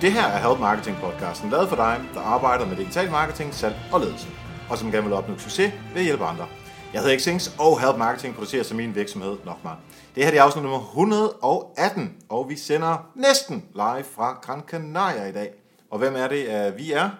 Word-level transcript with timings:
Det 0.00 0.12
her 0.12 0.26
er 0.26 0.48
Help 0.48 0.60
Marketing 0.60 0.96
podcasten, 0.96 1.50
lavet 1.50 1.68
for 1.68 1.76
dig, 1.76 2.00
der 2.14 2.20
arbejder 2.20 2.66
med 2.66 2.76
digital 2.76 3.10
marketing, 3.10 3.54
salg 3.54 3.74
og 3.92 4.00
ledelse, 4.00 4.28
og 4.70 4.78
som 4.78 4.90
gerne 4.90 5.04
vil 5.04 5.12
opnå 5.12 5.38
succes 5.38 5.72
ved 5.92 6.00
at 6.00 6.04
hjælpe 6.04 6.24
andre. 6.24 6.46
Jeg 6.92 7.02
hedder 7.02 7.18
Xings, 7.18 7.54
og 7.58 7.80
Help 7.80 7.96
Marketing 7.98 8.34
producerer 8.34 8.62
som 8.62 8.76
min 8.76 8.94
virksomhed 8.94 9.36
Nokmar. 9.44 9.78
Det 10.14 10.24
her 10.24 10.40
er 10.40 10.42
afsnit 10.42 10.62
nummer 10.62 10.80
118, 10.80 12.16
og 12.28 12.48
vi 12.48 12.56
sender 12.56 13.10
næsten 13.14 13.64
live 13.74 14.04
fra 14.14 14.38
Gran 14.42 14.62
Canaria 14.66 15.28
i 15.28 15.32
dag. 15.32 15.50
Og 15.90 15.98
hvem 15.98 16.14
er 16.16 16.28
det, 16.28 16.74
vi 16.78 16.92
er? 16.92 17.10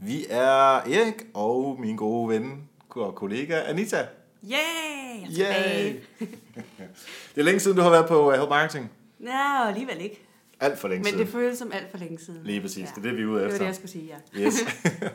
Vi 0.00 0.26
er 0.30 0.76
Erik 0.76 1.22
og 1.34 1.76
min 1.80 1.96
gode 1.96 2.28
ven 2.28 2.62
og 2.90 3.14
kollega 3.14 3.60
Anita. 3.66 4.06
Yay! 4.44 5.38
Jeg 5.38 5.48
er 5.48 5.54
tilbage. 5.54 6.00
det 7.34 7.40
er 7.40 7.42
længe 7.42 7.60
siden, 7.60 7.76
du 7.76 7.82
har 7.82 7.90
været 7.90 8.08
på 8.08 8.28
uh, 8.28 8.34
Help 8.34 8.48
Marketing. 8.48 8.90
Nå, 9.18 9.30
alligevel 9.66 10.00
ikke. 10.00 10.25
Alt 10.60 10.78
for 10.78 10.88
længe 10.88 11.02
Men 11.02 11.10
siden. 11.12 11.24
det 11.26 11.32
føles 11.32 11.58
som 11.58 11.72
alt 11.72 11.90
for 11.90 11.98
længe 11.98 12.18
siden. 12.18 12.40
Lige 12.44 12.60
præcis, 12.60 12.88
det 12.88 12.98
er 12.98 13.02
det, 13.02 13.16
vi 13.16 13.22
er 13.22 13.26
ude 13.26 13.34
Det 13.34 13.42
var 13.42 13.46
efter. 13.46 13.58
det, 13.58 13.66
jeg 13.66 13.74
skulle 13.74 13.90
sige, 13.90 14.14
ja. 14.34 14.40
Yes. 14.40 14.54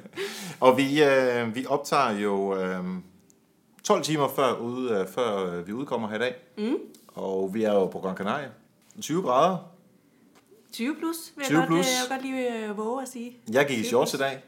og 0.59 0.77
vi, 0.77 1.04
øh, 1.04 1.55
vi 1.55 1.66
optager 1.66 2.12
jo 2.12 2.55
øh, 2.59 2.84
12 3.84 4.04
timer 4.04 4.27
før, 4.36 4.54
ude, 4.54 4.91
øh, 5.00 5.08
før 5.08 5.54
øh, 5.54 5.67
vi 5.67 5.73
udkommer 5.73 6.08
her 6.09 6.16
i 6.16 6.20
dag. 6.20 6.36
Mm. 6.58 6.76
Og 7.08 7.54
vi 7.54 7.64
er 7.64 7.73
jo 7.73 7.86
på 7.86 8.00
Gran 8.00 8.16
Canaria. 8.17 8.48
20 9.02 9.22
grader. 9.22 9.58
20 10.73 10.95
plus, 10.95 11.17
vil 11.38 11.45
20 11.45 11.59
jeg, 11.59 11.67
godt, 11.67 11.76
plus. 11.78 11.86
øh, 11.88 11.92
jeg 11.92 12.17
godt 12.17 12.22
lige 12.31 12.66
øh, 12.70 12.78
våge 12.78 13.02
at 13.02 13.08
sige. 13.08 13.38
Jeg 13.52 13.66
gik 13.67 13.78
i 13.78 13.81
20 13.81 13.88
shorts 13.89 14.14
i 14.14 14.17
dag. 14.17 14.44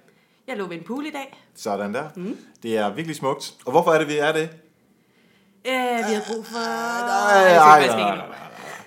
Jeg 0.47 0.57
lå 0.57 0.65
ved 0.67 0.77
en 0.77 0.83
pool 0.83 1.05
i 1.05 1.11
dag. 1.11 1.43
Sådan 1.55 1.93
der. 1.93 2.09
Mm. 2.15 2.37
Det 2.63 2.77
er 2.77 2.93
virkelig 2.93 3.15
smukt. 3.15 3.53
Og 3.65 3.71
hvorfor 3.71 3.91
er 3.91 3.97
det, 3.99 4.07
vi 4.07 4.17
er 4.17 4.31
det? 4.31 4.49
Øh, 5.67 5.73
vi 6.09 6.13
har 6.13 6.23
brug 6.33 6.45
for... 6.45 6.57
Nej, 7.05 7.55
nej, 7.55 7.87
nej, 7.87 7.97
nej, 7.97 8.15
nej, 8.27 8.27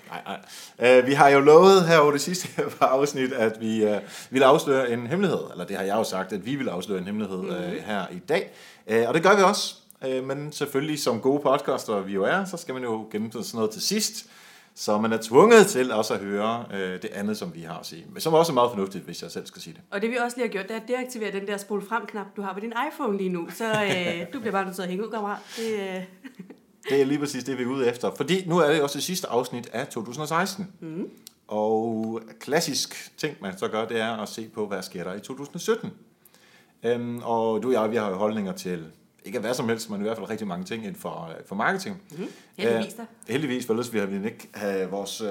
nej, 0.09 0.37
nej. 0.79 0.99
Uh, 0.99 1.07
vi 1.07 1.13
har 1.13 1.29
jo 1.29 1.39
lovet 1.39 1.87
her 1.87 1.97
over 1.97 2.11
det 2.11 2.21
sidste 2.21 2.47
par 2.79 2.85
afsnit, 2.97 3.33
at 3.33 3.61
vi 3.61 3.85
uh, 3.85 3.97
ville 4.29 4.45
afsløre 4.45 4.91
en 4.91 5.07
hemmelighed. 5.07 5.39
Eller 5.51 5.65
det 5.65 5.75
har 5.75 5.83
jeg 5.83 5.95
jo 5.95 6.03
sagt, 6.03 6.33
at 6.33 6.45
vi 6.45 6.55
vil 6.55 6.69
afsløre 6.69 6.99
en 6.99 7.05
hemmelighed 7.05 7.39
uh, 7.39 7.85
her 7.85 8.07
i 8.11 8.19
dag. 8.29 8.51
Uh, 8.91 9.07
og 9.07 9.13
det 9.13 9.23
gør 9.23 9.35
vi 9.35 9.41
også. 9.41 9.75
Uh, 10.07 10.27
men 10.27 10.51
selvfølgelig 10.51 10.99
som 10.99 11.21
gode 11.21 11.41
podcaster 11.41 12.01
vi 12.01 12.13
jo 12.13 12.23
er, 12.23 12.45
så 12.45 12.57
skal 12.57 12.73
man 12.73 12.83
jo 12.83 13.07
gemme 13.11 13.31
sådan 13.31 13.45
noget 13.53 13.71
til 13.71 13.81
sidst. 13.81 14.25
Så 14.75 14.97
man 14.97 15.13
er 15.13 15.17
tvunget 15.21 15.67
til 15.67 15.91
også 15.91 16.13
at 16.13 16.19
høre 16.19 16.65
uh, 16.69 16.77
det 16.77 17.09
andet, 17.13 17.37
som 17.37 17.55
vi 17.55 17.61
har 17.61 17.79
at 17.79 17.85
sige. 17.85 18.05
Men 18.11 18.21
som 18.21 18.33
også 18.33 18.51
er 18.51 18.53
meget 18.53 18.71
fornuftigt, 18.71 19.05
hvis 19.05 19.21
jeg 19.23 19.31
selv 19.31 19.45
skal 19.45 19.61
sige 19.61 19.73
det. 19.73 19.81
Og 19.91 20.01
det 20.01 20.09
vi 20.09 20.15
også 20.15 20.37
lige 20.37 20.47
har 20.47 20.51
gjort, 20.51 20.67
det 20.67 20.75
er 20.75 20.79
at 20.79 20.87
deaktivere 20.87 21.31
den 21.31 21.47
der 21.47 21.57
spol 21.57 21.87
frem 21.87 22.05
knap, 22.05 22.25
du 22.35 22.41
har 22.41 22.53
på 22.53 22.59
din 22.59 22.73
iPhone 22.91 23.17
lige 23.17 23.29
nu. 23.29 23.47
Så 23.55 23.65
øh, 23.65 24.33
du 24.33 24.39
bliver 24.39 24.51
bare 24.51 24.65
nødt 24.65 24.75
til 24.75 24.81
at 24.81 24.87
hænge 24.87 25.05
ud, 25.05 25.11
kammerat. 25.11 25.39
Det, 25.57 25.73
øh, 25.73 26.03
Det 26.89 27.01
er 27.01 27.05
lige 27.05 27.19
præcis 27.19 27.43
det, 27.43 27.57
vi 27.57 27.63
er 27.63 27.67
ude 27.67 27.87
efter. 27.87 28.11
Fordi 28.15 28.45
nu 28.47 28.57
er 28.57 28.71
det 28.71 28.81
også 28.81 28.97
det 28.97 29.03
sidste 29.03 29.27
afsnit 29.27 29.69
af 29.73 29.87
2016. 29.87 30.67
Mm. 30.79 31.09
Og 31.47 32.21
klassisk 32.39 33.11
ting, 33.17 33.37
man 33.41 33.57
så 33.57 33.67
gør, 33.67 33.85
det 33.85 33.99
er 33.99 34.11
at 34.11 34.29
se 34.29 34.49
på, 34.53 34.67
hvad 34.67 34.81
sker 34.81 35.03
der 35.03 35.13
i 35.13 35.19
2017. 35.19 35.91
Øhm, 36.83 37.21
og 37.23 37.63
du 37.63 37.67
og 37.67 37.73
jeg, 37.73 37.91
vi 37.91 37.95
har 37.95 38.09
jo 38.09 38.15
holdninger 38.15 38.51
til, 38.51 38.85
ikke 39.25 39.39
hvad 39.39 39.53
som 39.53 39.69
helst, 39.69 39.89
men 39.89 39.99
i 39.99 40.03
hvert 40.03 40.17
fald 40.17 40.29
rigtig 40.29 40.47
mange 40.47 40.65
ting 40.65 40.83
inden 40.83 41.01
for, 41.01 41.29
øh, 41.29 41.45
for 41.45 41.55
marketing. 41.55 42.01
Mm. 42.11 42.27
heldigvis 42.57 42.93
da. 42.93 43.05
heldigvis, 43.27 43.65
for 43.65 43.73
ellers 43.73 43.93
vi 43.93 43.99
har 43.99 44.05
vi 44.05 44.25
ikke 44.25 44.49
have 44.53 44.89
vores 44.89 45.21
øh, 45.21 45.29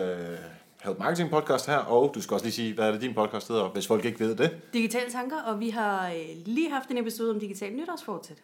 Help 0.85 0.99
Marketing 0.99 1.31
podcast 1.31 1.67
her. 1.67 1.77
Og 1.77 2.15
du 2.15 2.23
skal 2.23 2.35
også 2.35 2.47
lige 2.47 2.55
sige, 2.55 2.75
hvad 2.75 2.89
er 2.89 2.93
det 2.93 3.01
din 3.01 3.15
podcast 3.15 3.49
hedder, 3.49 3.69
hvis 3.69 3.87
folk 3.87 4.05
ikke 4.05 4.21
ved 4.21 4.37
det. 4.37 4.57
Digitale 4.73 5.11
tanker, 5.11 5.37
og 5.37 5.61
vi 5.61 5.71
har 5.71 6.09
øh, 6.09 6.15
lige 6.45 6.71
haft 6.71 6.91
en 6.91 6.99
episode 6.99 7.31
om 7.31 7.41
digital 7.41 7.73
nytårsfortsæt. 7.73 8.43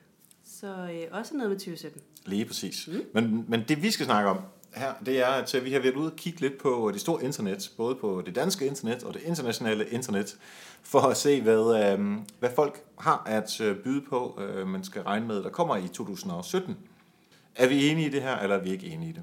Så 0.63 0.69
øh, 0.69 1.19
også 1.19 1.35
noget 1.35 1.51
med 1.51 1.59
2017. 1.59 2.03
Lige 2.27 2.45
præcis. 2.45 2.89
Mm. 2.93 3.05
Men, 3.15 3.45
men 3.49 3.65
det 3.69 3.83
vi 3.83 3.91
skal 3.91 4.07
snakke 4.07 4.31
om 4.31 4.39
her, 4.75 4.93
det 5.07 5.21
er, 5.21 5.27
at 5.27 5.65
vi 5.65 5.73
har 5.73 5.81
været 5.81 5.95
ude 5.95 6.11
og 6.11 6.17
kigge 6.17 6.41
lidt 6.41 6.59
på 6.59 6.91
det 6.93 7.01
store 7.01 7.25
internet, 7.25 7.71
både 7.77 7.95
på 7.95 8.23
det 8.27 8.35
danske 8.35 8.67
internet 8.67 9.03
og 9.03 9.15
det 9.15 9.23
internationale 9.23 9.89
internet, 9.89 10.37
for 10.83 11.01
at 11.01 11.17
se, 11.17 11.43
hvad, 11.43 11.95
øh, 11.99 12.17
hvad 12.39 12.51
folk 12.55 12.83
har 12.99 13.23
at 13.27 13.61
øh, 13.61 13.77
byde 13.77 14.01
på, 14.01 14.41
øh, 14.41 14.67
man 14.67 14.85
skal 14.85 15.03
regne 15.03 15.27
med, 15.27 15.43
der 15.43 15.51
kommer 15.51 15.77
i 15.77 15.89
2017. 15.89 16.77
Er 17.55 17.69
vi 17.69 17.89
enige 17.89 18.07
i 18.07 18.11
det 18.11 18.23
her, 18.23 18.37
eller 18.37 18.57
er 18.57 18.63
vi 18.63 18.71
ikke 18.71 18.87
enige 18.87 19.11
i 19.11 19.13
det? 19.13 19.23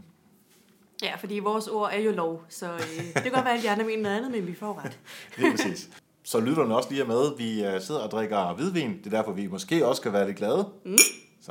Ja, 1.02 1.16
fordi 1.16 1.40
vores 1.40 1.68
ord 1.68 1.90
er 1.94 2.00
jo 2.00 2.12
lov, 2.12 2.44
så 2.50 2.72
øh, 2.74 3.14
det 3.14 3.24
kan 3.24 3.32
godt 3.32 3.46
være, 3.46 3.58
at 3.58 3.64
de 3.64 3.70
andre 3.70 3.86
mener 3.86 4.04
noget 4.04 4.18
andet, 4.18 4.32
men 4.32 4.48
vi 4.48 4.56
får 4.56 4.82
ret. 4.86 5.00
Lige 5.38 5.52
præcis. 5.52 5.90
Så 6.24 6.40
lytterne 6.40 6.76
også 6.76 6.90
lige 6.90 7.02
er 7.02 7.08
med. 7.08 7.38
Vi 7.38 7.66
øh, 7.66 7.82
sidder 7.82 8.02
og 8.02 8.12
drikker 8.12 8.54
hvidvin. 8.54 8.98
Det 8.98 9.06
er 9.06 9.18
derfor, 9.18 9.32
vi 9.32 9.48
måske 9.48 9.88
også 9.88 10.00
skal 10.00 10.14
være 10.14 10.28
lidt 10.28 10.38
glade. 10.38 10.70
Mm. 10.86 10.98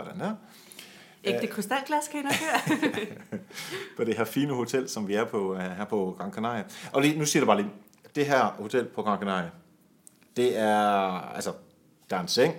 Sådan 0.05 0.21
der. 0.21 0.35
Ægte 1.25 1.47
krystalglas, 1.47 2.09
kan 2.09 2.21
I 2.21 2.23
nok 2.23 2.33
høre. 2.33 3.41
på 3.97 4.05
det 4.05 4.17
her 4.17 4.25
fine 4.25 4.53
hotel, 4.53 4.89
som 4.89 5.09
vi 5.09 5.15
er 5.15 5.25
på 5.25 5.53
uh, 5.53 5.59
her 5.59 5.85
på 5.85 6.17
Gran 6.19 6.33
Canaria. 6.33 6.65
Og 6.93 7.03
lige, 7.03 7.19
nu 7.19 7.25
siger 7.25 7.41
jeg 7.41 7.47
bare 7.47 7.57
lige, 7.57 7.71
det 8.15 8.27
her 8.27 8.45
hotel 8.45 8.85
på 8.85 9.03
Gran 9.03 9.19
Canaria, 9.19 9.51
det 10.37 10.59
er, 10.59 10.87
altså, 11.35 11.53
der 12.11 12.17
er 12.17 12.21
en 12.21 12.29
seng. 12.29 12.55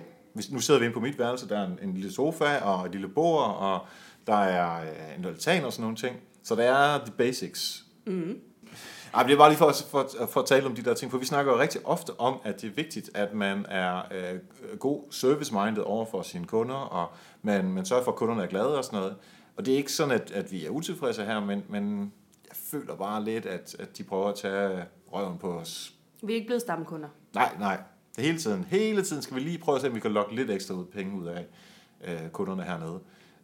Nu 0.50 0.60
sidder 0.60 0.80
vi 0.80 0.86
inde 0.86 0.94
på 0.94 1.00
mit 1.00 1.18
værelse, 1.18 1.48
der 1.48 1.58
er 1.58 1.66
en, 1.66 1.78
en 1.82 1.94
lille 1.94 2.12
sofa 2.12 2.58
og 2.58 2.86
et 2.86 2.92
lille 2.92 3.08
bord, 3.08 3.56
og 3.56 3.86
der 4.26 4.36
er 4.36 4.82
uh, 4.82 5.18
en 5.18 5.24
altan 5.24 5.64
og 5.64 5.72
sådan 5.72 5.82
nogle 5.82 5.96
ting. 5.96 6.16
Så 6.42 6.54
der 6.54 6.62
er 6.62 7.04
the 7.04 7.12
basics. 7.18 7.84
Mm. 8.06 8.38
Ej, 9.14 9.22
det 9.22 9.32
er 9.32 9.36
bare 9.36 9.50
lige 9.50 9.58
for, 9.58 9.72
for, 9.90 10.08
for 10.30 10.40
at 10.40 10.46
tale 10.46 10.66
om 10.66 10.74
de 10.74 10.82
der 10.82 10.94
ting, 10.94 11.10
for 11.10 11.18
vi 11.18 11.24
snakker 11.24 11.52
jo 11.52 11.58
rigtig 11.58 11.86
ofte 11.86 12.20
om, 12.20 12.40
at 12.44 12.60
det 12.60 12.70
er 12.70 12.74
vigtigt, 12.74 13.10
at 13.14 13.34
man 13.34 13.66
er 13.68 14.02
øh, 14.10 14.38
god 14.78 15.02
service-minded 15.10 15.82
over 15.82 16.04
for 16.04 16.22
sine 16.22 16.46
kunder, 16.46 16.74
og 16.74 17.08
man, 17.42 17.72
man 17.72 17.84
sørger 17.84 18.04
for, 18.04 18.12
at 18.12 18.16
kunderne 18.16 18.42
er 18.42 18.46
glade 18.46 18.78
og 18.78 18.84
sådan 18.84 18.98
noget. 18.98 19.16
Og 19.56 19.66
det 19.66 19.74
er 19.74 19.78
ikke 19.78 19.92
sådan, 19.92 20.14
at, 20.14 20.30
at 20.30 20.52
vi 20.52 20.66
er 20.66 20.70
utilfredse 20.70 21.24
her, 21.24 21.40
men, 21.40 21.64
men 21.68 22.12
jeg 22.48 22.56
føler 22.56 22.96
bare 22.96 23.24
lidt, 23.24 23.46
at, 23.46 23.76
at 23.78 23.98
de 23.98 24.04
prøver 24.04 24.28
at 24.28 24.34
tage 24.34 24.84
røven 25.12 25.38
på 25.38 25.52
os. 25.52 25.94
Vi 26.22 26.32
er 26.32 26.36
ikke 26.36 26.46
blevet 26.46 26.62
stamkunder. 26.62 27.08
Nej, 27.34 27.52
nej. 27.58 27.80
Det 28.16 28.24
hele 28.24 28.38
tiden. 28.38 28.64
Hele 28.64 29.02
tiden 29.02 29.22
skal 29.22 29.36
vi 29.36 29.40
lige 29.40 29.58
prøve 29.58 29.76
at 29.76 29.82
se, 29.82 29.88
om 29.88 29.94
vi 29.94 30.00
kan 30.00 30.12
lokke 30.12 30.34
lidt 30.34 30.50
ekstra 30.50 30.74
ud 30.74 30.84
penge 30.84 31.16
ud 31.20 31.26
af 31.26 31.46
øh, 32.04 32.30
kunderne 32.30 32.62
hernede. 32.62 33.00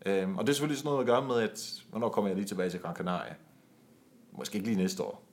Øhm, 0.07 0.37
og 0.37 0.47
det 0.47 0.53
er 0.53 0.55
selvfølgelig 0.55 0.79
sådan 0.79 0.89
noget 0.89 1.01
at 1.01 1.07
gøre 1.07 1.25
med, 1.25 1.51
at 1.51 1.83
hvornår 1.91 2.09
kommer 2.09 2.29
jeg 2.29 2.37
lige 2.37 2.47
tilbage 2.47 2.71
til 2.71 2.81
Gran 2.81 2.95
Canaria? 2.95 3.35
Måske 4.33 4.55
ikke 4.57 4.69
lige 4.69 4.79
næste 4.79 5.03
år. 5.03 5.26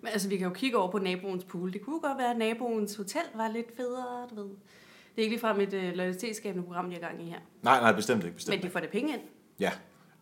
Men 0.00 0.12
altså, 0.12 0.28
vi 0.28 0.36
kan 0.36 0.48
jo 0.48 0.54
kigge 0.54 0.78
over 0.78 0.90
på 0.90 0.98
naboens 0.98 1.44
pool. 1.44 1.72
Det 1.72 1.82
kunne 1.82 2.00
godt 2.00 2.18
være, 2.18 2.30
at 2.30 2.38
naboens 2.38 2.96
hotel 2.96 3.22
var 3.34 3.48
lidt 3.48 3.76
federe, 3.76 4.26
du 4.30 4.34
ved. 4.34 4.44
Det 4.44 5.22
er 5.22 5.22
ikke 5.22 5.36
ligefrem 5.36 5.60
et 5.60 5.74
øh, 5.74 5.92
loyalitetsskabende 5.94 6.66
program, 6.66 6.90
de 6.90 6.92
har 6.92 7.00
gang 7.00 7.22
i 7.22 7.30
her. 7.30 7.38
Nej, 7.62 7.80
nej, 7.80 7.92
bestemt 7.92 8.24
ikke. 8.24 8.36
Bestemt 8.36 8.56
Men 8.56 8.66
de 8.66 8.70
får 8.70 8.80
det 8.80 8.90
penge 8.90 9.12
ind. 9.12 9.20
Ja, 9.60 9.72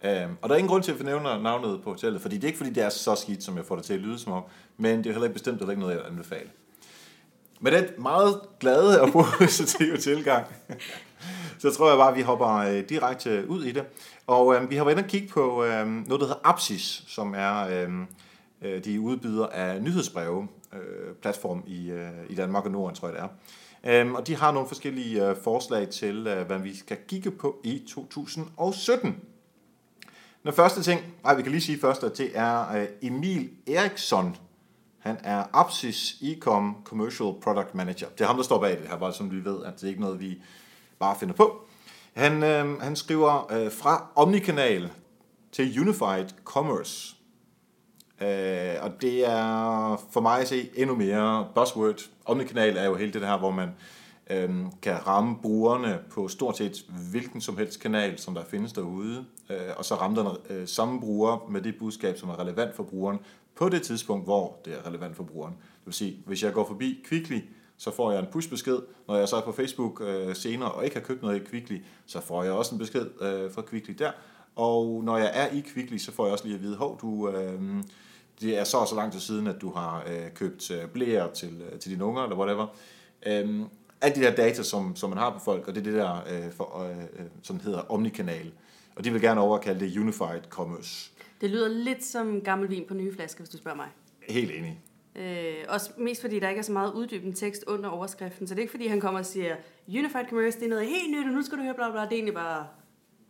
øhm, 0.04 0.36
og 0.42 0.48
der 0.48 0.54
er 0.54 0.58
ingen 0.58 0.68
grund 0.68 0.82
til 0.82 0.92
at 0.92 0.96
fornævne 0.96 1.42
navnet 1.42 1.82
på 1.82 1.90
hotellet, 1.90 2.20
fordi 2.22 2.34
det 2.34 2.44
er 2.44 2.48
ikke 2.48 2.58
fordi, 2.58 2.70
det 2.70 2.82
er 2.82 2.88
så 2.88 3.14
skidt, 3.14 3.42
som 3.42 3.56
jeg 3.56 3.64
får 3.64 3.76
det 3.76 3.84
til 3.84 3.94
at 3.94 4.00
lyde 4.00 4.18
som 4.18 4.32
om, 4.32 4.42
men 4.76 4.98
det 4.98 5.06
er 5.06 5.10
heller 5.10 5.24
ikke 5.24 5.32
bestemt 5.32 5.58
heller 5.58 5.70
ikke 5.70 5.80
noget, 5.80 5.94
jeg 5.94 6.04
vil 6.04 6.10
anbefale. 6.10 6.50
Med 7.60 7.72
den 7.72 7.84
meget 7.98 8.40
glade 8.60 9.02
og 9.02 9.12
positive 9.38 9.96
tilgang, 9.96 10.46
så 11.62 11.70
tror 11.70 11.88
jeg 11.88 11.98
bare, 11.98 12.10
at 12.10 12.16
vi 12.16 12.22
hopper 12.22 12.48
øh, 12.48 12.88
direkte 12.88 13.48
ud 13.48 13.64
i 13.64 13.72
det. 13.72 13.84
Og 14.26 14.54
øh, 14.54 14.70
vi 14.70 14.76
har 14.76 14.84
været 14.84 14.96
inde 14.96 15.06
og 15.06 15.10
kigge 15.10 15.28
på 15.28 15.64
øh, 15.64 15.86
noget, 15.86 16.08
der 16.08 16.26
hedder 16.26 16.40
Apsis, 16.44 17.04
som 17.06 17.34
er 17.36 17.66
øh, 17.66 17.88
de 18.62 18.80
de 18.80 19.00
udbyder 19.00 19.46
af 19.46 19.82
nyhedsbreve, 19.82 20.48
øh, 20.72 21.14
platform 21.22 21.62
i, 21.66 21.90
øh, 21.90 22.10
i 22.28 22.34
Danmark 22.34 22.64
og 22.64 22.70
Norden, 22.70 22.96
tror 22.96 23.08
jeg 23.08 23.16
det 23.16 23.22
er. 23.22 23.28
Øhm, 23.86 24.14
og 24.14 24.26
de 24.26 24.36
har 24.36 24.52
nogle 24.52 24.68
forskellige 24.68 25.28
øh, 25.28 25.36
forslag 25.42 25.88
til, 25.88 26.26
øh, 26.26 26.46
hvad 26.46 26.58
vi 26.58 26.76
skal 26.76 26.96
kigge 27.08 27.30
på 27.30 27.60
i 27.64 27.82
2017. 27.88 29.16
Den 30.42 30.52
første 30.52 30.82
ting, 30.82 31.00
nej, 31.22 31.34
vi 31.34 31.42
kan 31.42 31.52
lige 31.52 31.60
sige 31.60 31.78
først, 31.78 32.04
at 32.04 32.18
det 32.18 32.30
er 32.34 32.76
øh, 32.76 32.86
Emil 33.02 33.50
Eriksson. 33.66 34.36
Han 34.98 35.16
er 35.24 35.44
Apsis 35.52 36.16
Ecom 36.22 36.76
Commercial 36.84 37.34
Product 37.42 37.74
Manager. 37.74 38.08
Det 38.08 38.20
er 38.20 38.26
ham, 38.26 38.36
der 38.36 38.42
står 38.42 38.60
bag 38.60 38.78
det 38.78 38.88
her, 38.88 38.98
bare 38.98 39.12
som 39.12 39.30
vi 39.30 39.44
ved, 39.44 39.64
at 39.64 39.74
det 39.74 39.82
er 39.82 39.88
ikke 39.88 40.00
noget, 40.00 40.20
vi 40.20 40.42
bare 40.98 41.16
finder 41.20 41.34
på. 41.34 41.66
Han, 42.14 42.42
øh, 42.42 42.80
han 42.80 42.96
skriver 42.96 43.52
øh, 43.52 43.72
fra 43.72 44.06
Omnikanal 44.14 44.90
til 45.52 45.80
Unified 45.80 46.26
Commerce. 46.44 47.15
Øh, 48.20 48.74
og 48.80 49.02
det 49.02 49.30
er 49.30 50.02
for 50.10 50.20
mig 50.20 50.40
at 50.40 50.48
se 50.48 50.70
endnu 50.74 50.96
mere 50.96 51.48
buzzword. 51.54 52.00
Omnikanal 52.24 52.76
er 52.76 52.84
jo 52.84 52.94
hele 52.94 53.12
det 53.12 53.26
her, 53.26 53.38
hvor 53.38 53.50
man 53.50 53.70
øh, 54.30 54.50
kan 54.82 55.06
ramme 55.06 55.36
brugerne 55.42 55.98
på 56.10 56.28
stort 56.28 56.56
set 56.56 56.84
hvilken 57.10 57.40
som 57.40 57.56
helst 57.56 57.80
kanal, 57.80 58.18
som 58.18 58.34
der 58.34 58.44
findes 58.44 58.72
derude, 58.72 59.24
øh, 59.50 59.56
og 59.76 59.84
så 59.84 59.94
ramme 59.94 60.20
den 60.20 60.26
øh, 60.50 60.68
samme 60.68 61.00
bruger 61.00 61.46
med 61.50 61.60
det 61.60 61.74
budskab, 61.78 62.18
som 62.18 62.28
er 62.28 62.40
relevant 62.40 62.74
for 62.74 62.82
brugeren, 62.82 63.18
på 63.56 63.68
det 63.68 63.82
tidspunkt, 63.82 64.24
hvor 64.24 64.56
det 64.64 64.72
er 64.72 64.88
relevant 64.88 65.16
for 65.16 65.22
brugeren. 65.22 65.54
Det 65.54 65.86
vil 65.86 65.94
sige, 65.94 66.22
hvis 66.26 66.42
jeg 66.42 66.52
går 66.52 66.66
forbi 66.66 67.04
Kvickly, 67.04 67.40
så 67.76 67.90
får 67.90 68.12
jeg 68.12 68.20
en 68.20 68.26
pushbesked. 68.32 68.78
Når 69.08 69.16
jeg 69.16 69.28
så 69.28 69.36
er 69.36 69.40
på 69.40 69.52
Facebook 69.52 70.02
øh, 70.06 70.36
senere 70.36 70.72
og 70.72 70.84
ikke 70.84 70.96
har 70.96 71.02
købt 71.02 71.22
noget 71.22 71.36
i 71.36 71.44
Kvickly, 71.44 71.82
så 72.06 72.20
får 72.20 72.42
jeg 72.42 72.52
også 72.52 72.74
en 72.74 72.78
besked 72.78 73.06
øh, 73.20 73.52
fra 73.52 73.62
Kvickly 73.62 73.94
der. 73.98 74.10
Og 74.56 75.04
når 75.04 75.18
jeg 75.18 75.30
er 75.34 75.46
i 75.46 75.60
Kvickly, 75.60 75.96
så 75.96 76.12
får 76.12 76.24
jeg 76.24 76.32
også 76.32 76.44
lige 76.44 76.54
at 76.54 76.62
vide, 76.62 76.76
hov, 76.76 77.00
du, 77.00 77.28
øh, 77.28 77.60
det 78.40 78.58
er 78.58 78.64
så 78.64 78.76
og 78.76 78.88
så 78.88 78.94
lang 78.94 79.12
tid 79.12 79.20
siden, 79.20 79.46
at 79.46 79.60
du 79.60 79.70
har 79.70 80.04
øh, 80.06 80.32
købt 80.34 80.70
øh, 80.70 80.88
blære 80.88 81.32
til, 81.34 81.62
øh, 81.72 81.78
til 81.78 81.90
dine 81.90 82.04
unger, 82.04 82.22
eller 82.22 82.36
whatever. 82.36 82.66
Øh, 83.26 83.60
alt 84.00 84.16
de 84.16 84.20
der 84.20 84.34
data, 84.34 84.62
som, 84.62 84.96
som 84.96 85.10
man 85.10 85.18
har 85.18 85.30
på 85.30 85.38
folk, 85.38 85.68
og 85.68 85.74
det 85.74 85.80
er 85.80 85.84
det 85.84 85.94
der, 85.94 86.16
øh, 86.16 86.52
for, 86.52 86.82
øh, 86.82 86.98
øh, 86.98 87.26
som 87.42 87.60
hedder 87.60 87.78
omnikanal. 87.78 88.52
Og 88.96 89.04
de 89.04 89.12
vil 89.12 89.20
gerne 89.20 89.40
overkalde 89.40 89.80
det 89.80 89.98
Unified 89.98 90.42
Commerce. 90.48 91.10
Det 91.40 91.50
lyder 91.50 91.68
lidt 91.68 92.04
som 92.04 92.40
gammel 92.40 92.70
vin 92.70 92.84
på 92.88 92.94
nye 92.94 93.14
flasker, 93.14 93.40
hvis 93.40 93.50
du 93.50 93.56
spørger 93.56 93.76
mig. 93.76 93.88
Helt 94.28 94.50
enig. 94.50 94.80
Øh, 95.16 95.64
også 95.68 95.90
mest 95.98 96.20
fordi, 96.20 96.38
der 96.40 96.48
ikke 96.48 96.58
er 96.58 96.62
så 96.62 96.72
meget 96.72 96.92
uddybende 96.92 97.36
tekst 97.36 97.64
under 97.66 97.88
overskriften. 97.88 98.46
Så 98.46 98.54
det 98.54 98.58
er 98.58 98.62
ikke 98.62 98.70
fordi, 98.70 98.86
han 98.86 99.00
kommer 99.00 99.20
og 99.20 99.26
siger, 99.26 99.56
Unified 99.88 100.28
Commerce, 100.28 100.58
det 100.58 100.64
er 100.64 100.70
noget 100.70 100.86
helt 100.86 101.10
nyt, 101.10 101.26
og 101.26 101.32
nu 101.32 101.42
skal 101.42 101.58
du 101.58 101.62
høre 101.62 101.74
bla 101.74 101.90
bla. 101.90 102.00
Det 102.00 102.06
er 102.06 102.12
egentlig 102.12 102.34
bare, 102.34 102.66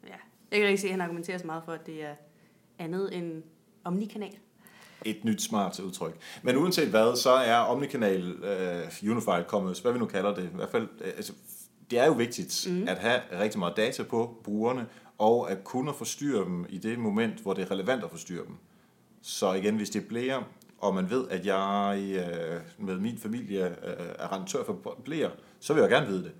ja. 0.04 0.14
Jeg 0.50 0.60
kan 0.60 0.68
ikke 0.68 0.80
se, 0.80 0.86
at 0.86 0.90
han 0.90 1.00
argumenterer 1.00 1.38
så 1.38 1.46
meget 1.46 1.62
for, 1.64 1.72
at 1.72 1.86
det 1.86 2.04
er 2.04 2.14
andet 2.78 3.16
end 3.16 3.42
omnikanal. 3.84 4.38
Et 5.06 5.24
nyt 5.24 5.42
smart 5.42 5.80
udtryk. 5.80 6.16
Men 6.42 6.56
uanset 6.56 6.88
hvad, 6.88 7.16
så 7.16 7.30
er 7.30 7.56
Omnikanal 7.56 8.32
uh, 8.32 9.10
Unified 9.10 9.44
Commerce, 9.44 9.82
hvad 9.82 9.92
vi 9.92 9.98
nu 9.98 10.06
kalder 10.06 10.34
det, 10.34 10.42
i 10.42 10.56
hvert 10.56 10.68
fald, 10.68 10.88
uh, 11.00 11.06
altså, 11.06 11.32
det 11.90 11.98
er 11.98 12.06
jo 12.06 12.12
vigtigt 12.12 12.66
mm. 12.70 12.88
at 12.88 12.98
have 12.98 13.20
rigtig 13.40 13.58
meget 13.58 13.76
data 13.76 14.02
på 14.02 14.40
brugerne, 14.44 14.86
og 15.18 15.50
at 15.50 15.64
kunne 15.64 15.94
forstyrre 15.94 16.44
dem 16.44 16.66
i 16.68 16.78
det 16.78 16.98
moment, 16.98 17.38
hvor 17.38 17.52
det 17.52 17.62
er 17.62 17.70
relevant 17.70 18.04
at 18.04 18.10
forstyrre 18.10 18.44
dem. 18.46 18.56
Så 19.22 19.52
igen, 19.52 19.76
hvis 19.76 19.90
det 19.90 20.08
bliver, 20.08 20.42
og 20.78 20.94
man 20.94 21.10
ved, 21.10 21.28
at 21.30 21.46
jeg 21.46 21.98
uh, 22.78 22.86
med 22.86 22.98
min 22.98 23.18
familie 23.18 23.64
uh, 23.64 24.04
er 24.18 24.32
rentør 24.32 24.64
for 24.64 24.98
blære, 25.04 25.30
så 25.60 25.74
vil 25.74 25.80
jeg 25.80 25.90
gerne 25.90 26.06
vide 26.06 26.22
det. 26.24 26.32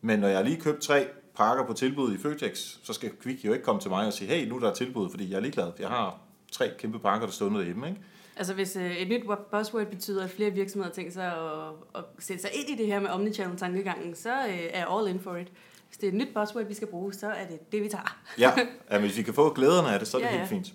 Men 0.00 0.18
når 0.18 0.28
jeg 0.28 0.44
lige 0.44 0.60
købt 0.60 0.82
tre 0.82 1.06
pakker 1.36 1.66
på 1.66 1.72
tilbud 1.72 2.14
i 2.14 2.18
Føtex, 2.18 2.76
så 2.82 2.92
skal 2.92 3.10
Quick 3.22 3.44
jo 3.44 3.52
ikke 3.52 3.64
komme 3.64 3.80
til 3.80 3.90
mig 3.90 4.06
og 4.06 4.12
sige, 4.12 4.28
hey, 4.28 4.48
nu 4.48 4.56
er 4.56 4.60
der 4.60 4.74
tilbud, 4.74 5.10
fordi 5.10 5.30
jeg 5.30 5.36
er 5.36 5.40
ligeglad. 5.40 5.72
Jeg 5.78 5.88
har 5.88 6.25
tre 6.52 6.70
kæmpe 6.78 6.98
pakker, 6.98 7.26
der 7.26 7.32
står 7.32 7.48
derhjemme, 7.48 7.88
ikke? 7.88 8.00
Altså 8.36 8.54
hvis 8.54 8.76
øh, 8.76 8.96
et 8.96 9.08
nyt 9.08 9.24
buzzword 9.50 9.86
betyder, 9.86 10.24
at 10.24 10.30
flere 10.30 10.50
virksomheder 10.50 10.94
tænker 10.94 11.12
sig 11.12 11.26
at, 11.26 11.72
at 11.94 12.04
sætte 12.18 12.42
sig 12.42 12.50
ind 12.54 12.68
i 12.68 12.82
det 12.82 12.86
her 12.86 13.00
med 13.00 13.10
omnichannel 13.10 13.58
tankegangen, 13.58 14.14
så 14.14 14.46
øh, 14.48 14.58
er 14.72 14.86
all 14.86 15.08
in 15.08 15.20
for 15.20 15.36
it. 15.36 15.52
Hvis 15.88 15.98
det 15.98 16.06
er 16.06 16.08
et 16.08 16.14
nyt 16.14 16.28
buzzword, 16.34 16.64
vi 16.64 16.74
skal 16.74 16.88
bruge, 16.88 17.12
så 17.14 17.26
er 17.26 17.46
det 17.46 17.72
det, 17.72 17.82
vi 17.82 17.88
tager. 17.88 18.18
ja, 18.38 18.52
ja 18.90 18.98
hvis 18.98 19.16
vi 19.16 19.22
kan 19.22 19.34
få 19.34 19.54
glæderne 19.54 19.88
af 19.88 19.98
det, 19.98 20.08
så 20.08 20.16
er 20.16 20.20
det 20.20 20.28
ja, 20.28 20.32
helt 20.32 20.50
ja. 20.50 20.56
fint. 20.56 20.74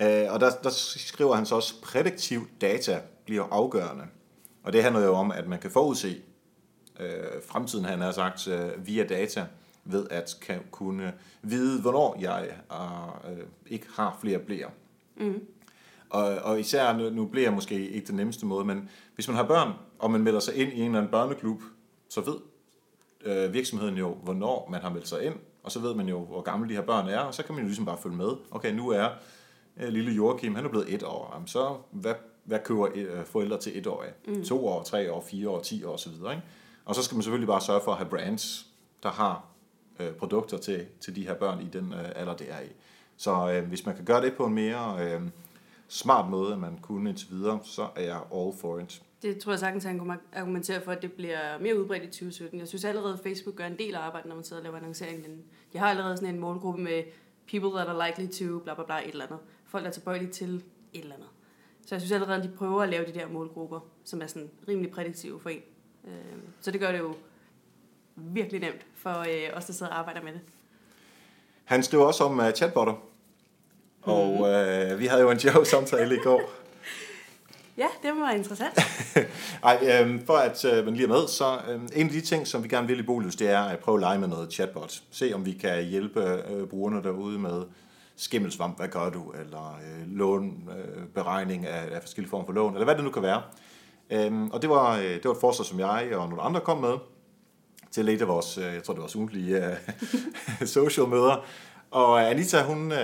Uh, 0.00 0.32
og 0.34 0.40
der, 0.40 0.50
der 0.62 0.70
skriver 0.96 1.34
han 1.34 1.46
så 1.46 1.54
også, 1.54 1.80
prædiktiv 1.82 2.48
data 2.60 3.00
bliver 3.24 3.44
afgørende. 3.50 4.04
Og 4.62 4.72
det 4.72 4.82
handler 4.82 5.04
jo 5.04 5.14
om, 5.14 5.32
at 5.32 5.48
man 5.48 5.58
kan 5.58 5.70
forudse 5.70 6.22
uh, 7.00 7.06
fremtiden, 7.48 7.84
han 7.84 8.00
har 8.00 8.12
sagt, 8.12 8.46
uh, 8.46 8.86
via 8.86 9.04
data, 9.04 9.46
ved 9.84 10.06
at 10.10 10.36
kan 10.40 10.60
kunne 10.70 11.12
vide, 11.42 11.80
hvornår 11.80 12.16
jeg 12.20 12.48
uh, 12.70 13.38
ikke 13.66 13.86
har 13.94 14.18
flere 14.20 14.38
blære. 14.38 14.70
Mm. 15.16 15.40
Og, 16.10 16.24
og 16.24 16.60
især, 16.60 16.92
nu, 16.92 17.10
nu 17.10 17.26
bliver 17.26 17.46
jeg 17.46 17.52
måske 17.52 17.90
ikke 17.90 18.06
den 18.06 18.16
nemmeste 18.16 18.46
måde, 18.46 18.64
men 18.64 18.88
hvis 19.14 19.28
man 19.28 19.36
har 19.36 19.44
børn, 19.44 19.72
og 19.98 20.10
man 20.10 20.20
melder 20.20 20.40
sig 20.40 20.54
ind 20.54 20.72
i 20.72 20.80
en 20.80 20.84
eller 20.84 20.98
anden 20.98 21.10
børneklub, 21.10 21.62
så 22.08 22.20
ved 22.20 22.34
øh, 23.24 23.52
virksomheden 23.52 23.94
jo, 23.94 24.14
hvornår 24.14 24.68
man 24.70 24.80
har 24.80 24.90
meldt 24.90 25.08
sig 25.08 25.24
ind, 25.24 25.34
og 25.62 25.72
så 25.72 25.80
ved 25.80 25.94
man 25.94 26.08
jo, 26.08 26.24
hvor 26.24 26.40
gamle 26.40 26.68
de 26.68 26.74
her 26.74 26.82
børn 26.82 27.08
er, 27.08 27.18
og 27.18 27.34
så 27.34 27.42
kan 27.42 27.54
man 27.54 27.64
jo 27.64 27.66
ligesom 27.66 27.84
bare 27.84 27.98
følge 28.02 28.16
med. 28.16 28.30
Okay, 28.50 28.72
nu 28.74 28.88
er 28.88 29.08
øh, 29.76 29.88
lille 29.88 30.12
Joachim, 30.12 30.54
han 30.54 30.64
er 30.64 30.68
blevet 30.68 30.94
et 30.94 31.02
år. 31.02 31.30
Jamen, 31.34 31.48
så 31.48 31.76
hvad, 31.90 32.14
hvad 32.44 32.58
køber 32.64 32.88
øh, 32.94 33.24
forældre 33.24 33.58
til 33.58 33.78
et 33.78 33.86
år 33.86 34.02
af? 34.02 34.32
Mm. 34.34 34.44
To 34.44 34.66
år, 34.66 34.82
tre 34.82 35.12
år, 35.12 35.20
fire 35.20 35.48
år, 35.48 35.60
ti 35.60 35.84
år 35.84 35.92
osv. 35.92 36.12
Ikke? 36.12 36.42
Og 36.84 36.94
så 36.94 37.02
skal 37.02 37.14
man 37.14 37.22
selvfølgelig 37.22 37.48
bare 37.48 37.60
sørge 37.60 37.80
for 37.84 37.92
at 37.92 37.98
have 37.98 38.08
brands, 38.08 38.66
der 39.02 39.10
har 39.10 39.44
øh, 40.00 40.12
produkter 40.12 40.58
til, 40.58 40.86
til 41.00 41.16
de 41.16 41.26
her 41.26 41.34
børn 41.34 41.60
i 41.60 41.68
den 41.72 41.92
øh, 41.92 42.12
alder, 42.16 42.36
det 42.36 42.46
er 42.50 42.60
i. 42.60 42.72
Så 43.16 43.52
øh, 43.52 43.68
hvis 43.68 43.86
man 43.86 43.96
kan 43.96 44.04
gøre 44.04 44.22
det 44.22 44.34
på 44.36 44.46
en 44.46 44.54
mere... 44.54 44.96
Øh, 45.00 45.20
smart 45.88 46.30
måde, 46.30 46.52
end 46.52 46.60
man 46.60 46.78
kunne 46.82 47.10
indtil 47.10 47.30
videre, 47.30 47.58
så 47.62 47.88
er 47.96 48.02
jeg 48.02 48.20
all 48.34 48.52
for 48.60 48.78
it. 48.78 49.02
Det 49.22 49.38
tror 49.38 49.52
jeg 49.52 49.58
sagtens, 49.58 49.84
han 49.84 49.98
kunne 49.98 50.18
argumentere 50.32 50.80
for, 50.80 50.92
at 50.92 51.02
det 51.02 51.12
bliver 51.12 51.58
mere 51.58 51.80
udbredt 51.80 52.02
i 52.02 52.06
2017. 52.06 52.60
Jeg 52.60 52.68
synes 52.68 52.84
allerede, 52.84 53.12
at 53.12 53.20
Facebook 53.20 53.54
gør 53.54 53.66
en 53.66 53.78
del 53.78 53.94
arbejde, 53.94 54.28
når 54.28 54.34
man 54.34 54.44
sidder 54.44 54.60
og 54.60 54.64
laver 54.64 54.76
annoncering. 54.76 55.26
De 55.72 55.78
har 55.78 55.90
allerede 55.90 56.16
sådan 56.16 56.34
en 56.34 56.40
målgruppe 56.40 56.82
med 56.82 57.02
people 57.48 57.70
that 57.70 57.88
are 57.88 58.06
likely 58.08 58.32
to, 58.32 58.58
bla 58.58 58.74
bla 58.74 58.84
bla, 58.84 58.98
et 58.98 59.08
eller 59.08 59.24
andet. 59.24 59.38
Folk, 59.64 59.84
der 59.84 59.88
er 59.88 59.92
tilbøjelige 59.92 60.30
til 60.30 60.54
et 60.92 61.00
eller 61.00 61.14
andet. 61.14 61.28
Så 61.86 61.94
jeg 61.94 62.00
synes 62.00 62.12
allerede, 62.12 62.38
at 62.38 62.44
de 62.44 62.56
prøver 62.56 62.82
at 62.82 62.88
lave 62.88 63.06
de 63.06 63.12
der 63.12 63.28
målgrupper, 63.28 63.80
som 64.04 64.22
er 64.22 64.26
sådan 64.26 64.50
rimelig 64.68 64.90
prædiktive 64.90 65.40
for 65.40 65.50
en. 65.50 65.62
Øh, 66.04 66.12
så 66.60 66.70
det 66.70 66.80
gør 66.80 66.92
det 66.92 66.98
jo 66.98 67.14
virkelig 68.16 68.60
nemt 68.60 68.86
for 68.96 69.18
øh, 69.18 69.56
os, 69.56 69.64
der 69.64 69.72
sidder 69.72 69.92
og 69.92 69.98
arbejder 69.98 70.22
med 70.22 70.32
det. 70.32 70.40
Han 71.64 71.82
skriver 71.82 72.04
også 72.04 72.24
om 72.24 72.38
uh, 72.38 72.50
chatbotter. 72.50 72.94
Og 74.02 74.36
mm. 74.38 74.44
øh, 74.44 74.98
vi 74.98 75.06
havde 75.06 75.22
jo 75.22 75.30
en 75.30 75.38
sjov 75.38 75.64
samtale 75.64 76.14
i 76.14 76.18
går. 76.18 76.40
Ja, 77.78 77.86
det 78.02 78.10
var 78.20 78.30
interessant. 78.30 78.78
Ej, 79.64 79.78
øh, 79.82 80.26
for 80.26 80.36
at 80.36 80.64
øh, 80.64 80.84
man 80.84 80.94
lige 80.94 81.04
er 81.04 81.08
med, 81.08 81.28
så 81.28 81.58
øh, 81.68 81.80
en 81.94 82.06
af 82.06 82.12
de 82.12 82.20
ting, 82.20 82.46
som 82.46 82.62
vi 82.62 82.68
gerne 82.68 82.86
vil 82.86 82.98
i 82.98 83.02
Bolus, 83.02 83.36
det 83.36 83.50
er 83.50 83.62
at 83.62 83.78
prøve 83.78 83.96
at 83.96 84.00
lege 84.00 84.18
med 84.18 84.28
noget 84.28 84.52
chatbot. 84.52 85.02
Se 85.10 85.32
om 85.34 85.46
vi 85.46 85.52
kan 85.52 85.84
hjælpe 85.84 86.42
øh, 86.50 86.66
brugerne 86.68 87.02
derude 87.02 87.38
med 87.38 87.62
skimmelsvamp, 88.16 88.76
hvad 88.78 88.88
gør 88.88 89.10
du, 89.10 89.30
eller 89.30 89.80
øh, 89.82 90.16
lån, 90.16 90.70
øh, 90.78 91.06
beregning 91.14 91.66
af, 91.66 91.94
af 91.94 92.02
forskellige 92.02 92.30
former 92.30 92.46
for 92.46 92.52
lån, 92.52 92.72
eller 92.74 92.84
hvad 92.84 92.94
det 92.94 93.04
nu 93.04 93.10
kan 93.10 93.22
være. 93.22 93.42
Øh, 94.10 94.44
og 94.44 94.62
det 94.62 94.70
var, 94.70 94.98
øh, 94.98 95.04
det 95.04 95.24
var 95.24 95.32
et 95.32 95.40
forslag, 95.40 95.66
som 95.66 95.80
jeg 95.80 96.08
og 96.16 96.28
nogle 96.28 96.42
andre 96.42 96.60
kom 96.60 96.78
med 96.78 96.94
til 97.94 98.08
et 98.08 98.20
af 98.20 98.28
vores, 98.28 98.58
øh, 98.58 98.64
jeg 98.64 98.82
tror 98.82 98.94
det 98.94 98.98
var 98.98 99.02
vores 99.02 99.16
ugentlige 99.16 99.66
øh, 99.66 100.66
social 100.76 101.08
møder. 101.08 101.46
Og 101.90 102.30
Anita, 102.30 102.62
hun... 102.62 102.92
Øh, 102.92 102.98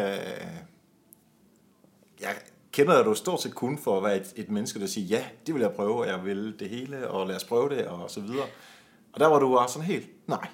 jeg 2.20 2.34
kender 2.72 2.96
jeg 2.96 3.04
du 3.04 3.14
stort 3.14 3.42
set 3.42 3.54
kun 3.54 3.78
for 3.78 3.96
at 3.96 4.04
være 4.04 4.16
et, 4.16 4.32
et 4.36 4.50
menneske, 4.50 4.80
der 4.80 4.86
siger, 4.86 5.06
ja, 5.18 5.24
det 5.46 5.54
vil 5.54 5.60
jeg 5.60 5.72
prøve, 5.72 5.94
og 5.94 6.06
jeg 6.06 6.24
vil 6.24 6.54
det 6.58 6.68
hele, 6.68 7.08
og 7.08 7.26
lad 7.26 7.36
os 7.36 7.44
prøve 7.44 7.68
det, 7.68 7.86
og 7.86 8.10
så 8.10 8.20
videre. 8.20 8.46
Og 9.12 9.20
der 9.20 9.26
var 9.26 9.38
du 9.38 9.54
bare 9.54 9.68
sådan 9.68 9.86
helt, 9.86 10.28
nej, 10.28 10.46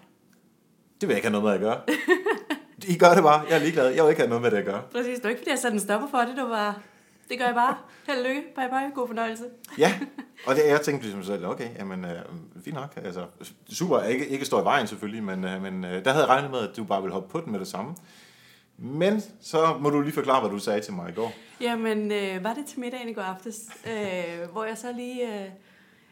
det 1.01 1.09
vil 1.09 1.15
jeg 1.15 1.17
ikke 1.17 1.29
have 1.29 1.43
noget 1.43 1.45
med 1.45 1.53
at 1.53 1.61
gøre. 1.61 1.81
I 2.95 2.99
gør 2.99 3.15
det 3.15 3.23
bare, 3.23 3.41
jeg 3.49 3.57
er 3.57 3.61
ligeglad, 3.61 3.89
jeg 3.89 4.05
vil 4.05 4.11
ikke 4.11 4.21
have 4.21 4.29
noget 4.29 4.43
med 4.43 4.51
det 4.51 4.57
at 4.57 4.65
gøre. 4.65 4.83
Præcis, 4.93 5.15
det 5.15 5.25
var 5.25 5.31
ikke 5.31 5.41
fordi, 5.41 5.51
jeg 5.51 5.59
satte 5.59 5.75
en 5.75 5.81
stopper 5.81 6.09
for 6.09 6.19
det, 6.19 6.37
du 6.37 6.47
var, 6.49 6.83
det 7.29 7.39
gør 7.39 7.45
jeg 7.45 7.55
bare. 7.55 7.77
Held 8.07 8.27
lykke, 8.29 8.43
bye 8.57 8.69
bye, 8.69 8.95
god 8.95 9.07
fornøjelse. 9.07 9.45
ja, 9.79 9.99
og 10.47 10.57
det, 10.57 10.63
jeg 10.67 10.81
tænkte 10.81 11.07
ligesom 11.07 11.23
selv, 11.25 11.47
okay, 11.47 11.69
jamen, 11.79 12.05
øh, 12.05 12.19
fint 12.65 12.77
nok, 12.77 12.93
altså, 13.05 13.27
super, 13.69 14.03
ikke, 14.03 14.29
ikke 14.29 14.45
står 14.45 14.61
i 14.61 14.65
vejen 14.65 14.87
selvfølgelig, 14.87 15.23
men, 15.25 15.45
øh, 15.45 15.63
men 15.63 15.85
øh, 15.85 16.05
der 16.05 16.11
havde 16.11 16.25
jeg 16.25 16.29
regnet 16.29 16.51
med, 16.51 16.61
at 16.69 16.77
du 16.77 16.85
bare 16.85 17.03
ville 17.03 17.13
hoppe 17.13 17.29
på 17.29 17.41
den 17.41 17.53
med 17.53 17.61
det 17.61 17.69
samme. 17.69 17.95
Men 18.79 19.23
så 19.41 19.77
må 19.81 19.91
du 19.91 20.01
lige 20.01 20.13
forklare, 20.13 20.41
hvad 20.41 20.51
du 20.51 20.59
sagde 20.59 20.81
til 20.81 20.93
mig 20.93 21.11
i 21.11 21.15
går. 21.15 21.33
Jamen, 21.61 22.13
øh, 22.13 22.45
var 22.45 22.55
det 22.55 22.67
til 22.67 22.81
middagen 22.81 23.09
i 23.09 23.13
går 23.13 23.23
aftes, 23.23 23.57
øh, 23.87 24.51
hvor 24.53 24.65
jeg 24.65 24.79
så 24.79 24.93
lige, 24.93 25.45
øh, 25.45 25.51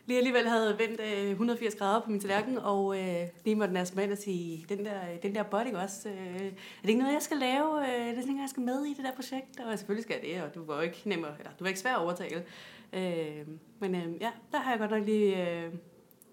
lige 0.06 0.18
alligevel 0.18 0.48
havde 0.48 0.78
vendt 0.78 1.00
øh, 1.00 1.30
180 1.30 1.74
grader 1.74 2.00
på 2.00 2.10
min 2.10 2.20
tallerken, 2.20 2.58
og 2.58 2.98
øh, 2.98 3.28
lige 3.44 3.56
måtte 3.56 3.74
næste 3.74 3.96
mig 3.96 4.04
ind 4.04 4.12
og 4.12 4.18
sige, 4.18 4.66
den 4.68 4.84
der, 4.84 5.00
den 5.22 5.34
der 5.34 5.42
body 5.42 5.74
også, 5.74 6.08
øh, 6.08 6.16
er 6.16 6.50
det 6.82 6.88
ikke 6.88 7.00
noget, 7.00 7.14
jeg 7.14 7.22
skal 7.22 7.36
lave? 7.36 7.80
Øh, 7.80 8.06
det 8.10 8.18
er 8.18 8.20
sådan, 8.20 8.40
jeg 8.40 8.48
skal 8.48 8.62
med 8.62 8.84
i 8.84 8.94
det 8.94 9.04
der 9.04 9.12
projekt? 9.12 9.60
Og 9.60 9.78
selvfølgelig 9.78 10.04
skal 10.04 10.16
jeg 10.22 10.34
det, 10.34 10.42
og 10.42 10.54
du 10.54 10.64
var 10.64 10.82
ikke 10.82 11.02
nemmer, 11.04 11.28
eller 11.38 11.50
du 11.58 11.64
var 11.64 11.68
ikke 11.68 11.80
svær 11.80 11.94
at 11.94 12.02
overtale. 12.02 12.44
Øh, 12.92 13.46
men 13.78 13.94
øh, 13.94 14.20
ja, 14.20 14.30
der 14.52 14.58
har 14.58 14.70
jeg 14.70 14.78
godt 14.78 14.90
nok 14.90 15.04
lige, 15.04 15.50
øh, 15.50 15.72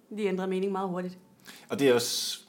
lige 0.09 0.27
ændret 0.27 0.49
mening 0.49 0.71
meget 0.71 0.89
hurtigt. 0.89 1.17
Og 1.69 1.79
det 1.79 1.89
er 1.89 1.93
også 1.93 2.39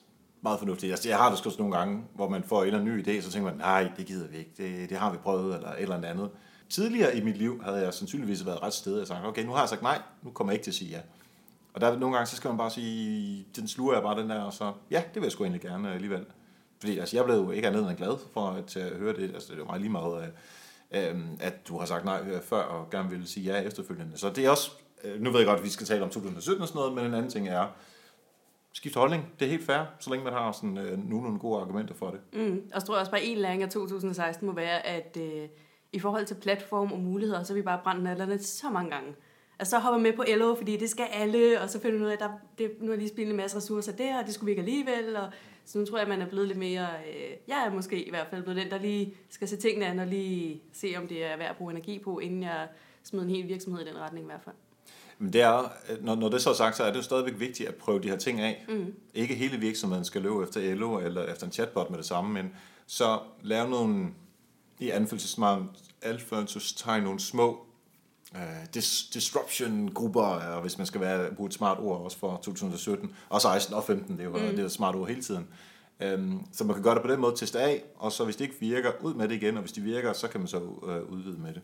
meget 0.41 0.59
fornuftigt. 0.59 0.93
Altså, 0.93 1.09
jeg 1.09 1.19
har 1.19 1.31
det 1.31 1.47
også 1.47 1.59
nogle 1.59 1.77
gange, 1.77 2.05
hvor 2.15 2.29
man 2.29 2.43
får 2.43 2.61
en 2.61 2.67
eller 2.67 2.81
anden 2.81 2.97
ny 2.97 3.03
idé, 3.07 3.21
så 3.21 3.31
tænker 3.31 3.51
man, 3.51 3.59
nej, 3.59 3.91
det 3.97 4.07
gider 4.07 4.29
vi 4.29 4.37
ikke, 4.37 4.51
det, 4.57 4.91
det 4.91 4.99
har 4.99 5.13
vi 5.13 5.19
prøvet, 5.19 5.55
eller 5.55 5.69
et 5.69 5.83
eller 5.83 6.09
andet. 6.09 6.31
Tidligere 6.73 7.17
i 7.17 7.21
mit 7.21 7.37
liv 7.37 7.63
havde 7.63 7.77
jeg 7.77 7.95
sandsynligvis 7.95 8.47
været 8.47 8.63
ret 8.63 8.73
sted, 8.73 9.01
og 9.01 9.07
sagt, 9.07 9.27
okay, 9.27 9.45
nu 9.45 9.53
har 9.53 9.59
jeg 9.59 9.69
sagt 9.69 9.83
nej, 9.83 10.03
nu 10.23 10.31
kommer 10.31 10.53
jeg 10.53 10.55
ikke 10.55 10.65
til 10.65 10.71
at 10.71 10.75
sige 10.75 10.91
ja. 10.91 11.01
Og 11.75 11.81
der 11.81 11.99
nogle 11.99 12.17
gange, 12.17 12.27
så 12.27 12.37
skal 12.37 12.49
man 12.49 12.59
bare 12.59 12.71
sige, 12.71 13.47
den 13.57 13.69
sluger 13.69 13.95
jeg 13.95 14.03
bare 14.03 14.21
den 14.21 14.31
der, 14.31 14.41
og 14.41 14.53
så, 14.53 14.73
ja, 14.91 15.03
det 15.15 15.15
vil 15.15 15.23
jeg 15.23 15.33
sgu 15.33 15.45
egentlig 15.45 15.61
gerne 15.61 15.89
øh, 15.89 15.95
alligevel. 15.95 16.27
Fordi 16.81 16.99
altså, 16.99 17.17
jeg 17.17 17.25
blev 17.25 17.37
jo 17.37 17.51
ikke 17.51 17.69
andet 17.69 17.89
end 17.89 17.97
glad 17.97 18.17
for 18.33 18.49
at, 18.51 18.77
at 18.77 18.97
høre 18.97 19.17
det. 19.17 19.35
Altså, 19.35 19.49
det 19.49 19.55
er 19.55 19.59
jo 19.59 19.65
meget 19.65 19.81
lige 19.81 19.93
meget, 19.93 20.33
øh, 20.93 21.11
øh 21.11 21.21
at 21.41 21.69
du 21.69 21.79
har 21.79 21.87
sagt 21.87 22.05
nej 22.05 22.21
øh, 22.27 22.43
før, 22.43 22.63
og 22.63 22.91
gerne 22.91 23.11
ville 23.11 23.27
sige 23.27 23.53
ja 23.53 23.63
efterfølgende. 23.63 24.19
Så 24.19 24.31
det 24.31 24.47
er 24.47 24.51
også, 24.51 24.71
øh, 25.05 25.21
nu 25.21 25.31
ved 25.31 25.39
jeg 25.39 25.47
godt, 25.47 25.59
at 25.59 25.65
vi 25.65 25.71
skal 25.71 25.87
tale 25.87 26.03
om 26.03 26.11
2017 26.11 26.63
og 26.63 26.69
sådan 26.69 26.79
noget, 26.79 26.95
men 26.95 27.05
en 27.05 27.15
anden 27.15 27.31
ting 27.31 27.49
er, 27.49 27.67
skift 28.73 28.95
holdning. 28.95 29.33
Det 29.39 29.47
er 29.47 29.51
helt 29.51 29.67
fair, 29.67 29.85
så 30.01 30.11
længe 30.11 30.25
man 30.25 30.33
har 30.33 30.53
sådan, 30.53 30.79
øh, 30.79 31.09
nogle 31.11 31.39
gode 31.39 31.61
argumenter 31.61 31.95
for 31.95 32.11
det. 32.11 32.21
Mm. 32.33 32.63
Og 32.75 32.81
så 32.81 32.87
tror 32.87 32.95
jeg 32.95 33.01
også 33.01 33.13
bare, 33.13 33.25
en 33.25 33.39
læring 33.39 33.63
af 33.63 33.69
2016 33.69 34.47
må 34.47 34.55
være, 34.55 34.87
at 34.87 35.17
øh, 35.21 35.49
i 35.93 35.99
forhold 35.99 36.27
til 36.27 36.35
platform 36.35 36.93
og 36.93 37.01
muligheder, 37.01 37.43
så 37.43 37.53
er 37.53 37.55
vi 37.55 37.63
bare 37.63 37.81
brændt 37.85 38.03
nallerne 38.03 38.39
så 38.39 38.71
mange 38.71 38.91
gange. 38.91 39.15
Altså 39.59 39.71
så 39.71 39.79
hopper 39.79 40.01
med 40.01 40.13
på 40.13 40.25
LO, 40.37 40.55
fordi 40.55 40.77
det 40.77 40.91
skal 40.91 41.07
alle, 41.13 41.61
og 41.61 41.71
så 41.71 41.81
finder 41.81 41.99
du 41.99 42.05
ud 42.05 42.09
af, 42.09 42.13
at 42.13 42.21
der, 42.21 42.29
det, 42.59 42.71
nu 42.81 42.93
er 42.93 42.97
lige 42.97 43.09
spillet 43.09 43.31
en 43.31 43.37
masse 43.37 43.57
ressourcer 43.57 43.93
der, 43.93 44.19
og 44.19 44.27
det 44.27 44.35
skulle 44.35 44.47
vi 44.47 44.51
ikke 44.51 44.63
alligevel, 44.63 45.17
og 45.17 45.29
så 45.65 45.79
nu 45.79 45.85
tror 45.85 45.97
jeg, 45.97 46.03
at 46.03 46.09
man 46.09 46.23
er 46.23 46.27
blevet 46.27 46.49
lidt 46.49 46.59
mere, 46.59 46.87
øh, 47.09 47.37
jeg 47.49 47.67
er 47.67 47.75
måske 47.75 48.05
i 48.05 48.11
hvert 48.11 48.27
fald 48.31 48.43
blevet 48.43 48.61
den, 48.63 48.71
der 48.71 48.79
lige 48.79 49.15
skal 49.31 49.49
se 49.49 49.57
tingene 49.57 49.87
an, 49.87 49.99
og 49.99 50.07
lige 50.07 50.63
se, 50.73 50.95
om 50.97 51.09
det 51.09 51.25
er 51.25 51.37
værd 51.37 51.51
at 51.51 51.57
bruge 51.57 51.73
energi 51.73 51.99
på, 51.99 52.19
inden 52.19 52.43
jeg 52.43 52.69
smider 53.03 53.25
en 53.25 53.31
hel 53.31 53.49
virksomhed 53.49 53.87
i 53.87 53.89
den 53.89 53.99
retning 53.99 54.25
i 54.25 54.29
hvert 54.29 54.43
fald. 54.45 54.55
Men 55.19 55.33
det 55.33 55.41
er, 55.41 55.73
når, 56.01 56.15
når 56.15 56.29
det 56.29 56.43
så 56.43 56.51
er 56.51 56.55
sagt, 56.55 56.77
så 56.77 56.83
er 56.85 56.91
det 56.91 56.97
jo 56.97 57.03
stadigvæk 57.03 57.41
vigtigt 57.41 57.69
at 57.69 57.75
prøve 57.75 58.01
de 58.03 58.09
her 58.09 58.17
ting 58.17 58.41
af. 58.41 58.65
Mm. 58.69 58.95
Ikke 59.15 59.35
hele 59.35 59.57
virksomheden 59.57 60.05
skal 60.05 60.23
løbe 60.23 60.43
efter 60.43 60.75
LO 60.75 60.99
eller 60.99 61.25
efter 61.25 61.47
en 61.47 61.53
chatbot 61.53 61.91
med 61.91 61.99
det 61.99 62.07
samme, 62.07 62.33
men 62.33 62.53
så 62.87 63.19
lave 63.43 63.71
nogle, 63.71 64.09
i 64.83 64.91
anfølgelsestegn, 64.91 67.03
nogle 67.03 67.21
små 67.21 67.67
uh, 68.35 68.41
dis, 68.75 69.05
disruption-grupper, 69.15 70.61
hvis 70.61 70.79
man 70.79 70.87
skal 70.87 71.01
være, 71.01 71.35
bruge 71.35 71.47
et 71.47 71.55
smart 71.55 71.79
ord 71.81 72.01
også 72.01 72.19
for 72.19 72.37
2017, 72.37 73.15
og 73.29 73.41
16 73.41 73.75
og 73.75 73.85
15, 73.85 74.17
det 74.17 74.21
er 74.21 74.25
jo 74.25 74.31
mm. 74.31 74.39
det 74.39 74.59
er 74.59 74.65
et 74.65 74.73
smart 74.73 74.95
ord 74.95 75.09
hele 75.09 75.23
tiden. 75.23 75.49
Um, 76.15 76.47
så 76.53 76.65
man 76.65 76.75
kan 76.75 76.83
gøre 76.83 76.95
det 76.95 77.03
på 77.03 77.09
den 77.09 77.21
måde, 77.21 77.37
teste 77.37 77.61
af, 77.61 77.83
og 77.97 78.13
så 78.13 78.25
hvis 78.25 78.37
det 78.37 78.45
ikke 78.45 78.61
virker, 78.61 78.91
ud 79.01 79.15
med 79.15 79.29
det 79.29 79.35
igen, 79.35 79.57
og 79.57 79.61
hvis 79.61 79.73
det 79.73 79.85
virker, 79.85 80.13
så 80.13 80.29
kan 80.29 80.41
man 80.41 80.49
så 80.49 80.59
uh, 80.59 81.13
udvide 81.13 81.39
med 81.39 81.55
det. 81.55 81.63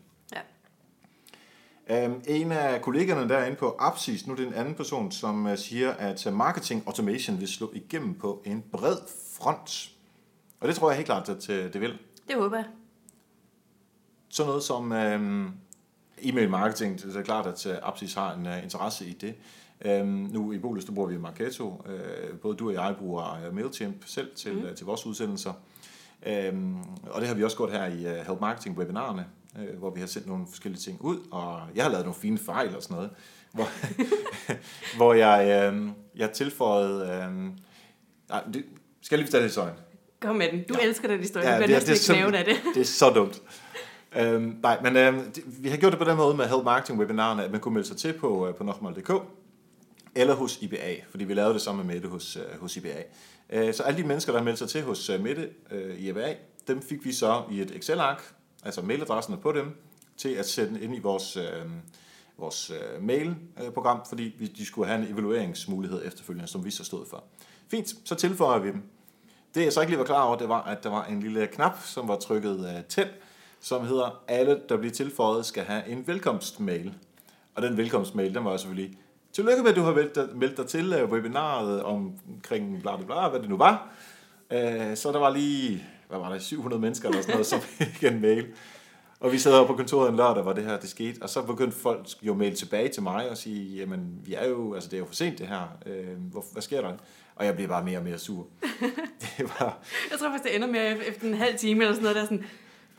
Um, 1.89 2.21
en 2.27 2.51
af 2.51 2.81
kollegerne 2.81 3.29
derinde 3.29 3.57
på 3.57 3.75
Apsis, 3.79 4.27
nu 4.27 4.33
er 4.33 4.37
det 4.37 4.47
en 4.47 4.53
anden 4.53 4.75
person, 4.75 5.11
som 5.11 5.45
uh, 5.45 5.57
siger, 5.57 5.91
at 5.91 6.25
uh, 6.25 6.33
marketing 6.33 6.83
automation 6.85 7.39
vil 7.39 7.47
slå 7.47 7.71
igennem 7.73 8.13
på 8.13 8.41
en 8.45 8.63
bred 8.71 8.97
front. 9.37 9.91
Og 10.59 10.67
det 10.67 10.75
tror 10.75 10.89
jeg 10.89 10.97
helt 10.97 11.05
klart, 11.05 11.29
at 11.29 11.49
uh, 11.49 11.55
det 11.55 11.81
vil. 11.81 11.97
Det 12.27 12.35
håber 12.35 12.57
jeg. 12.57 12.65
Sådan 14.29 14.47
noget 14.47 14.63
som 14.63 14.91
um, 14.91 15.53
e-mail 16.21 16.49
marketing, 16.49 17.01
det 17.01 17.15
er 17.15 17.21
klart, 17.21 17.45
at 17.45 17.65
uh, 17.65 17.87
Apsis 17.87 18.13
har 18.13 18.33
en 18.33 18.47
uh, 18.47 18.63
interesse 18.63 19.05
i 19.05 19.13
det. 19.13 19.35
Um, 20.01 20.07
nu 20.07 20.51
i 20.51 20.57
Bolus, 20.57 20.85
der 20.85 20.91
bruger 20.91 21.09
vi 21.09 21.17
Marketo. 21.17 21.67
Uh, 21.67 22.37
både 22.41 22.57
du 22.57 22.67
og 22.67 22.73
jeg 22.73 22.95
bruger 22.99 23.47
uh, 23.47 23.55
MailChimp 23.55 24.03
selv 24.05 24.35
til, 24.35 24.53
mm. 24.53 24.63
uh, 24.63 24.75
til 24.75 24.85
vores 24.85 25.05
udsendelser. 25.05 25.53
Um, 26.51 26.83
og 27.03 27.21
det 27.21 27.27
har 27.27 27.35
vi 27.35 27.43
også 27.43 27.57
gjort 27.57 27.71
her 27.71 27.85
i 27.85 28.05
uh, 28.05 28.27
Help 28.27 28.41
Marketing 28.41 28.77
webinarerne, 28.77 29.25
uh, 29.55 29.79
hvor 29.79 29.89
vi 29.89 29.99
har 29.99 30.07
sendt 30.07 30.27
nogle 30.27 30.45
forskellige 30.49 30.81
ting 30.81 31.01
ud, 31.01 31.17
og 31.31 31.61
jeg 31.75 31.83
har 31.83 31.91
lavet 31.91 32.05
nogle 32.05 32.19
fine 32.19 32.37
fejl 32.37 32.75
og 32.75 32.83
sådan 32.83 32.95
noget, 32.95 33.09
hvor, 33.53 33.67
hvor 34.97 35.13
jeg, 35.13 35.73
uh, 35.73 35.89
jeg 36.15 36.31
tilføjede... 36.31 37.01
Uh, 37.03 37.33
nej, 38.29 38.43
det, 38.53 38.65
skal 39.01 39.15
jeg 39.15 39.19
lige 39.19 39.27
fortælle 39.27 39.47
historien? 39.47 39.75
Kom 40.19 40.35
med 40.35 40.51
den. 40.51 40.63
Du 40.69 40.75
ja. 40.81 40.87
elsker 40.87 41.07
den 41.07 41.19
historie. 41.19 41.49
Ja, 41.49 41.59
du 41.59 41.63
bliver 41.63 41.79
næsten 41.87 42.15
ikke 42.15 42.37
af 42.37 42.45
det. 42.45 42.55
Det 42.75 42.81
er 42.81 42.85
så 42.85 43.09
dumt. 43.09 43.41
Øhm, 44.15 44.59
nej, 44.63 44.81
men 44.81 44.97
øhm, 44.97 45.31
det, 45.31 45.43
vi 45.63 45.69
har 45.69 45.77
gjort 45.77 45.91
det 45.91 45.99
på 45.99 46.05
den 46.05 46.17
måde 46.17 46.37
med 46.37 46.45
Help 46.45 46.63
Marketing 46.63 46.99
webinarerne, 46.99 47.43
at 47.43 47.51
man 47.51 47.59
kunne 47.59 47.73
melde 47.73 47.87
sig 47.87 47.97
til 47.97 48.13
på, 48.13 48.47
øh, 48.47 48.55
på 48.55 48.63
nokmal.dk 48.63 49.11
eller 50.15 50.35
hos 50.35 50.61
IBA, 50.61 50.95
fordi 51.09 51.23
vi 51.23 51.33
lavede 51.33 51.53
det 51.53 51.61
sammen 51.61 51.87
med 51.87 51.95
Mette 51.95 52.09
hos, 52.09 52.35
øh, 52.35 52.61
hos 52.61 52.77
IBA. 52.77 53.03
Øh, 53.49 53.73
så 53.73 53.83
alle 53.83 54.01
de 54.01 54.07
mennesker, 54.07 54.33
der 54.33 54.43
meldte 54.43 54.57
sig 54.57 54.69
til 54.69 54.83
hos 54.83 55.09
øh, 55.09 55.23
Mette 55.23 55.49
øh, 55.71 55.95
i 55.95 56.09
IBA, 56.09 56.33
dem 56.67 56.81
fik 56.81 57.05
vi 57.05 57.13
så 57.13 57.43
i 57.51 57.61
et 57.61 57.71
Excel-ark, 57.75 58.33
altså 58.63 58.81
mailadresserne 58.81 59.37
på 59.37 59.51
dem, 59.51 59.75
til 60.17 60.29
at 60.29 60.49
sætte 60.49 60.81
ind 60.81 60.95
i 60.95 60.99
vores, 60.99 61.37
øh, 61.37 61.43
vores 62.37 62.69
øh, 62.69 63.03
mail-program, 63.03 64.01
fordi 64.09 64.35
vi, 64.39 64.47
de 64.47 64.65
skulle 64.65 64.87
have 64.87 65.01
en 65.01 65.13
evalueringsmulighed 65.13 66.01
efterfølgende, 66.05 66.47
som 66.47 66.65
vi 66.65 66.71
så 66.71 66.83
stod 66.83 67.05
for. 67.09 67.23
Fint, 67.67 67.95
så 68.05 68.15
tilføjer 68.15 68.59
vi 68.59 68.67
dem. 68.67 68.83
Det 69.55 69.63
jeg 69.63 69.73
så 69.73 69.81
ikke 69.81 69.91
lige 69.91 69.99
var 69.99 70.05
klar 70.05 70.21
over, 70.21 70.37
det 70.37 70.49
var, 70.49 70.61
at 70.61 70.83
der 70.83 70.89
var 70.89 71.05
en 71.05 71.19
lille 71.19 71.47
knap, 71.47 71.83
som 71.83 72.07
var 72.07 72.15
trykket 72.15 72.75
øh, 72.77 72.83
til, 72.85 73.07
som 73.61 73.87
hedder, 73.87 74.23
alle, 74.27 74.59
der 74.69 74.77
bliver 74.77 74.93
tilføjet, 74.93 75.45
skal 75.45 75.63
have 75.63 75.87
en 75.87 76.07
velkomstmail. 76.07 76.93
Og 77.55 77.61
den 77.61 77.77
velkomstmail, 77.77 78.35
den 78.35 78.45
var 78.45 78.57
selvfølgelig, 78.57 78.97
tillykke 79.33 79.63
med, 79.63 79.69
at 79.69 79.75
du 79.75 79.81
har 79.81 79.93
meldt 79.93 80.15
dig, 80.15 80.27
meldt 80.35 80.57
dig 80.57 80.67
til 80.67 81.03
uh, 81.03 81.11
webinaret 81.11 81.83
omkring 81.83 82.81
bla 82.81 82.95
bla 82.97 83.05
bla, 83.05 83.29
hvad 83.29 83.39
det 83.39 83.49
nu 83.49 83.57
var. 83.57 83.93
Uh, 84.51 84.95
så 84.95 85.11
der 85.13 85.19
var 85.19 85.29
lige, 85.29 85.83
hvad 86.09 86.19
var 86.19 86.29
der, 86.29 86.39
700 86.39 86.81
mennesker 86.81 87.09
eller 87.09 87.21
sådan 87.21 87.33
noget, 87.33 87.47
som 87.47 87.61
fik 87.77 88.03
en 88.03 88.21
mail. 88.21 88.47
Og 89.19 89.31
vi 89.31 89.37
sad 89.37 89.67
på 89.67 89.73
kontoret 89.75 90.09
en 90.09 90.15
lørdag, 90.15 90.43
hvor 90.43 90.53
det 90.53 90.63
her 90.63 90.79
det 90.79 90.89
skete, 90.89 91.21
og 91.21 91.29
så 91.29 91.41
begyndte 91.41 91.77
folk 91.77 92.07
jo 92.21 92.33
mail 92.33 92.55
tilbage 92.55 92.89
til 92.89 93.03
mig 93.03 93.29
og 93.29 93.37
sige, 93.37 93.75
jamen, 93.75 94.19
vi 94.25 94.33
er 94.33 94.47
jo, 94.47 94.73
altså 94.73 94.89
det 94.89 94.95
er 94.95 94.99
jo 94.99 95.05
for 95.05 95.15
sent 95.15 95.37
det 95.39 95.47
her, 95.47 95.77
uh, 95.85 96.31
hvor, 96.31 96.45
hvad 96.51 96.61
sker 96.61 96.81
der? 96.81 96.93
Og 97.35 97.45
jeg 97.45 97.55
blev 97.55 97.67
bare 97.67 97.83
mere 97.83 97.97
og 97.97 98.03
mere 98.03 98.17
sur. 98.17 98.47
det 99.21 99.43
var... 99.59 99.77
Jeg 100.11 100.19
tror 100.19 100.29
faktisk, 100.29 100.43
det 100.43 100.55
ender 100.55 100.67
med 100.67 100.97
efter 101.07 101.27
en 101.27 101.33
halv 101.33 101.57
time 101.57 101.83
eller 101.83 101.93
sådan 101.93 102.03
noget, 102.03 102.15
der 102.15 102.23
sådan, 102.23 102.45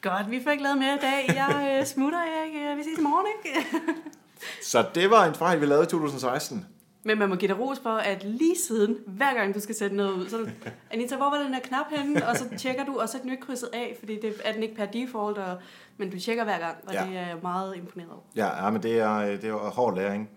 Godt, 0.02 0.30
vi 0.30 0.38
fik 0.38 0.60
lavet 0.60 0.78
mere 0.78 0.94
i 0.94 0.98
dag. 0.98 1.36
Jeg 1.36 1.78
øh, 1.80 1.86
smutter, 1.86 2.18
jeg, 2.18 2.76
vi 2.76 2.82
ses 2.82 2.98
i 2.98 3.02
morgen, 3.02 3.26
ikke? 3.36 3.66
så 4.70 4.84
det 4.94 5.10
var 5.10 5.24
en 5.24 5.34
fejl, 5.34 5.60
vi 5.60 5.66
lavede 5.66 5.84
i 5.84 5.86
2016. 5.86 6.66
Men 7.02 7.18
man 7.18 7.28
må 7.28 7.34
give 7.34 7.48
dig 7.48 7.60
ros 7.60 7.78
for, 7.78 7.96
at 7.96 8.24
lige 8.24 8.56
siden, 8.66 8.96
hver 9.06 9.34
gang 9.34 9.54
du 9.54 9.60
skal 9.60 9.74
sætte 9.74 9.96
noget 9.96 10.12
ud, 10.12 10.28
så 10.28 10.50
Anita, 10.90 11.16
hvor 11.16 11.30
var 11.30 11.42
den 11.42 11.54
her 11.54 11.60
knap 11.60 11.86
henne? 11.90 12.28
Og 12.28 12.36
så 12.36 12.44
tjekker 12.58 12.84
du, 12.84 13.00
og 13.00 13.08
så 13.08 13.18
er 13.18 13.22
den 13.22 13.30
ikke 13.30 13.42
krydset 13.42 13.68
af, 13.72 13.96
fordi 13.98 14.20
det 14.20 14.34
er 14.44 14.52
den 14.52 14.62
ikke 14.62 14.74
per 14.74 14.86
default, 14.86 15.38
og, 15.38 15.58
men 15.96 16.10
du 16.10 16.18
tjekker 16.18 16.44
hver 16.44 16.58
gang, 16.58 16.76
og 16.86 16.94
ja. 16.94 17.04
det 17.04 17.16
er 17.16 17.26
jeg 17.26 17.36
meget 17.42 17.76
imponeret 17.76 18.10
over. 18.10 18.22
Ja, 18.36 18.64
ja 18.64 18.70
men 18.70 18.82
det 18.82 18.98
er, 18.98 19.20
det 19.20 19.44
er 19.44 19.54
hård 19.54 19.96
læring. 19.96 20.30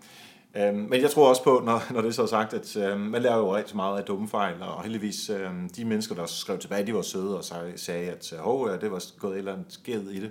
Øhm, 0.56 0.76
men 0.76 1.00
jeg 1.00 1.10
tror 1.10 1.28
også 1.28 1.44
på, 1.44 1.62
når, 1.64 1.92
når 1.92 2.00
det 2.00 2.08
er 2.08 2.12
så 2.12 2.26
sagt, 2.26 2.54
at 2.54 2.76
øhm, 2.76 3.00
man 3.00 3.22
lærer 3.22 3.36
jo 3.36 3.56
rigtig 3.56 3.76
meget 3.76 3.98
af 3.98 4.04
dumme 4.04 4.28
fejl, 4.28 4.62
og 4.62 4.82
heldigvis 4.82 5.30
øhm, 5.30 5.68
de 5.68 5.84
mennesker, 5.84 6.14
der 6.14 6.26
skrev 6.26 6.58
tilbage, 6.58 6.86
de 6.86 6.94
var 6.94 7.02
søde 7.02 7.38
og 7.38 7.44
sagde, 7.76 8.10
at 8.10 8.34
oh, 8.44 8.70
ja, 8.70 8.76
det 8.76 8.90
var 8.90 9.04
gået 9.18 9.32
et 9.32 9.38
eller 9.38 9.52
andet 9.52 9.66
sked 9.68 10.10
i 10.10 10.20
det. 10.20 10.30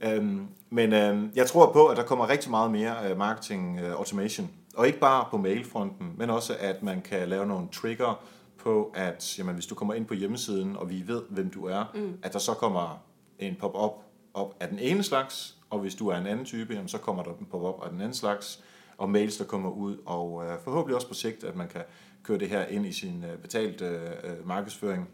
Øhm, 0.00 0.46
men 0.70 0.92
øhm, 0.92 1.32
jeg 1.34 1.46
tror 1.46 1.72
på, 1.72 1.86
at 1.86 1.96
der 1.96 2.02
kommer 2.02 2.28
rigtig 2.28 2.50
meget 2.50 2.70
mere 2.70 3.10
øh, 3.10 3.18
marketing 3.18 3.80
øh, 3.80 3.92
automation, 3.92 4.50
og 4.76 4.86
ikke 4.86 4.98
bare 4.98 5.24
på 5.30 5.36
mailfronten, 5.36 6.12
men 6.16 6.30
også 6.30 6.56
at 6.58 6.82
man 6.82 7.02
kan 7.02 7.28
lave 7.28 7.46
nogle 7.46 7.68
trigger 7.72 8.24
på, 8.58 8.92
at 8.94 9.38
jamen, 9.38 9.54
hvis 9.54 9.66
du 9.66 9.74
kommer 9.74 9.94
ind 9.94 10.06
på 10.06 10.14
hjemmesiden, 10.14 10.76
og 10.76 10.90
vi 10.90 11.02
ved, 11.06 11.22
hvem 11.28 11.50
du 11.50 11.66
er, 11.66 11.84
mm. 11.94 12.18
at 12.22 12.32
der 12.32 12.38
så 12.38 12.54
kommer 12.54 13.02
en 13.38 13.56
pop-up 13.60 13.92
op 14.34 14.54
af 14.60 14.68
den 14.68 14.78
ene 14.78 15.02
slags, 15.02 15.56
og 15.70 15.78
hvis 15.78 15.94
du 15.94 16.08
er 16.08 16.16
en 16.16 16.26
anden 16.26 16.44
type, 16.44 16.74
jamen, 16.74 16.88
så 16.88 16.98
kommer 16.98 17.22
der 17.22 17.30
en 17.30 17.46
pop-up 17.50 17.82
af 17.84 17.90
den 17.90 18.00
anden 18.00 18.14
slags, 18.14 18.64
og 19.00 19.10
mails, 19.10 19.36
der 19.36 19.44
kommer 19.44 19.70
ud, 19.70 19.96
og 20.06 20.44
øh, 20.44 20.58
forhåbentlig 20.64 20.96
også 20.96 21.08
på 21.08 21.14
sigt, 21.14 21.44
at 21.44 21.56
man 21.56 21.68
kan 21.68 21.82
køre 22.22 22.38
det 22.38 22.48
her 22.48 22.66
ind 22.66 22.86
i 22.86 22.92
sin 22.92 23.24
øh, 23.24 23.38
betalte 23.38 23.84
øh, 24.24 24.48
markedsføring. 24.48 25.08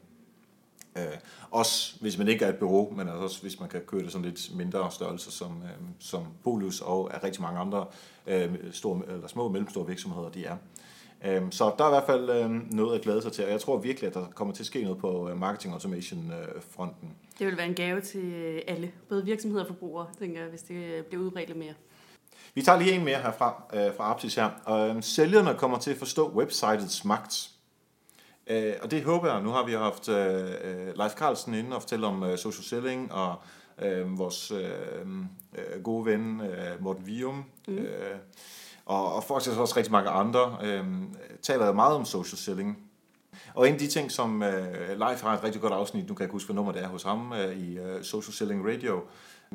Øh, 0.97 1.05
også 1.51 1.97
hvis 2.01 2.19
man 2.19 2.29
ikke 2.29 2.45
er 2.45 2.49
et 2.49 2.57
bureau, 2.57 2.91
men 2.91 3.09
altså 3.09 3.23
også 3.23 3.43
hvis 3.43 3.61
man 3.61 3.69
kan 3.69 3.81
køre 3.81 4.03
det 4.03 4.13
sådan 4.13 4.25
lidt 4.25 4.57
mindre 4.57 4.91
størrelse 4.91 5.31
som, 5.31 5.63
øh, 5.65 5.89
som 5.99 6.27
Polus 6.45 6.81
og 6.81 7.11
er 7.15 7.25
rigtig 7.25 7.43
mange 7.43 7.61
andre 7.61 7.87
øh, 8.27 8.55
store, 8.73 9.03
eller 9.09 9.29
små 9.29 9.45
og 9.45 9.53
mellemstore 9.53 9.87
virksomheder, 9.87 10.29
de 10.29 10.45
er. 10.45 10.57
Øh, 11.25 11.43
så 11.51 11.75
der 11.79 11.85
er 11.85 11.89
i 11.89 11.93
hvert 11.93 12.07
fald 12.07 12.31
øh, 12.31 12.51
noget 12.73 12.95
at 12.95 13.03
glæde 13.03 13.23
sig 13.23 13.33
til, 13.33 13.45
og 13.45 13.51
jeg 13.51 13.61
tror 13.61 13.79
virkelig, 13.79 14.09
at 14.09 14.15
der 14.15 14.27
kommer 14.35 14.55
til 14.55 14.63
at 14.63 14.67
ske 14.67 14.83
noget 14.83 14.99
på 14.99 15.29
øh, 15.31 15.39
marketing 15.39 15.75
automation 15.75 16.33
øh, 16.33 16.63
fronten. 16.71 17.11
Det 17.39 17.47
vil 17.47 17.57
være 17.57 17.67
en 17.67 17.75
gave 17.75 18.01
til 18.01 18.25
øh, 18.25 18.63
alle, 18.67 18.93
både 19.09 19.25
virksomheder 19.25 19.63
og 19.63 19.69
forbrugere, 19.69 20.07
tænker 20.19 20.41
jeg, 20.41 20.49
hvis 20.51 20.63
det 20.63 20.75
øh, 20.75 21.05
bliver 21.05 21.23
udbredt 21.23 21.57
mere. 21.57 21.75
Vi 22.57 22.63
tager 22.63 22.79
lige 22.79 22.93
en 22.93 23.05
mere 23.05 23.19
herfra, 23.19 23.63
øh, 23.75 23.97
fra 23.97 24.11
Aptis 24.11 24.35
her. 24.35 24.51
Øh, 24.69 25.03
sælgerne 25.03 25.55
kommer 25.59 25.79
til 25.79 25.91
at 25.91 25.97
forstå 25.97 26.31
websitets 26.31 27.05
magt. 27.05 27.51
Øh, 28.47 28.75
og 28.83 28.91
det 28.91 29.05
håber 29.05 29.33
jeg. 29.33 29.43
Nu 29.43 29.51
har 29.51 29.65
vi 29.65 29.73
haft 29.73 30.09
øh, 30.09 30.45
øh 30.65 30.97
Leif 30.97 31.13
Carlsen 31.13 31.55
inde 31.55 31.77
og 31.77 31.83
fortælle 31.83 32.07
om 32.07 32.23
øh, 32.23 32.39
social 32.39 32.65
selling, 32.65 33.13
og 33.13 33.35
øh, 33.83 34.19
vores 34.19 34.51
øh, 34.51 34.61
øh, 35.59 35.83
gode 35.83 36.07
ven 36.07 36.41
øh, 36.41 36.83
Morten 36.83 37.07
Vium, 37.07 37.45
mm. 37.69 37.75
øh, 37.79 38.17
og, 38.87 39.15
og 39.15 39.25
faktisk 39.25 39.59
også 39.59 39.77
rigtig 39.77 39.93
mange 39.93 40.11
andre, 40.11 40.59
øh, 40.63 40.85
taler 41.43 41.73
meget 41.73 41.97
om 41.97 42.05
social 42.05 42.39
selling. 42.39 42.79
Og 43.55 43.69
en 43.69 43.75
af 43.75 43.79
de 43.79 43.87
ting, 43.87 44.13
som 44.13 44.43
øh, 44.43 44.99
Leif 44.99 45.23
har 45.23 45.35
et 45.37 45.45
rigtig 45.45 45.61
godt 45.61 45.73
afsnit, 45.73 46.09
nu 46.09 46.15
kan 46.15 46.23
jeg 46.23 46.27
ikke 46.27 46.33
huske, 46.33 46.47
hvad 46.47 46.55
nummer 46.55 46.73
det 46.73 46.83
er 46.83 46.89
hos 46.89 47.03
ham, 47.03 47.33
øh, 47.33 47.57
i 47.57 47.79
øh, 47.79 48.05
Social 48.05 48.35
Selling 48.35 48.69
Radio, 48.69 49.03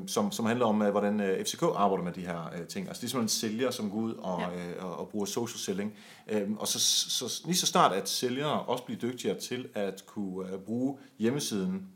som, 0.08 0.32
som 0.32 0.46
handler 0.46 0.66
om, 0.66 0.82
øh, 0.82 0.92
hvordan 0.92 1.20
øh, 1.20 1.46
FCK 1.46 1.64
arbejder 1.76 2.04
med 2.04 2.14
de 2.14 2.22
her 2.22 2.52
øh, 2.60 2.68
ting. 2.68 2.88
Altså 2.88 3.02
det 3.02 3.08
er 3.08 3.10
simpelthen 3.10 3.28
sælger, 3.28 3.72
som 3.72 3.92
går 3.92 3.98
ud 3.98 4.14
og, 4.14 4.40
ja. 4.40 4.84
og, 4.84 5.00
og 5.00 5.10
bruger 5.10 5.26
social 5.26 5.60
selling. 5.60 5.94
Øhm, 6.28 6.58
og 6.58 6.68
så, 6.68 6.80
så 7.10 7.42
lige 7.46 7.58
så 7.58 7.66
snart, 7.66 7.92
at 7.92 8.10
sælgere 8.10 8.62
også 8.62 8.84
bliver 8.84 9.00
dygtigere 9.00 9.40
til 9.40 9.70
at 9.74 10.04
kunne 10.06 10.58
bruge 10.66 10.98
hjemmesiden, 11.20 11.88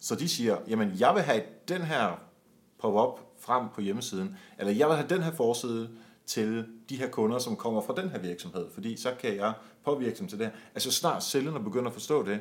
så 0.00 0.14
de 0.14 0.28
siger, 0.28 0.56
jamen 0.68 0.92
jeg 0.98 1.14
vil 1.14 1.22
have 1.22 1.42
den 1.68 1.82
her 1.82 2.20
pop-up 2.78 3.20
frem 3.38 3.68
på 3.74 3.80
hjemmesiden, 3.80 4.36
eller 4.58 4.72
jeg 4.72 4.88
vil 4.88 4.96
have 4.96 5.08
den 5.08 5.22
her 5.22 5.32
forside 5.32 5.90
til 6.26 6.66
de 6.88 6.96
her 6.96 7.08
kunder, 7.08 7.38
som 7.38 7.56
kommer 7.56 7.80
fra 7.80 7.94
den 7.96 8.10
her 8.10 8.18
virksomhed, 8.18 8.66
fordi 8.74 8.96
så 8.96 9.14
kan 9.20 9.36
jeg 9.36 9.52
påvirke 9.84 10.18
dem 10.18 10.28
til 10.28 10.38
det 10.38 10.46
her. 10.46 10.52
Altså 10.74 10.90
snart 10.90 11.22
sælgerne 11.22 11.64
begynder 11.64 11.86
at 11.86 11.92
forstå 11.92 12.26
det, 12.26 12.40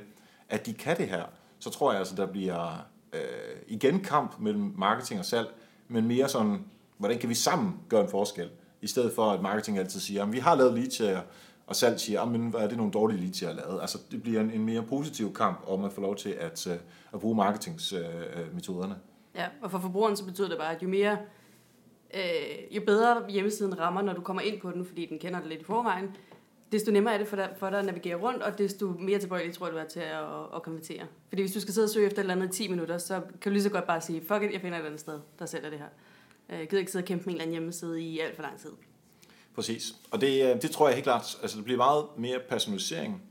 at 0.50 0.65
de 0.65 0.74
kan 0.74 0.98
det 0.98 1.08
her, 1.08 1.24
så 1.60 1.70
tror 1.70 1.91
jeg 1.91 2.00
altså, 2.00 2.15
der 2.15 2.25
bliver 2.25 2.86
øh, 3.13 3.55
igen 3.67 4.00
kamp 4.00 4.39
mellem 4.39 4.74
marketing 4.77 5.20
og 5.20 5.25
salg, 5.25 5.48
men 5.88 6.08
mere 6.08 6.29
sådan, 6.29 6.65
hvordan 6.98 7.20
kan 7.20 7.29
vi 7.29 7.36
sammen 7.36 7.79
gøre 7.89 8.01
en 8.01 8.10
forskel, 8.10 8.50
i 8.82 8.88
stedet 8.88 9.13
for 9.13 9.32
at 9.32 9.41
marketing 9.41 9.77
altid 9.77 10.00
siger, 10.00 10.24
at 10.24 10.32
vi 10.32 10.39
har 10.39 10.55
lavet 10.55 10.74
leads 10.74 11.01
og 11.67 11.75
salg 11.75 12.00
siger, 12.00 12.25
men 12.25 12.50
hvad 12.50 12.62
er 12.62 12.67
det 12.67 12.77
nogle 12.77 12.91
dårlige 12.91 13.20
leads, 13.20 13.41
jeg 13.41 13.50
har 13.50 13.55
lavet? 13.55 13.82
Altså, 13.82 13.98
det 14.12 14.24
bliver 14.24 14.41
en, 14.41 14.51
en 14.51 14.65
mere 14.65 14.84
positiv 14.84 15.34
kamp 15.34 15.63
om 15.67 15.84
at 15.84 15.93
få 15.93 16.01
lov 16.01 16.15
til 16.15 16.29
at, 16.29 16.67
øh, 16.67 16.77
at 17.13 17.20
bruge 17.20 17.36
marketingsmetoderne. 17.36 18.93
Øh, 18.93 19.39
ja, 19.39 19.48
og 19.62 19.72
for 19.72 19.79
forbrugeren 19.79 20.17
så 20.17 20.25
betyder 20.25 20.50
det 20.50 20.58
bare, 20.58 20.75
at 20.75 20.84
jo 20.84 20.88
mere 20.88 21.17
øh, 22.13 22.75
jo 22.75 22.82
bedre 22.86 23.29
hjemmesiden 23.29 23.79
rammer, 23.79 24.01
når 24.01 24.13
du 24.13 24.22
kommer 24.22 24.41
ind 24.41 24.62
på 24.62 24.72
den, 24.72 24.86
fordi 24.86 25.05
den 25.05 25.20
kender 25.20 25.39
det 25.39 25.50
lidt 25.50 25.62
i 25.62 25.63
forvejen, 25.63 26.15
desto 26.74 26.92
nemmere 26.92 27.13
er 27.13 27.18
det 27.18 27.27
for 27.27 27.36
dig, 27.36 27.50
for 27.58 27.70
dig 27.70 27.80
at 27.80 27.86
navigere 27.86 28.15
rundt, 28.15 28.44
og 28.44 28.58
desto 28.58 28.88
mere 28.88 29.20
tilbøjelig 29.20 29.56
tror 29.56 29.70
du 29.70 29.77
er 29.77 29.84
til 29.84 30.00
at, 30.00 30.24
at, 30.56 30.63
konvertere. 30.63 31.08
Fordi 31.30 31.42
hvis 31.42 31.53
du 31.53 31.60
skal 31.60 31.74
sidde 31.74 31.86
og 31.86 31.89
søge 31.89 32.06
efter 32.06 32.20
et 32.20 32.24
eller 32.24 32.36
andet 32.36 32.60
i 32.60 32.63
10 32.63 32.68
minutter, 32.68 32.98
så 32.98 33.22
kan 33.42 33.50
du 33.50 33.50
lige 33.50 33.63
så 33.63 33.70
godt 33.70 33.88
bare 33.88 34.01
sige, 34.01 34.22
fuck 34.22 34.44
it, 34.44 34.53
jeg 34.53 34.62
finder 34.62 34.80
et 34.80 34.86
andet 34.86 35.00
sted, 35.00 35.20
der 35.39 35.46
sælger 35.46 35.70
det 35.70 35.80
her. 35.80 35.88
Øh, 36.50 36.60
jeg 36.60 36.68
gider 36.68 36.80
ikke 36.80 36.92
sidde 36.92 37.03
og 37.03 37.08
kæmpe 37.08 37.25
med 37.25 37.34
en 37.34 37.36
eller 37.36 37.44
anden 37.44 37.53
hjemmeside 37.53 38.01
i 38.01 38.20
alt 38.20 38.36
for 38.36 38.44
lang 38.44 38.60
tid. 38.60 38.72
Præcis. 39.56 39.96
Og 40.12 40.22
det, 40.22 40.56
øh, 40.56 40.62
det 40.62 40.72
tror 40.72 40.88
jeg 40.88 40.96
helt 40.96 41.03
klart, 41.03 41.38
altså 41.42 41.58
det 41.58 41.65
bliver 41.65 41.77
meget 41.77 42.06
mere 42.18 42.39
personalisering. 42.50 43.22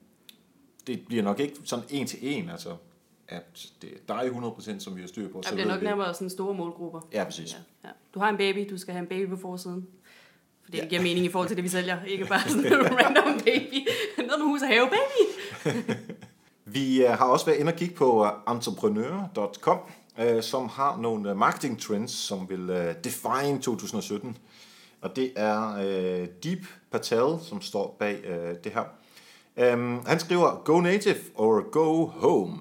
Det 0.87 1.07
bliver 1.07 1.23
nok 1.23 1.41
ikke 1.41 1.57
sådan 1.65 1.85
en 1.91 2.07
til 2.07 2.19
en, 2.23 2.51
altså 2.51 2.77
at 3.29 3.73
det 3.83 3.91
er 3.91 3.97
dig 4.09 4.31
100%, 4.31 4.79
som 4.79 4.97
vi 4.97 5.01
har 5.01 5.09
styr 5.09 5.29
på. 5.29 5.41
Det 5.45 5.53
bliver 5.53 5.69
nok 5.69 5.83
nærmere 5.83 6.15
sådan 6.15 6.31
store 6.31 6.55
målgrupper. 6.55 7.01
Ja, 7.13 7.25
præcis. 7.25 7.53
Ja, 7.53 7.89
ja. 7.89 7.93
Du 8.15 8.21
har 8.21 8.29
en 8.29 8.37
baby, 8.37 8.71
du 8.71 8.79
skal 8.79 8.95
have 8.95 9.03
en 9.03 9.09
baby 9.09 9.29
på 9.29 9.37
forsiden. 9.37 9.87
For 10.73 10.76
det 10.76 10.85
ja. 10.85 10.88
giver 10.88 11.02
mening 11.02 11.26
i 11.26 11.29
forhold 11.29 11.49
til 11.49 11.57
det, 11.57 11.64
vi 11.64 11.69
sælger. 11.69 12.05
Ikke 12.05 12.25
bare 12.25 12.49
sådan 12.49 12.67
en 12.67 12.73
random 13.00 13.41
baby. 13.45 13.88
Noget 14.19 14.38
med 14.38 14.47
hus 14.47 14.62
og 14.62 14.69
have, 14.69 14.88
baby. 14.88 15.81
vi 16.76 17.05
øh, 17.05 17.11
har 17.11 17.25
også 17.25 17.47
været 17.47 17.59
inde 17.59 17.73
og 17.73 17.79
kigge 17.79 17.95
på 17.95 18.25
øh, 18.25 18.55
entrepreneur.com, 18.55 19.79
øh, 20.19 20.43
som 20.43 20.69
har 20.69 20.97
nogle 20.97 21.35
marketing 21.35 21.81
trends, 21.81 22.11
som 22.12 22.49
vil 22.49 22.95
define 23.05 23.61
2017. 23.61 24.37
Og 25.00 25.17
det 25.17 25.33
er 25.37 25.76
øh, 25.76 26.29
Deep 26.45 26.67
Patel, 26.93 27.38
som 27.49 27.61
står 27.61 27.97
bag 27.99 28.25
øh, 28.25 28.55
det 28.64 28.73
her. 28.73 28.85
Um, 29.75 30.07
han 30.07 30.21
skriver, 30.21 30.62
Go 30.64 30.81
native 30.81 31.21
or 31.35 31.71
go 31.71 32.07
home. 32.07 32.59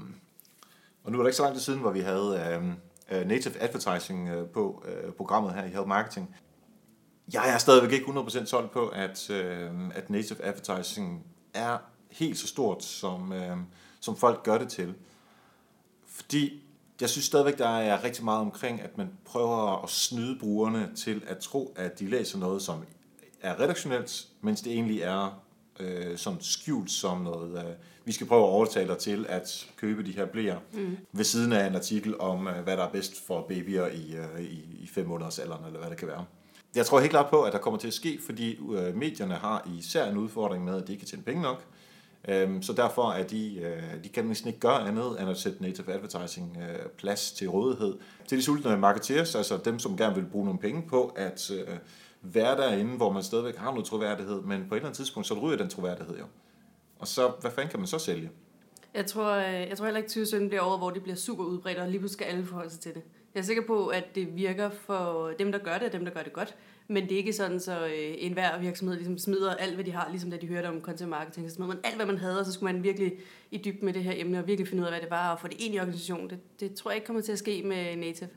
Og 1.04 1.12
nu 1.12 1.18
er 1.18 1.24
det 1.24 1.30
ikke 1.30 1.38
så 1.38 1.44
lang 1.44 1.56
tid 1.56 1.62
siden, 1.62 1.80
hvor 1.80 1.92
vi 1.92 2.00
havde 2.00 2.60
uh, 3.12 3.28
native 3.28 3.62
advertising 3.62 4.30
på 4.54 4.84
programmet 5.18 5.54
her 5.54 5.66
i 5.66 5.70
Help 5.70 5.88
Marketing. 5.88 6.36
Jeg 7.34 7.54
er 7.54 7.58
stadigvæk 7.58 7.92
ikke 7.92 8.06
100% 8.06 8.46
solgt 8.46 8.72
på, 8.72 8.88
at, 8.88 9.30
uh, 9.30 9.96
at 9.96 10.10
native 10.10 10.44
advertising 10.44 11.26
er 11.54 11.78
helt 12.12 12.38
så 12.38 12.48
stort, 12.48 12.84
som, 12.84 13.32
uh, 13.32 13.58
som 14.00 14.18
folk 14.18 14.44
gør 14.44 14.58
det 14.58 14.70
til. 14.70 14.94
Fordi 16.06 16.64
jeg 17.02 17.10
synes 17.10 17.26
stadigvæk, 17.26 17.58
der 17.58 17.68
er 17.68 18.04
rigtig 18.04 18.24
meget 18.24 18.40
omkring, 18.40 18.82
at 18.82 18.98
man 18.98 19.10
prøver 19.26 19.84
at 19.84 19.90
snyde 19.90 20.40
brugerne 20.40 20.92
til 20.96 21.24
at 21.28 21.38
tro, 21.38 21.74
at 21.76 22.00
de 22.00 22.10
læser 22.10 22.38
noget, 22.38 22.62
som 22.62 22.84
er 23.42 23.60
redaktionelt, 23.60 24.28
mens 24.42 24.62
det 24.62 24.74
egentlig 24.74 25.02
er 25.02 25.42
øh, 25.80 26.18
sådan 26.18 26.42
skjult 26.42 26.92
som 26.92 27.22
noget, 27.22 27.66
øh, 27.66 27.72
vi 28.06 28.12
skal 28.12 28.28
prøve 28.28 28.44
at 28.44 28.50
overtale 28.50 28.88
dig 28.88 28.98
til 28.98 29.26
at 29.30 29.68
købe 29.78 30.04
de 30.04 30.12
her 30.12 30.26
blæer, 30.26 30.60
mm. 30.74 30.98
ved 31.12 31.26
siden 31.26 31.54
af 31.54 31.68
en 31.68 31.76
artikel 31.76 32.20
om, 32.20 32.48
øh, 32.48 32.64
hvad 32.64 32.78
der 32.78 32.84
er 32.84 32.92
bedst 32.92 33.26
for 33.28 33.46
babyer 33.48 33.88
i, 33.88 34.16
øh, 34.16 34.42
i, 34.42 34.66
i 34.84 34.88
fem 34.88 35.08
måneders 35.08 35.40
alderen, 35.40 35.66
eller 35.66 35.80
hvad 35.80 35.90
det 35.90 35.98
kan 35.98 36.08
være. 36.08 36.26
Jeg 36.76 36.86
tror 36.86 37.00
helt 37.00 37.12
klart 37.12 37.30
på, 37.30 37.42
at 37.42 37.54
der 37.54 37.60
kommer 37.60 37.80
til 37.80 37.88
at 37.88 37.94
ske, 37.94 38.20
fordi 38.26 38.60
øh, 38.74 38.96
medierne 38.96 39.34
har 39.34 39.68
især 39.80 40.10
en 40.10 40.18
udfordring 40.18 40.64
med, 40.64 40.82
at 40.82 40.88
de 40.88 40.92
ikke 40.92 41.02
kan 41.02 41.08
tjene 41.08 41.24
penge 41.24 41.42
nok. 41.42 41.64
Øhm, 42.28 42.62
så 42.62 42.74
derfor 42.74 43.12
er 43.12 43.24
de, 43.24 43.56
øh, 43.62 44.04
de 44.04 44.10
kan 44.10 44.26
næsten 44.26 44.48
ikke 44.48 44.60
gøre 44.60 44.88
andet, 44.88 45.22
end 45.22 45.30
at 45.30 45.38
sætte 45.38 45.62
native 45.62 45.94
advertising 45.94 46.58
øh, 46.62 46.90
plads 46.98 47.32
til 47.32 47.50
rådighed. 47.50 47.98
Til 48.28 48.38
de 48.38 48.44
sultne 48.44 48.78
marketeers, 48.78 49.36
altså 49.36 49.58
dem, 49.66 49.80
som 49.80 49.98
gerne 49.98 50.16
vil 50.16 50.26
bruge 50.32 50.46
nogle 50.46 50.60
penge 50.60 50.84
på 50.90 51.14
at 51.16 51.52
øh, 51.52 51.78
være 52.22 52.58
derinde, 52.58 52.98
hvor 52.98 53.12
man 53.12 53.24
stadigvæk 53.24 53.56
har 53.56 53.72
noget 53.72 53.86
troværdighed, 53.86 54.42
men 54.42 54.66
på 54.70 54.76
et 54.76 54.78
eller 54.78 54.88
andet 54.88 54.98
tidspunkt, 54.98 55.28
så 55.28 55.34
ryger 55.34 55.58
den 55.58 55.70
troværdighed 55.70 56.18
jo. 56.18 56.26
Og 57.00 57.08
så, 57.08 57.32
hvad 57.42 57.52
fanden 57.52 57.72
kan 57.72 57.80
man 57.80 57.88
så 57.88 58.00
sælge? 58.00 58.30
Jeg 58.94 59.06
tror, 59.06 59.32
øh, 59.32 59.54
jeg 59.70 59.78
tror 59.78 59.86
heller 59.86 59.98
ikke, 59.98 60.06
at 60.06 60.12
2017 60.12 60.50
bliver 60.50 60.64
året, 60.64 60.80
hvor 60.80 60.90
det 60.90 61.04
bliver 61.04 61.16
super 61.16 61.44
udbredt, 61.44 61.78
og 61.78 61.88
lige 61.88 62.00
pludselig 62.00 62.26
skal 62.26 62.26
alle 62.26 62.46
forholde 62.46 62.70
sig 62.70 62.80
til 62.80 62.94
det. 62.94 63.02
Jeg 63.36 63.42
er 63.42 63.46
sikker 63.46 63.64
på, 63.68 63.88
at 63.88 64.16
det 64.16 64.36
virker 64.36 64.70
for 64.70 65.32
dem, 65.40 65.52
der 65.52 65.60
gør 65.60 65.78
det, 65.78 65.88
og 65.88 65.94
dem, 65.94 66.06
der 66.06 66.12
gør 66.12 66.22
det 66.22 66.34
godt. 66.34 66.56
Men 66.88 67.04
det 67.04 67.12
er 67.12 67.18
ikke 67.18 67.34
sådan, 67.34 67.60
så 67.60 67.86
øh, 67.86 68.14
enhver 68.18 68.60
virksomhed 68.60 68.96
ligesom 68.96 69.18
smider 69.18 69.56
alt, 69.56 69.76
hvad 69.76 69.84
de 69.84 69.92
har, 69.92 70.10
ligesom 70.10 70.32
da 70.32 70.38
de 70.38 70.48
hørte 70.48 70.68
om 70.68 70.82
content 70.82 71.10
marketing. 71.10 71.50
Så 71.50 71.56
smider 71.56 71.68
man 71.68 71.80
alt, 71.84 71.96
hvad 71.96 72.06
man 72.06 72.18
havde, 72.18 72.40
og 72.40 72.46
så 72.46 72.52
skulle 72.52 72.74
man 72.74 72.84
virkelig 72.84 73.14
i 73.52 73.58
dybden 73.58 73.86
med 73.86 73.94
det 73.94 74.04
her 74.04 74.14
emne, 74.16 74.40
og 74.40 74.48
virkelig 74.48 74.68
finde 74.68 74.82
ud 74.82 74.88
af, 74.88 74.92
hvad 74.92 75.02
det 75.02 75.10
var, 75.10 75.32
og 75.32 75.40
få 75.40 75.48
det 75.48 75.62
ind 75.62 75.76
i 75.76 75.80
organisationen. 75.80 76.30
Det, 76.30 76.60
det 76.60 76.74
tror 76.74 76.92
jeg 76.92 76.96
ikke 76.96 77.06
kommer 77.06 77.22
til 77.22 77.32
at 77.32 77.40
ske 77.40 77.64
med 77.64 77.96
Native. 77.96 78.30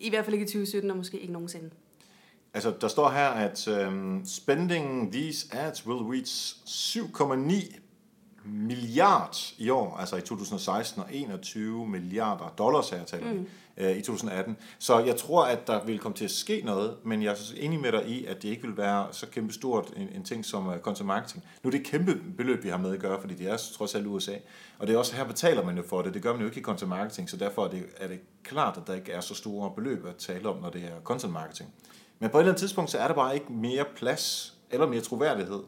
I 0.00 0.10
hvert 0.10 0.24
fald 0.24 0.34
ikke 0.34 0.44
i 0.44 0.46
2017, 0.46 0.90
og 0.90 0.96
måske 0.96 1.20
ikke 1.20 1.32
nogensinde. 1.32 1.70
Altså, 2.54 2.74
der 2.80 2.88
står 2.88 3.10
her, 3.10 3.28
at 3.28 3.68
øhm, 3.68 4.16
um, 4.16 4.24
spending 4.24 5.12
these 5.12 5.54
ads 5.54 5.86
will 5.86 6.02
reach 6.02 6.56
7,9 6.66 7.80
milliard 8.44 9.36
i 9.58 9.70
år, 9.70 9.96
altså 9.96 10.16
i 10.16 10.20
2016, 10.20 11.02
og 11.02 11.08
21 11.10 11.88
milliarder 11.88 12.54
dollars 12.58 12.90
her 12.90 13.04
taler 13.04 13.32
mm. 13.32 13.46
øh, 13.76 13.96
i 13.96 14.00
2018. 14.00 14.56
Så 14.78 14.98
jeg 14.98 15.16
tror, 15.16 15.44
at 15.44 15.66
der 15.66 15.84
vil 15.84 15.98
komme 15.98 16.16
til 16.16 16.24
at 16.24 16.30
ske 16.30 16.62
noget, 16.64 16.96
men 17.04 17.22
jeg 17.22 17.30
er 17.30 17.36
enig 17.56 17.80
med 17.80 17.92
dig 17.92 18.08
i, 18.08 18.24
at 18.24 18.42
det 18.42 18.48
ikke 18.48 18.62
vil 18.62 18.76
være 18.76 19.06
så 19.10 19.26
kæmpe 19.26 19.52
stort 19.52 19.92
en, 19.96 20.08
en 20.14 20.24
ting 20.24 20.44
som 20.44 20.66
uh, 20.66 20.76
content 20.78 21.06
marketing. 21.06 21.44
Nu 21.62 21.68
er 21.68 21.70
det 21.70 21.80
et 21.80 21.86
kæmpe 21.86 22.14
beløb, 22.36 22.64
vi 22.64 22.68
har 22.68 22.78
med 22.78 22.92
at 22.92 23.00
gøre, 23.00 23.20
fordi 23.20 23.34
det 23.34 23.50
er 23.50 23.56
trods 23.76 23.94
alt 23.94 24.06
USA. 24.06 24.34
Og 24.78 24.86
det 24.86 24.94
er 24.94 24.98
også 24.98 25.16
her 25.16 25.24
betaler 25.24 25.64
man 25.64 25.76
jo 25.76 25.82
for 25.88 26.02
det. 26.02 26.14
Det 26.14 26.22
gør 26.22 26.32
man 26.32 26.40
jo 26.40 26.46
ikke 26.46 26.60
i 26.60 26.62
content 26.62 26.88
marketing, 26.88 27.30
så 27.30 27.36
derfor 27.36 27.64
er 27.64 27.70
det, 27.70 27.86
er 27.96 28.08
det 28.08 28.20
klart, 28.44 28.76
at 28.76 28.82
der 28.86 28.94
ikke 28.94 29.12
er 29.12 29.20
så 29.20 29.34
store 29.34 29.72
beløb 29.76 30.06
at 30.06 30.16
tale 30.16 30.48
om, 30.48 30.62
når 30.62 30.70
det 30.70 30.82
er 30.82 31.00
content 31.04 31.32
marketing. 31.32 31.70
Men 32.18 32.30
på 32.30 32.38
et 32.38 32.40
eller 32.40 32.52
andet 32.52 32.60
tidspunkt, 32.60 32.90
så 32.90 32.98
er 32.98 33.06
der 33.06 33.14
bare 33.14 33.34
ikke 33.34 33.52
mere 33.52 33.84
plads 33.96 34.54
eller 34.70 34.86
mere 34.86 35.00
troværdighed. 35.00 35.62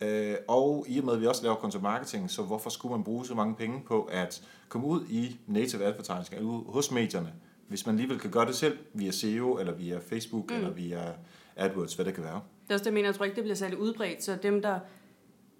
Øh, 0.00 0.36
og 0.48 0.84
i 0.88 0.98
og 0.98 1.04
med, 1.04 1.12
at 1.14 1.20
vi 1.20 1.26
også 1.26 1.42
laver 1.42 1.56
content 1.56 1.82
marketing, 1.82 2.30
så 2.30 2.42
hvorfor 2.42 2.70
skulle 2.70 2.92
man 2.96 3.04
bruge 3.04 3.26
så 3.26 3.34
mange 3.34 3.54
penge 3.54 3.82
på 3.86 4.02
at 4.02 4.42
komme 4.68 4.86
ud 4.86 5.06
i 5.10 5.36
native 5.46 5.84
advertising, 5.84 6.36
eller 6.36 6.50
ud 6.50 6.72
hos 6.72 6.90
medierne, 6.90 7.32
hvis 7.68 7.86
man 7.86 7.94
alligevel 7.94 8.18
kan 8.18 8.30
gøre 8.30 8.46
det 8.46 8.54
selv 8.54 8.78
via 8.92 9.10
SEO, 9.10 9.58
eller 9.58 9.72
via 9.72 9.98
Facebook, 9.98 10.50
mm. 10.50 10.56
eller 10.56 10.70
via 10.70 11.12
AdWords, 11.56 11.94
hvad 11.94 12.04
det 12.04 12.14
kan 12.14 12.24
være. 12.24 12.40
Det 12.64 12.70
er 12.70 12.74
også 12.74 12.82
det, 12.82 12.86
jeg 12.86 12.94
mener. 12.94 13.08
Jeg 13.08 13.14
tror 13.14 13.24
ikke, 13.24 13.36
det 13.36 13.44
bliver 13.44 13.56
særlig 13.56 13.78
udbredt, 13.78 14.24
så 14.24 14.38
dem, 14.42 14.62
der 14.62 14.78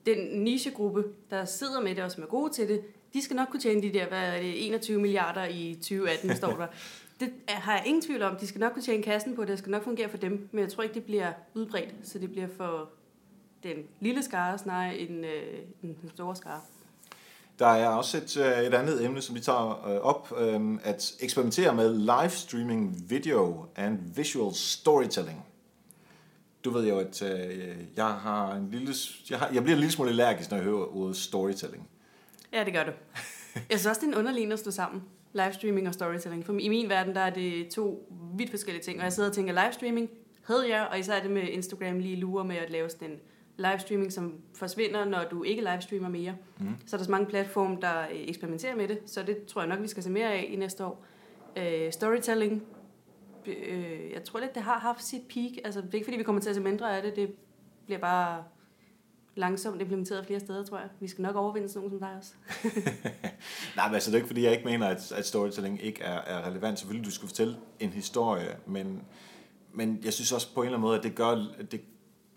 den 0.06 0.42
nichegruppe, 0.42 1.04
der 1.30 1.44
sidder 1.44 1.80
med 1.80 1.94
det 1.94 2.04
og 2.04 2.10
som 2.10 2.22
er 2.22 2.26
gode 2.26 2.52
til 2.52 2.68
det, 2.68 2.80
de 3.14 3.22
skal 3.22 3.36
nok 3.36 3.48
kunne 3.48 3.60
tjene 3.60 3.82
de 3.82 3.92
der, 3.92 4.08
hvad 4.08 4.18
er 4.18 4.40
det, 4.40 4.66
21 4.66 5.00
milliarder 5.00 5.44
i 5.44 5.74
2018, 5.74 6.36
står 6.36 6.56
der. 6.56 6.66
Det 7.20 7.32
har 7.48 7.72
jeg 7.72 7.86
ingen 7.86 8.02
tvivl 8.02 8.22
om. 8.22 8.36
De 8.36 8.46
skal 8.46 8.58
nok 8.58 8.72
kunne 8.72 8.82
tjene 8.82 9.02
kassen 9.02 9.36
på 9.36 9.42
det. 9.42 9.48
Det 9.48 9.58
skal 9.58 9.70
nok 9.70 9.84
fungere 9.84 10.08
for 10.08 10.16
dem. 10.16 10.48
Men 10.52 10.60
jeg 10.60 10.72
tror 10.72 10.82
ikke, 10.82 10.94
det 10.94 11.04
bliver 11.04 11.32
udbredt. 11.54 11.94
Så 12.02 12.18
det 12.18 12.30
bliver 12.30 12.48
for 12.56 12.90
den 13.64 13.76
lille 14.00 14.22
skare 14.22 14.58
snarere 14.58 14.98
end 14.98 15.26
øh, 15.26 15.58
den 15.82 16.10
store 16.14 16.36
skare. 16.36 16.60
Der 17.58 17.66
er 17.66 17.88
også 17.88 18.16
et, 18.16 18.36
øh, 18.36 18.58
et 18.58 18.74
andet 18.74 19.04
emne, 19.04 19.22
som 19.22 19.34
vi 19.34 19.40
tager 19.40 19.88
øh, 19.88 20.00
op, 20.00 20.32
øh, 20.38 20.78
at 20.82 21.12
eksperimentere 21.20 21.74
med 21.74 21.94
live 21.98 22.30
streaming 22.30 23.10
video 23.10 23.66
and 23.76 23.98
visual 24.16 24.54
storytelling. 24.54 25.44
Du 26.64 26.70
ved 26.70 26.88
jo, 26.88 26.98
at 26.98 27.22
øh, 27.22 27.76
jeg 27.96 28.06
har 28.06 28.54
en 28.54 28.70
lille, 28.70 28.94
jeg, 29.30 29.38
har, 29.38 29.50
jeg 29.52 29.62
bliver 29.62 29.76
en 29.76 29.80
lille 29.80 29.92
smule 29.92 30.10
allergisk, 30.10 30.50
når 30.50 30.56
jeg 30.56 30.64
hører 30.64 30.96
ordet 30.96 31.16
storytelling. 31.16 31.88
Ja, 32.52 32.64
det 32.64 32.72
gør 32.72 32.84
du. 32.84 32.90
Jeg 33.70 33.78
synes 33.78 33.86
også, 33.86 34.00
det 34.00 34.06
er 34.06 34.12
en 34.12 34.18
underlig 34.18 34.52
at 34.52 34.58
stå 34.58 34.70
sammen 34.70 35.02
livestreaming 35.34 35.88
og 35.88 35.94
storytelling. 35.94 36.46
For 36.46 36.52
i 36.52 36.68
min 36.68 36.88
verden, 36.88 37.14
der 37.14 37.20
er 37.20 37.30
det 37.30 37.68
to 37.68 38.08
vidt 38.36 38.50
forskellige 38.50 38.82
ting. 38.82 38.98
Og 38.98 39.04
jeg 39.04 39.12
sidder 39.12 39.28
og 39.28 39.34
tænker, 39.34 39.62
livestreaming 39.62 40.10
havde 40.42 40.68
jeg, 40.68 40.88
og 40.90 40.98
især 40.98 41.22
det 41.22 41.30
med 41.30 41.42
Instagram 41.42 41.98
lige 41.98 42.16
lurer 42.16 42.44
med 42.44 42.56
at 42.56 42.70
lave 42.70 42.90
sådan 42.90 43.10
en 43.10 43.20
livestreaming, 43.56 44.12
som 44.12 44.40
forsvinder, 44.54 45.04
når 45.04 45.24
du 45.30 45.42
ikke 45.42 45.62
livestreamer 45.62 46.08
mere. 46.08 46.34
Mm. 46.58 46.66
Så 46.86 46.96
er 46.96 46.98
der 46.98 47.04
så 47.04 47.10
mange 47.10 47.26
platforme, 47.26 47.78
der 47.80 48.00
øh, 48.00 48.08
eksperimenterer 48.12 48.76
med 48.76 48.88
det, 48.88 48.98
så 49.06 49.22
det 49.22 49.44
tror 49.44 49.60
jeg 49.60 49.68
nok, 49.68 49.82
vi 49.82 49.88
skal 49.88 50.02
se 50.02 50.10
mere 50.10 50.32
af 50.32 50.46
i 50.50 50.56
næste 50.56 50.84
år. 50.84 51.04
Uh, 51.56 51.90
storytelling, 51.90 52.62
uh, 53.46 53.52
jeg 54.12 54.24
tror 54.24 54.40
lidt, 54.40 54.54
det 54.54 54.62
har 54.62 54.78
haft 54.78 55.04
sit 55.04 55.22
peak. 55.34 55.52
Altså, 55.64 55.80
det 55.80 55.90
er 55.90 55.94
ikke, 55.94 56.04
fordi 56.04 56.16
vi 56.16 56.22
kommer 56.22 56.42
til 56.42 56.48
at 56.48 56.56
se 56.56 56.62
mindre 56.62 56.96
af 56.96 57.02
det, 57.02 57.16
det 57.16 57.34
bliver 57.86 58.00
bare 58.00 58.44
langsomt 59.36 59.80
implementeret 59.80 60.26
flere 60.26 60.40
steder, 60.40 60.64
tror 60.64 60.78
jeg. 60.78 60.88
Vi 61.00 61.08
skal 61.08 61.22
nok 61.22 61.36
overvinde 61.36 61.68
sådan 61.68 61.88
nogen 61.88 61.90
som 61.90 62.08
dig 62.08 62.18
også. 62.18 62.34
Nej, 63.76 63.88
men 63.88 63.94
altså, 63.94 64.10
det 64.10 64.14
er 64.14 64.18
ikke, 64.18 64.26
fordi 64.26 64.44
jeg 64.44 64.52
ikke 64.52 64.64
mener, 64.64 64.86
at, 64.86 65.12
at 65.12 65.26
storytelling 65.26 65.82
ikke 65.82 66.02
er, 66.02 66.20
er 66.20 66.48
relevant. 66.50 66.78
Selvfølgelig, 66.78 67.06
du 67.06 67.10
skal 67.10 67.28
fortælle 67.28 67.56
en 67.80 67.90
historie, 67.90 68.56
men, 68.66 69.02
men 69.72 70.00
jeg 70.04 70.12
synes 70.12 70.32
også 70.32 70.54
på 70.54 70.60
en 70.60 70.66
eller 70.66 70.78
anden 70.78 70.86
måde, 70.86 70.98
at 70.98 71.04
det 71.04 71.14
gør, 71.14 71.34
det, 71.70 71.80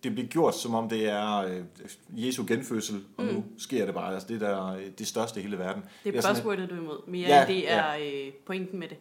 det 0.03 0.11
bliver 0.11 0.27
gjort, 0.27 0.55
som 0.55 0.75
om 0.75 0.89
det 0.89 1.09
er 1.09 1.37
øh, 1.37 1.63
Jesu 2.09 2.45
genfødsel, 2.47 3.03
og 3.17 3.23
mm. 3.25 3.33
nu 3.33 3.43
sker 3.57 3.85
det 3.85 3.93
bare. 3.93 4.13
Altså, 4.13 4.27
det 4.27 4.41
er 4.41 4.77
det 4.97 5.07
største 5.07 5.39
i 5.39 5.43
hele 5.43 5.59
verden. 5.59 5.83
Det 6.03 6.15
er 6.15 6.33
buzzwordet, 6.33 6.69
du 6.69 6.75
er 6.75 6.79
imod, 6.79 7.07
mere 7.07 7.27
ja, 7.27 7.41
end 7.41 7.47
det 7.47 7.71
er 7.71 7.93
ja. 7.93 8.27
øh, 8.27 8.33
pointen 8.45 8.79
med 8.79 8.87
det. 8.87 8.97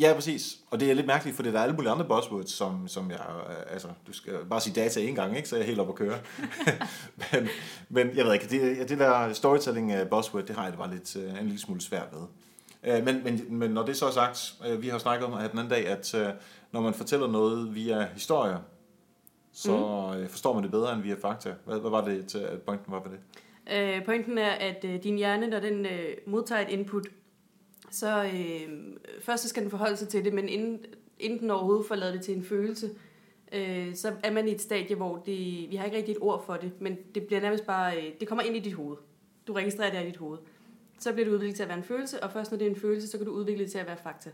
Ja, 0.00 0.12
præcis. 0.14 0.58
Og 0.70 0.80
det 0.80 0.90
er 0.90 0.94
lidt 0.94 1.06
mærkeligt, 1.06 1.36
for 1.36 1.42
det 1.42 1.54
er 1.54 1.60
alle 1.60 1.74
mulige 1.74 1.90
andre 1.90 2.04
buzzwords, 2.04 2.52
som, 2.52 2.88
som 2.88 3.10
jeg, 3.10 3.20
øh, 3.50 3.72
altså, 3.72 3.88
du 4.06 4.12
skal 4.12 4.32
bare 4.50 4.60
sige 4.60 4.74
data 4.74 5.00
en 5.00 5.14
gang, 5.14 5.36
ikke? 5.36 5.48
så 5.48 5.56
er 5.56 5.60
jeg 5.60 5.66
helt 5.66 5.80
op 5.80 5.88
at 5.88 5.94
køre. 5.94 6.18
men, 7.32 7.48
men 7.88 8.16
jeg 8.16 8.24
ved 8.24 8.32
ikke, 8.32 8.48
det, 8.48 8.88
det 8.88 8.98
der 8.98 9.32
storytelling 9.32 9.92
øh, 9.92 10.08
buzzword, 10.08 10.46
det 10.46 10.56
har 10.56 10.62
jeg 10.62 10.72
det 10.72 10.78
bare 10.78 10.94
lidt, 10.94 11.16
øh, 11.16 11.40
en 11.40 11.46
lille 11.46 11.60
smule 11.60 11.80
svært 11.80 12.08
ved. 12.12 12.22
Men, 13.02 13.24
men, 13.24 13.44
men 13.48 13.70
når 13.70 13.84
det 13.84 13.96
så 13.96 14.06
er 14.06 14.10
sagt, 14.10 14.54
vi 14.78 14.88
har 14.88 14.98
snakket 14.98 15.26
om 15.26 15.32
her 15.32 15.48
den 15.48 15.58
anden 15.58 15.70
dag, 15.70 15.86
at 15.86 16.14
når 16.72 16.80
man 16.80 16.94
fortæller 16.94 17.26
noget 17.26 17.74
via 17.74 18.08
historier, 18.14 18.58
så 19.52 19.76
mm. 20.18 20.28
forstår 20.28 20.54
man 20.54 20.62
det 20.62 20.70
bedre 20.70 20.94
end 20.94 21.02
via 21.02 21.14
fakta. 21.14 21.54
Hvad, 21.64 21.80
hvad 21.80 21.90
var 21.90 22.04
det, 22.04 22.34
at 22.34 22.62
pointen 22.62 22.92
var 22.92 23.02
ved 23.02 23.10
det? 23.10 23.20
Øh, 23.72 24.04
pointen 24.04 24.38
er, 24.38 24.50
at 24.50 24.82
din 24.82 25.16
hjerne, 25.16 25.46
når 25.46 25.60
den 25.60 25.86
øh, 25.86 26.16
modtager 26.26 26.60
et 26.60 26.68
input, 26.68 27.08
så 27.90 28.24
øh, 28.24 28.68
først 29.20 29.42
så 29.42 29.48
skal 29.48 29.62
den 29.62 29.70
forholde 29.70 29.96
sig 29.96 30.08
til 30.08 30.24
det, 30.24 30.32
men 30.32 30.48
inden, 30.48 30.84
inden 31.18 31.40
den 31.40 31.50
overhovedet 31.50 31.86
får 31.86 31.94
lavet 31.94 32.14
det 32.14 32.22
til 32.22 32.36
en 32.36 32.44
følelse, 32.44 32.90
øh, 33.52 33.94
så 33.94 34.12
er 34.22 34.32
man 34.32 34.48
i 34.48 34.50
et 34.50 34.60
stadie, 34.60 34.96
hvor 34.96 35.16
det, 35.16 35.66
vi 35.70 35.76
har 35.76 35.84
ikke 35.84 35.96
rigtig 35.96 36.12
et 36.12 36.18
ord 36.20 36.46
for 36.46 36.54
det, 36.54 36.72
men 36.80 36.96
det 37.14 37.22
bliver 37.22 37.40
nærmest 37.40 37.66
bare, 37.66 37.96
øh, 37.96 38.12
det 38.20 38.28
kommer 38.28 38.42
ind 38.42 38.56
i 38.56 38.60
dit 38.60 38.72
hoved. 38.72 38.96
Du 39.46 39.52
registrerer 39.52 39.90
det 39.90 40.02
i 40.02 40.06
dit 40.06 40.16
hoved. 40.16 40.38
Så 40.98 41.12
bliver 41.12 41.24
det 41.24 41.32
udviklet 41.32 41.56
til 41.56 41.62
at 41.62 41.68
være 41.68 41.78
en 41.78 41.84
følelse, 41.84 42.22
og 42.22 42.32
først 42.32 42.50
når 42.50 42.58
det 42.58 42.66
er 42.66 42.70
en 42.70 42.80
følelse, 42.80 43.08
så 43.08 43.16
kan 43.18 43.26
du 43.26 43.32
udvikle 43.32 43.64
det 43.64 43.72
til 43.72 43.78
at 43.78 43.86
være 43.86 43.96
fakta. 43.96 44.30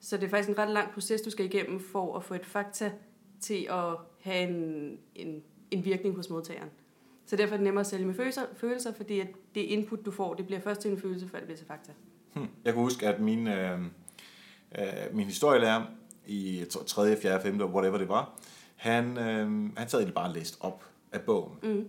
Så 0.00 0.16
det 0.16 0.24
er 0.24 0.28
faktisk 0.28 0.48
en 0.48 0.58
ret 0.58 0.70
lang 0.70 0.90
proces, 0.90 1.20
du 1.20 1.30
skal 1.30 1.44
igennem 1.44 1.80
for 1.80 2.16
at 2.16 2.24
få 2.24 2.34
et 2.34 2.46
fakta 2.46 2.92
til 3.40 3.66
at 3.70 3.96
have 4.20 4.48
en, 4.48 4.98
en, 5.14 5.42
en 5.70 5.84
virkning 5.84 6.16
hos 6.16 6.30
modtageren. 6.30 6.70
Så 7.26 7.36
derfor 7.36 7.52
er 7.52 7.56
det 7.56 7.64
nemmere 7.64 7.80
at 7.80 7.86
sælge 7.86 8.06
med 8.06 8.14
følelser, 8.14 8.42
følelser, 8.56 8.92
fordi 8.92 9.20
at 9.20 9.28
det 9.54 9.60
input, 9.60 10.04
du 10.04 10.10
får, 10.10 10.34
det 10.34 10.46
bliver 10.46 10.60
først 10.60 10.80
til 10.80 10.90
en 10.90 10.98
følelse, 10.98 11.28
før 11.28 11.38
det 11.38 11.46
bliver 11.46 11.58
til 11.58 11.66
fakta. 11.66 11.92
Hmm. 12.34 12.46
Jeg 12.64 12.72
kan 12.72 12.82
huske, 12.82 13.08
at 13.08 13.20
min, 13.20 13.46
øh, 13.46 13.80
øh, 14.78 14.86
min 15.12 15.26
historielærer 15.26 15.82
i 16.26 16.64
3., 16.86 17.16
4., 17.16 17.42
5., 17.42 17.60
whatever 17.62 17.98
det 17.98 18.08
var, 18.08 18.38
han, 18.76 19.18
øh, 19.18 19.70
han 19.76 19.88
sad 19.88 19.98
egentlig 19.98 20.14
bare 20.14 20.28
og 20.28 20.34
læste 20.34 20.56
op 20.60 20.84
af 21.12 21.20
bogen. 21.20 21.58
Mm. 21.62 21.86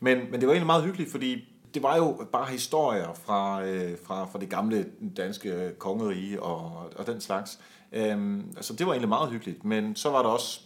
Men, 0.00 0.18
men 0.30 0.40
det 0.40 0.46
var 0.46 0.52
egentlig 0.52 0.66
meget 0.66 0.84
hyggeligt, 0.84 1.10
fordi 1.10 1.48
det 1.74 1.82
var 1.82 1.96
jo 1.96 2.26
bare 2.32 2.46
historier 2.46 3.14
fra, 3.14 3.66
øh, 3.66 3.98
fra, 4.04 4.24
fra 4.24 4.38
det 4.38 4.50
gamle 4.50 4.86
danske 5.16 5.72
kongerige 5.78 6.42
og, 6.42 6.90
og 6.96 7.06
den 7.06 7.20
slags. 7.20 7.60
Øhm, 7.92 8.52
altså 8.56 8.72
det 8.72 8.86
var 8.86 8.92
egentlig 8.92 9.08
meget 9.08 9.30
hyggeligt, 9.30 9.64
men 9.64 9.96
så 9.96 10.10
var 10.10 10.22
der 10.22 10.28
også, 10.28 10.60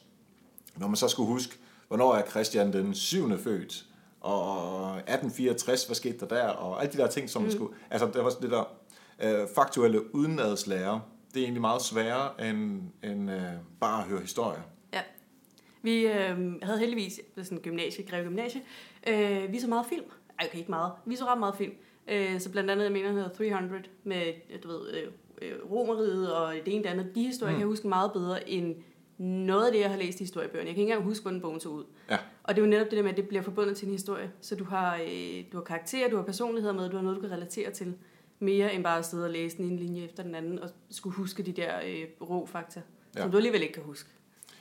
når 0.76 0.86
man 0.86 0.96
så 0.96 1.08
skulle 1.08 1.28
huske, 1.28 1.58
hvornår 1.88 2.14
er 2.14 2.26
Christian 2.26 2.72
den 2.72 2.94
7. 2.94 3.38
født, 3.38 3.86
og 4.20 4.96
1864, 4.96 5.84
hvad 5.84 5.96
skete 5.96 6.18
der 6.18 6.26
der, 6.26 6.48
og 6.48 6.82
alle 6.82 6.92
de 6.92 6.98
der 6.98 7.06
ting, 7.06 7.30
som 7.30 7.42
mm. 7.42 7.50
skulle, 7.50 7.74
altså 7.90 8.10
der 8.14 8.22
var 8.22 8.30
det 8.30 8.50
der 8.50 8.64
øh, 9.22 9.48
faktuelle 9.54 10.14
udenadslære, 10.14 11.00
det 11.34 11.40
er 11.40 11.44
egentlig 11.44 11.60
meget 11.60 11.82
sværere 11.82 12.48
end, 12.48 12.82
end 13.02 13.30
øh, 13.30 13.42
bare 13.80 14.02
at 14.02 14.08
høre 14.08 14.20
historier. 14.20 14.60
Ja. 14.92 15.00
Vi 15.82 16.06
øh, 16.06 16.62
havde 16.62 16.78
heldigvis 16.78 17.20
sådan 17.42 17.58
gymnasie, 17.58 18.06
Greve 18.06 18.24
Gymnasie, 18.24 18.62
øh, 19.06 19.52
vi 19.52 19.60
så 19.60 19.68
meget 19.68 19.86
film. 19.86 20.04
Ej, 20.38 20.46
okay, 20.46 20.58
ikke 20.58 20.70
meget. 20.70 20.92
Vi 21.06 21.16
så 21.16 21.24
ret 21.24 21.38
meget 21.38 21.54
film. 21.54 21.72
Øh, 22.08 22.40
så 22.40 22.50
blandt 22.50 22.70
andet, 22.70 22.84
jeg 22.84 22.92
mener, 22.92 23.12
hedder 23.12 23.28
300 23.28 23.82
med, 24.04 24.32
du 24.62 24.68
ved, 24.68 24.90
øh, 24.94 25.12
romeriet 25.70 26.34
og 26.34 26.54
det 26.64 26.74
ene 26.74 26.84
det 26.84 26.90
andet. 26.90 27.14
De 27.14 27.22
historier 27.22 27.52
mm. 27.52 27.56
kan 27.56 27.60
jeg 27.60 27.68
huske 27.68 27.88
meget 27.88 28.12
bedre 28.12 28.50
end 28.50 28.76
noget 29.18 29.66
af 29.66 29.72
det, 29.72 29.80
jeg 29.80 29.90
har 29.90 29.98
læst 29.98 30.20
i 30.20 30.22
historiebøgerne. 30.22 30.68
Jeg 30.68 30.74
kan 30.74 30.82
ikke 30.82 30.92
engang 30.92 31.08
huske, 31.08 31.22
hvordan 31.22 31.40
bogen 31.40 31.60
så 31.60 31.68
ud. 31.68 31.84
Ja. 32.10 32.18
Og 32.42 32.56
det 32.56 32.62
er 32.62 32.66
jo 32.66 32.70
netop 32.70 32.86
det 32.86 32.96
der 32.96 33.02
med, 33.02 33.10
at 33.10 33.16
det 33.16 33.28
bliver 33.28 33.42
forbundet 33.42 33.76
til 33.76 33.86
en 33.86 33.92
historie. 33.92 34.30
Så 34.40 34.54
du 34.54 34.64
har, 34.64 34.96
øh, 34.96 35.44
du 35.52 35.56
har 35.56 35.64
karakterer, 35.64 36.10
du 36.10 36.16
har 36.16 36.22
personligheder 36.22 36.74
med, 36.74 36.90
du 36.90 36.96
har 36.96 37.02
noget, 37.02 37.16
du 37.16 37.20
kan 37.20 37.30
relatere 37.30 37.70
til. 37.70 37.94
Mere 38.38 38.74
end 38.74 38.84
bare 38.84 38.98
at 38.98 39.06
sidde 39.06 39.24
og 39.24 39.30
læse 39.30 39.56
den 39.56 39.64
ene 39.64 39.76
linje 39.76 40.04
efter 40.04 40.22
den 40.22 40.34
anden, 40.34 40.58
og 40.58 40.70
skulle 40.90 41.16
huske 41.16 41.42
de 41.42 41.52
der 41.52 41.80
øh, 41.86 42.28
rå 42.28 42.46
fakta, 42.46 42.82
ja. 43.16 43.20
som 43.20 43.30
du 43.30 43.36
alligevel 43.36 43.62
ikke 43.62 43.74
kan 43.74 43.82
huske. 43.82 44.10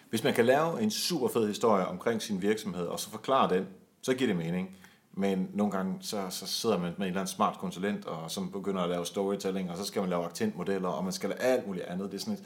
Hvis 0.10 0.24
man 0.24 0.34
kan 0.34 0.46
lave 0.46 0.82
en 0.82 0.92
super 0.92 1.28
fed 1.28 1.48
historie 1.48 1.86
omkring 1.86 2.22
sin 2.22 2.42
virksomhed, 2.42 2.86
og 2.86 3.00
så 3.00 3.10
forklare 3.10 3.56
den, 3.56 3.68
så 4.02 4.14
giver 4.14 4.28
det 4.28 4.38
mening. 4.38 4.78
Men 5.18 5.50
nogle 5.54 5.72
gange, 5.72 5.98
så, 6.02 6.30
så 6.30 6.48
sidder 6.48 6.78
man 6.78 6.94
med 6.98 6.98
en 6.98 7.04
eller 7.04 7.22
anden 7.22 7.36
smart 7.36 7.58
konsulent, 7.58 8.06
og 8.06 8.32
som 8.32 8.52
begynder 8.52 8.82
at 8.82 8.90
lave 8.90 9.06
storytelling, 9.06 9.72
og 9.72 9.78
så 9.78 9.86
skal 9.86 10.02
man 10.02 10.10
lave 10.10 10.26
aktentmodeller, 10.26 10.90
og 10.90 11.04
man 11.04 11.14
skal 11.14 11.30
lave 11.30 11.42
alt 11.42 11.68
muligt 11.68 11.86
andet. 11.86 12.12
Det 12.12 12.18
er 12.18 12.22
sådan 12.22 12.34
et, 12.34 12.44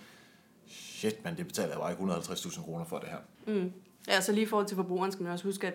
shit, 0.68 1.24
men 1.24 1.38
det 1.38 1.48
betaler 1.48 1.70
jeg 1.70 1.80
bare 1.80 1.92
ikke 1.92 2.04
150.000 2.04 2.64
kroner 2.64 2.86
for 2.86 2.98
det 2.98 3.10
her. 3.10 3.18
Mm. 3.48 3.72
Ja, 4.08 4.22
så 4.22 4.32
lige 4.32 4.44
i 4.44 4.46
forhold 4.46 4.68
til 4.68 4.76
forbrugeren 4.76 5.12
skal 5.12 5.24
man 5.24 5.32
også 5.32 5.46
huske, 5.46 5.68
at 5.68 5.74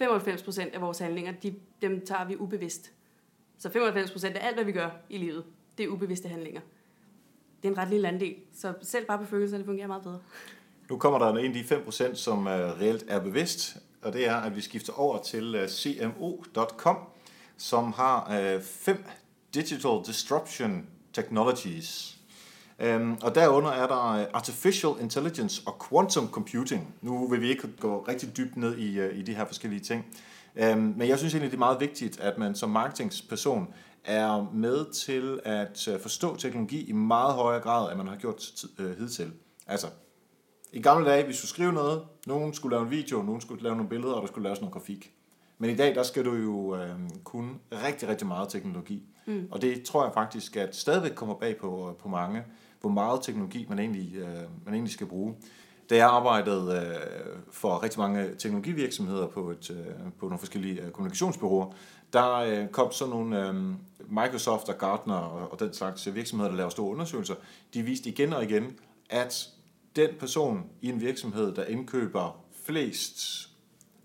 95% 0.00 0.74
af 0.74 0.80
vores 0.80 0.98
handlinger, 0.98 1.32
de, 1.32 1.54
dem 1.82 2.06
tager 2.06 2.24
vi 2.24 2.36
ubevidst. 2.36 2.92
Så 3.58 3.68
95% 3.68 4.26
af 4.26 4.46
alt, 4.46 4.56
hvad 4.56 4.64
vi 4.64 4.72
gør 4.72 4.90
i 5.08 5.18
livet, 5.18 5.44
det 5.78 5.84
er 5.84 5.88
ubevidste 5.88 6.28
handlinger. 6.28 6.60
Det 7.62 7.68
er 7.68 7.72
en 7.72 7.78
ret 7.78 7.88
lille 7.88 8.08
andel, 8.08 8.34
så 8.54 8.74
selv 8.82 9.06
bare 9.06 9.18
på 9.18 9.24
følelserne 9.24 9.64
fungerer 9.64 9.86
meget 9.86 10.02
bedre. 10.02 10.18
Nu 10.90 10.98
kommer 10.98 11.18
der 11.18 11.36
en 11.36 11.56
af 11.56 11.64
de 11.64 11.76
5%, 11.76 12.14
som 12.14 12.38
uh, 12.38 12.52
reelt 12.52 13.04
er 13.08 13.20
bevidst, 13.20 13.76
og 14.02 14.12
det 14.12 14.28
er, 14.28 14.36
at 14.36 14.56
vi 14.56 14.60
skifter 14.60 14.92
over 14.92 15.22
til 15.22 15.54
øh, 15.54 15.68
cmo.com, 15.68 16.96
som 17.56 17.92
har 17.92 18.38
øh, 18.40 18.62
fem 18.62 19.04
Digital 19.54 20.00
Disruption 20.06 20.86
Technologies. 21.12 22.16
Um, 22.84 23.18
og 23.22 23.34
derunder 23.34 23.70
er 23.70 23.86
der 23.86 24.06
øh, 24.06 24.26
Artificial 24.34 24.92
Intelligence 25.00 25.62
og 25.66 25.84
Quantum 25.88 26.28
Computing. 26.28 26.94
Nu 27.02 27.28
vil 27.28 27.40
vi 27.40 27.48
ikke 27.48 27.68
gå 27.80 28.04
rigtig 28.08 28.36
dybt 28.36 28.56
ned 28.56 28.76
i, 28.78 28.98
øh, 28.98 29.18
i 29.18 29.22
de 29.22 29.34
her 29.34 29.44
forskellige 29.44 29.80
ting. 29.80 30.04
Um, 30.72 30.78
men 30.78 31.08
jeg 31.08 31.18
synes 31.18 31.34
egentlig, 31.34 31.50
det 31.50 31.56
er 31.56 31.58
meget 31.58 31.80
vigtigt, 31.80 32.20
at 32.20 32.38
man 32.38 32.54
som 32.54 32.70
marketingsperson 32.70 33.74
er 34.04 34.50
med 34.54 34.92
til 34.92 35.40
at 35.44 35.88
forstå 36.02 36.36
teknologi 36.36 36.84
i 36.84 36.92
meget 36.92 37.34
højere 37.34 37.60
grad, 37.60 37.90
end 37.90 37.96
man 37.96 38.06
har 38.06 38.16
gjort 38.16 38.42
hidtil. 38.98 39.32
Altså, 39.66 39.86
i 40.72 40.82
gamle 40.82 41.10
dage, 41.10 41.24
hvis 41.24 41.40
du 41.40 41.46
skriver 41.46 41.72
noget, 41.72 42.02
nogen 42.26 42.54
skulle 42.54 42.76
lave 42.76 42.84
en 42.84 42.90
video, 42.90 43.22
nogen 43.22 43.40
skulle 43.40 43.62
lave 43.62 43.76
nogle 43.76 43.88
billeder, 43.88 44.12
og 44.12 44.20
der 44.20 44.28
skulle 44.28 44.44
laves 44.44 44.60
noget 44.60 44.72
grafik. 44.72 45.12
Men 45.58 45.70
i 45.70 45.76
dag, 45.76 45.94
der 45.94 46.02
skal 46.02 46.24
du 46.24 46.34
jo 46.34 46.76
øh, 46.76 46.90
kunne 47.24 47.50
rigtig, 47.72 48.08
rigtig 48.08 48.26
meget 48.26 48.48
teknologi. 48.48 49.02
Mm. 49.26 49.48
Og 49.50 49.62
det 49.62 49.82
tror 49.82 50.04
jeg 50.04 50.12
faktisk, 50.14 50.56
at 50.56 50.76
stadigvæk 50.76 51.12
kommer 51.14 51.34
bag 51.34 51.56
på, 51.56 51.96
på 52.02 52.08
mange, 52.08 52.44
hvor 52.80 52.90
meget 52.90 53.22
teknologi 53.22 53.66
man 53.68 53.78
egentlig, 53.78 54.16
øh, 54.16 54.42
man 54.64 54.74
egentlig 54.74 54.92
skal 54.92 55.06
bruge. 55.06 55.34
Da 55.90 55.96
jeg 55.96 56.06
arbejdede 56.06 56.76
øh, 56.76 57.38
for 57.50 57.82
rigtig 57.82 58.00
mange 58.00 58.34
teknologivirksomheder 58.38 59.26
på, 59.26 59.50
et, 59.50 59.70
øh, 59.70 60.12
på 60.18 60.26
nogle 60.26 60.38
forskellige 60.38 60.82
øh, 60.82 60.90
kommunikationsbyråer, 60.90 61.66
der 62.12 62.34
øh, 62.34 62.68
kom 62.68 62.92
så 62.92 63.06
nogle 63.06 63.48
øh, 63.48 63.54
Microsoft 64.08 64.68
og 64.68 64.78
Gartner 64.78 65.14
og, 65.14 65.52
og 65.52 65.60
den 65.60 65.72
slags 65.72 66.14
virksomheder, 66.14 66.50
der 66.50 66.56
laver 66.56 66.70
store 66.70 66.90
undersøgelser. 66.90 67.34
De 67.74 67.82
viste 67.82 68.08
igen 68.08 68.32
og 68.32 68.44
igen, 68.44 68.78
at 69.10 69.48
den 69.96 70.10
person 70.18 70.64
i 70.82 70.88
en 70.88 71.00
virksomhed, 71.00 71.54
der 71.54 71.64
indkøber 71.64 72.44
flest 72.64 73.48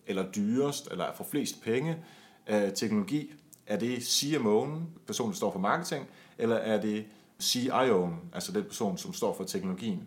eller 0.08 0.32
dyrest, 0.32 0.88
eller 0.92 1.06
får 1.16 1.28
flest 1.32 1.62
penge 1.64 1.98
af 2.46 2.72
teknologi, 2.76 3.34
er 3.68 3.78
det 3.78 3.98
CMO'en, 3.98 4.80
personen, 5.06 5.32
der 5.32 5.36
står 5.36 5.52
for 5.52 5.60
marketing, 5.60 6.08
eller 6.38 6.56
er 6.56 6.82
det 6.82 7.06
CIO'en, 7.44 8.14
altså 8.34 8.52
den 8.52 8.64
person, 8.64 8.98
som 8.98 9.14
står 9.14 9.36
for 9.38 9.44
teknologien? 9.44 10.04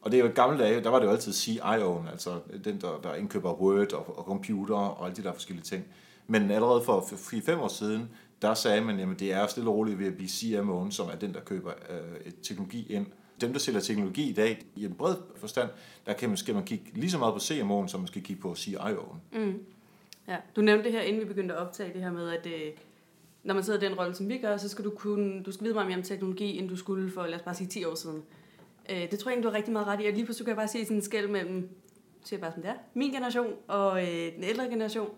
Og 0.00 0.10
det 0.10 0.18
er 0.18 0.22
jo 0.22 0.28
et 0.28 0.34
gammelt 0.34 0.60
dage, 0.60 0.82
der 0.82 0.90
var 0.90 0.98
det 0.98 1.06
jo 1.06 1.10
altid 1.10 1.32
CIO'en, 1.32 2.10
altså 2.10 2.40
den, 2.64 2.80
der, 2.80 3.00
der 3.02 3.14
indkøber 3.14 3.60
Word 3.60 3.92
og, 3.92 4.18
og 4.18 4.24
computer 4.24 4.74
og 4.74 5.06
alle 5.06 5.16
de 5.16 5.22
der 5.22 5.32
forskellige 5.32 5.64
ting. 5.64 5.84
Men 6.26 6.50
allerede 6.50 6.82
for 6.82 7.00
4-5 7.00 7.56
år 7.56 7.68
siden, 7.68 8.10
der 8.42 8.54
sagde 8.54 8.80
man, 8.80 9.00
at 9.00 9.20
det 9.20 9.32
er 9.32 9.46
stille 9.46 9.70
og 9.70 9.76
roligt 9.76 9.98
ved 9.98 10.06
at 10.06 10.16
blive 10.16 10.28
CMO'en, 10.28 10.90
som 10.90 11.08
er 11.08 11.16
den, 11.16 11.34
der 11.34 11.40
køber 11.40 11.72
øh, 11.90 12.32
teknologi 12.42 12.92
ind 12.92 13.06
dem, 13.40 13.52
der 13.52 13.58
sælger 13.58 13.80
teknologi 13.80 14.30
i 14.30 14.32
dag, 14.32 14.64
i 14.76 14.84
en 14.84 14.94
bred 14.94 15.16
forstand, 15.36 15.70
der 16.06 16.12
kan 16.12 16.28
man, 16.28 16.36
skal 16.36 16.54
man 16.54 16.64
kigge 16.64 16.84
lige 16.94 17.10
så 17.10 17.18
meget 17.18 17.34
på 17.34 17.38
CMO'en, 17.38 17.88
som 17.88 18.00
man 18.00 18.06
skal 18.06 18.22
kigge 18.22 18.42
på 18.42 18.52
CIO'en. 18.52 19.38
Mm. 19.38 19.64
Ja, 20.28 20.36
du 20.56 20.60
nævnte 20.60 20.84
det 20.84 20.92
her, 20.92 21.00
inden 21.00 21.20
vi 21.20 21.26
begyndte 21.26 21.54
at 21.54 21.60
optage 21.60 21.92
det 21.92 22.02
her 22.02 22.12
med, 22.12 22.30
at 22.30 22.46
øh, 22.46 22.72
når 23.42 23.54
man 23.54 23.64
sidder 23.64 23.80
i 23.80 23.84
den 23.88 23.98
rolle, 23.98 24.14
som 24.14 24.28
vi 24.28 24.38
gør, 24.38 24.56
så 24.56 24.68
skal 24.68 24.84
du 24.84 24.90
kunne, 24.90 25.42
du 25.42 25.52
skal 25.52 25.64
vide 25.64 25.74
meget 25.74 25.86
mere 25.86 25.96
om 25.96 26.02
teknologi, 26.02 26.58
end 26.58 26.68
du 26.68 26.76
skulle 26.76 27.10
for, 27.10 27.26
lad 27.26 27.34
os 27.34 27.42
bare 27.42 27.54
sige, 27.54 27.68
10 27.68 27.84
år 27.84 27.94
siden. 27.94 28.22
Øh, 28.90 29.10
det 29.10 29.18
tror 29.18 29.30
jeg 29.30 29.34
egentlig, 29.34 29.44
du 29.44 29.48
har 29.48 29.56
rigtig 29.56 29.72
meget 29.72 29.86
ret 29.86 30.00
i, 30.04 30.06
og 30.06 30.12
lige 30.12 30.24
pludselig 30.24 30.44
kan 30.44 30.50
jeg 30.50 30.56
bare 30.56 30.68
se 30.68 30.84
sådan 30.84 30.96
en 30.96 31.02
skæld 31.02 31.28
mellem, 31.28 31.68
siger 32.24 32.40
bare 32.40 32.50
sådan 32.50 32.62
det 32.62 32.70
er, 32.70 32.74
min 32.94 33.10
generation 33.10 33.52
og 33.68 34.02
øh, 34.02 34.34
den 34.34 34.44
ældre 34.44 34.64
generation. 34.64 35.08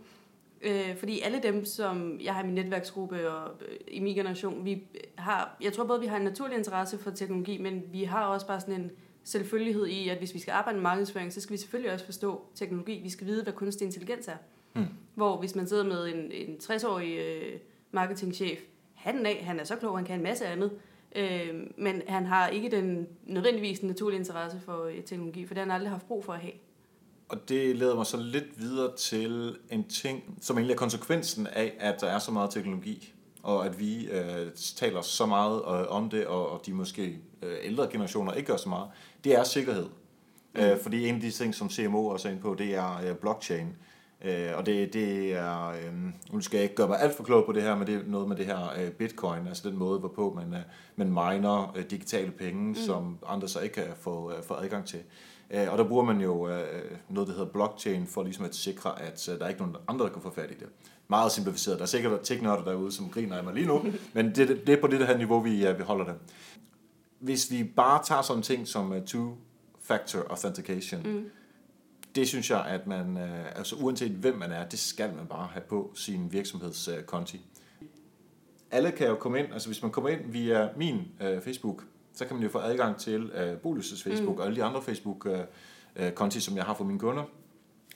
Øh, 0.63 0.97
fordi 0.97 1.21
alle 1.21 1.41
dem, 1.43 1.65
som 1.65 2.21
jeg 2.21 2.35
har 2.35 2.43
i 2.43 2.47
min 2.47 2.55
netværksgruppe 2.55 3.31
og 3.31 3.53
øh, 3.69 3.77
i 3.89 4.01
min 4.01 4.15
generation, 4.15 4.65
vi 4.65 4.83
har, 5.19 5.57
jeg 5.61 5.73
tror 5.73 5.85
både, 5.85 6.01
vi 6.01 6.07
har 6.07 6.17
en 6.17 6.23
naturlig 6.23 6.59
interesse 6.59 6.99
for 6.99 7.11
teknologi, 7.11 7.59
men 7.59 7.83
vi 7.93 8.05
har 8.05 8.27
også 8.27 8.47
bare 8.47 8.61
sådan 8.61 8.81
en 8.81 8.91
selvfølgelighed 9.25 9.87
i, 9.87 10.09
at 10.09 10.19
hvis 10.19 10.35
vi 10.35 10.39
skal 10.39 10.53
arbejde 10.53 10.77
med 10.77 10.83
markedsføring, 10.83 11.33
så 11.33 11.41
skal 11.41 11.53
vi 11.53 11.59
selvfølgelig 11.59 11.93
også 11.93 12.05
forstå 12.05 12.45
teknologi. 12.55 13.01
Vi 13.03 13.11
skal 13.11 13.27
vide, 13.27 13.43
hvad 13.43 13.53
kunstig 13.53 13.85
intelligens 13.85 14.29
er. 14.29 14.37
Hmm. 14.73 14.87
Hvor 15.15 15.37
hvis 15.37 15.55
man 15.55 15.67
sidder 15.67 15.85
med 15.85 16.07
en, 16.07 16.33
en 16.33 16.57
60-årig 16.63 17.19
øh, 17.19 17.59
marketingchef, 17.91 18.59
han, 18.95 19.27
af, 19.27 19.45
han 19.45 19.61
er 19.61 19.65
så 19.65 19.77
klog, 19.77 19.99
han 19.99 20.05
kan 20.05 20.17
en 20.17 20.23
masse 20.23 20.47
andet, 20.47 20.71
øh, 21.17 21.55
men 21.77 22.03
han 22.07 22.27
har 22.27 22.49
ikke 22.49 22.71
den 22.71 23.07
nødvendigvis 23.25 23.81
den 23.81 23.89
naturlige 23.89 24.19
interesse 24.19 24.61
for 24.61 24.85
øh, 24.85 25.03
teknologi, 25.03 25.47
for 25.47 25.55
det 25.55 25.59
har 25.59 25.71
han 25.71 25.75
aldrig 25.75 25.91
haft 25.91 26.07
brug 26.07 26.25
for 26.25 26.33
at 26.33 26.41
have. 26.41 26.53
Og 27.31 27.49
det 27.49 27.77
leder 27.77 27.95
mig 27.95 28.07
så 28.07 28.17
lidt 28.17 28.61
videre 28.61 28.97
til 28.97 29.57
en 29.71 29.89
ting, 29.89 30.39
som 30.41 30.57
egentlig 30.57 30.75
er 30.75 30.79
konsekvensen 30.79 31.47
af, 31.47 31.73
at 31.81 32.01
der 32.01 32.07
er 32.07 32.19
så 32.19 32.33
meget 32.33 32.51
teknologi, 32.51 33.15
og 33.43 33.67
at 33.67 33.81
vi 33.81 34.07
øh, 34.07 34.47
taler 34.77 35.03
så 35.03 35.27
meget 35.27 35.57
øh, 35.57 35.87
om 35.89 36.11
det, 36.11 36.27
og, 36.27 36.51
og 36.51 36.67
de 36.67 36.73
måske 36.73 37.19
øh, 37.43 37.57
ældre 37.63 37.89
generationer 37.93 38.33
ikke 38.33 38.47
gør 38.47 38.57
så 38.57 38.69
meget, 38.69 38.89
det 39.25 39.35
er 39.35 39.45
sikkerhed. 39.45 39.87
Mm. 40.55 40.61
Øh, 40.61 40.81
fordi 40.83 41.09
en 41.09 41.15
af 41.15 41.21
de 41.21 41.31
ting, 41.31 41.55
som 41.55 41.71
CMO 41.71 42.07
også 42.07 42.29
er 42.29 42.33
inde 42.33 42.43
på, 42.43 42.55
det 42.55 42.75
er 42.75 43.01
øh, 43.09 43.17
blockchain. 43.17 43.77
Øh, 44.25 44.51
og 44.57 44.67
det, 44.67 44.93
det 44.93 45.33
er, 45.33 45.69
øh, 45.69 45.95
nu 46.33 46.41
skal 46.41 46.57
jeg 46.57 46.63
ikke 46.63 46.75
gøre 46.75 46.89
mig 46.89 47.01
alt 47.01 47.17
for 47.17 47.25
klog 47.25 47.47
på 47.47 47.53
det 47.53 47.63
her, 47.63 47.77
men 47.77 47.87
det 47.87 47.95
er 47.95 48.01
noget 48.07 48.29
med 48.29 48.37
det 48.37 48.47
her 48.47 48.73
øh, 48.79 48.91
bitcoin, 48.91 49.47
altså 49.47 49.69
den 49.69 49.79
måde, 49.79 49.99
hvorpå 49.99 50.33
man, 50.37 50.55
øh, 50.55 50.61
man 50.97 51.09
miner 51.09 51.77
øh, 51.77 51.85
digitale 51.91 52.31
penge, 52.31 52.69
mm. 52.69 52.75
som 52.75 53.19
andre 53.27 53.49
så 53.49 53.61
ikke 53.61 53.75
kan 53.75 53.85
få, 54.01 54.33
øh, 54.33 54.43
få 54.43 54.55
adgang 54.55 54.87
til. 54.87 54.99
Øh, 54.99 55.05
og 55.51 55.79
der 55.79 55.85
bruger 55.89 56.05
man 56.05 56.21
jo 56.21 56.49
øh, 56.49 56.99
noget, 57.09 57.29
der 57.29 57.35
hedder 57.35 57.53
blockchain, 57.53 58.07
for 58.07 58.23
ligesom 58.23 58.45
at 58.45 58.55
sikre, 58.55 59.03
at 59.03 59.29
øh, 59.29 59.39
der 59.39 59.45
er 59.45 59.49
ikke 59.49 59.61
nogen 59.61 59.77
andre, 59.89 60.05
der 60.05 60.13
kan 60.13 60.23
få 60.23 60.31
fat 60.31 60.51
i 60.51 60.55
det. 60.55 60.69
Meget 61.09 61.33
simplificeret. 61.33 61.79
Der 61.79 61.83
er 61.83 61.87
sikkert 61.87 62.21
teknørder 62.23 62.65
derude, 62.65 62.93
som 62.93 63.09
griner 63.09 63.37
af 63.37 63.45
mig 63.45 63.55
lige 63.55 63.67
nu, 63.67 63.85
men 64.15 64.35
det, 64.35 64.49
det 64.67 64.69
er 64.69 64.81
på 64.81 64.87
det 64.87 65.07
her 65.07 65.17
niveau, 65.17 65.41
vi, 65.41 65.51
vi 65.51 65.83
holder 65.83 66.05
det. 66.05 66.15
Hvis 67.19 67.51
vi 67.51 67.65
bare 67.65 68.05
tager 68.05 68.23
sådan 68.23 68.43
ting 68.43 68.69
som 68.69 68.93
two-factor 68.93 70.31
authentication, 70.31 71.03
mm. 71.03 71.25
det 72.15 72.29
synes 72.29 72.51
jeg, 72.51 72.65
at 72.65 72.87
man, 72.87 73.17
altså 73.57 73.77
uanset 73.77 74.11
hvem 74.11 74.37
man 74.37 74.53
er, 74.53 74.69
det 74.69 74.79
skal 74.79 75.15
man 75.17 75.27
bare 75.27 75.49
have 75.53 75.63
på 75.69 75.93
sin 75.95 76.33
virksomhedskonti. 76.33 77.41
Alle 78.71 78.91
kan 78.91 79.07
jo 79.07 79.15
komme 79.15 79.39
ind, 79.39 79.53
altså 79.53 79.69
hvis 79.69 79.83
man 79.83 79.91
kommer 79.91 80.11
ind 80.11 80.21
via 80.33 80.69
min 80.77 81.09
Facebook, 81.21 81.85
så 82.21 82.27
kan 82.27 82.37
man 82.37 82.43
jo 82.43 82.51
få 82.51 82.59
adgang 82.59 82.97
til 82.97 83.23
uh, 83.23 83.53
Bolus' 83.53 84.03
Facebook 84.03 84.37
mm. 84.37 84.41
og 84.41 84.47
alle 84.47 84.57
de 84.57 84.65
andre 84.65 84.83
Facebook-konti, 84.83 86.39
uh, 86.39 86.43
som 86.43 86.57
jeg 86.57 86.65
har 86.65 86.75
for 86.75 86.85
mine 86.85 86.99
kunder. 86.99 87.25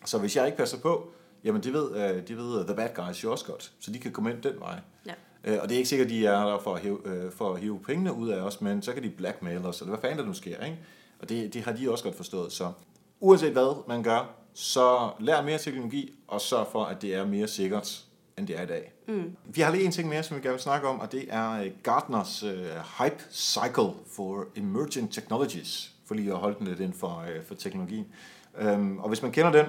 Så 0.05 0.19
hvis 0.19 0.37
jeg 0.37 0.47
ikke 0.47 0.59
passer 0.59 0.79
på, 0.79 1.13
jamen 1.45 1.63
det 1.63 1.73
ved, 1.73 1.91
uh, 1.91 2.29
de 2.29 2.37
ved 2.37 2.65
The 2.67 2.77
Bad 2.77 2.89
Guys 2.95 3.25
jo 3.25 3.33
også 3.33 3.45
godt, 3.47 3.73
så 3.81 3.93
de 3.93 3.99
kan 3.99 4.13
komme 4.13 4.31
ind 4.31 4.43
den 4.43 4.61
vej. 4.61 4.81
Ja. 5.07 5.13
Uh, 5.53 5.63
og 5.63 5.69
det 5.69 5.75
er 5.75 5.79
ikke 5.79 5.89
sikkert, 5.89 6.07
at 6.07 6.11
de 6.11 6.27
er 6.27 6.45
der 6.45 6.59
for 6.59 6.75
at, 6.75 6.81
hive, 6.81 7.27
uh, 7.27 7.33
for 7.33 7.55
at 7.55 7.61
hive 7.61 7.81
pengene 7.87 8.13
ud 8.13 8.29
af 8.29 8.41
os, 8.41 8.61
men 8.61 8.83
så 8.83 8.93
kan 8.93 9.03
de 9.03 9.11
blackmail 9.11 9.67
os, 9.67 9.81
eller 9.81 9.91
hvad 9.91 10.01
fanden 10.01 10.19
der 10.19 10.25
nu 10.25 10.35
sker, 10.35 10.65
ikke? 10.65 10.79
Og 11.21 11.29
det, 11.29 11.55
det 11.55 11.63
har 11.63 11.73
de 11.73 11.91
også 11.91 12.05
godt 12.05 12.17
forstået. 12.17 12.53
Så 12.53 12.73
uanset 13.21 13.53
hvad 13.53 13.89
man 13.89 14.03
gør, 14.03 14.35
så 14.55 15.11
lær 15.21 15.43
mere 15.43 15.59
teknologi, 15.59 16.15
og 16.29 16.41
sørg 16.41 16.67
for, 16.73 16.85
at 16.85 17.03
det 17.03 17.15
er 17.15 17.27
mere 17.27 17.49
sikkert 17.49 18.05
end 18.39 18.47
det 18.47 18.59
er 18.59 18.63
i 18.63 18.67
dag. 18.67 18.93
Mm. 19.07 19.37
Vi 19.45 19.61
har 19.61 19.71
lige 19.71 19.85
en 19.85 19.93
ting 19.93 20.09
mere, 20.09 20.23
som 20.23 20.37
vi 20.37 20.43
gerne 20.43 20.53
vil 20.53 20.63
snakke 20.63 20.89
om, 20.89 21.01
og 21.01 21.13
det 21.13 21.27
er 21.29 21.51
øh, 21.51 21.71
Gartners 21.83 22.43
uh, 22.43 22.51
Hype 22.99 23.25
Cycle 23.31 23.91
for 24.17 24.45
Emerging 24.57 25.13
Technologies, 25.13 25.93
for 26.07 26.15
lige 26.15 26.33
at 26.33 26.39
holde 26.39 26.59
den 26.59 26.67
lidt 26.67 26.81
ind 26.81 26.93
for, 26.93 27.25
uh, 27.39 27.47
for 27.47 27.55
teknologien. 27.55 28.07
Um, 28.63 28.99
og 28.99 29.09
hvis 29.09 29.23
man 29.23 29.33
kender 29.33 29.53
den, 29.53 29.67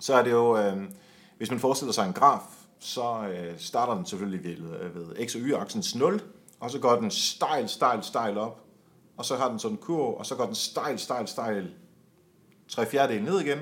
så 0.00 0.14
er 0.14 0.22
det 0.22 0.30
jo, 0.30 0.70
um, 0.72 0.90
hvis 1.36 1.50
man 1.50 1.60
forestiller 1.60 1.92
sig 1.92 2.06
en 2.06 2.12
graf, 2.12 2.42
så 2.78 3.18
uh, 3.18 3.58
starter 3.58 3.94
den 3.94 4.06
selvfølgelig 4.06 4.44
ved, 4.44 4.88
ved 4.94 5.28
x 5.28 5.34
og 5.34 5.40
y-aksens 5.40 5.98
0, 5.98 6.22
og 6.60 6.70
så 6.70 6.78
går 6.78 6.96
den 6.96 7.10
stejl, 7.10 7.68
stejl, 7.68 8.02
stejl 8.02 8.38
op, 8.38 8.64
og 9.16 9.24
så 9.24 9.36
har 9.36 9.48
den 9.48 9.58
sådan 9.58 9.76
en 9.76 9.82
kurve, 9.82 10.18
og 10.18 10.26
så 10.26 10.34
går 10.34 10.46
den 10.46 10.54
stejl, 10.54 10.98
stejl, 10.98 11.28
stejl, 11.28 11.70
tre 12.68 12.86
fjerdedel 12.86 13.22
ned 13.22 13.40
igen, 13.40 13.58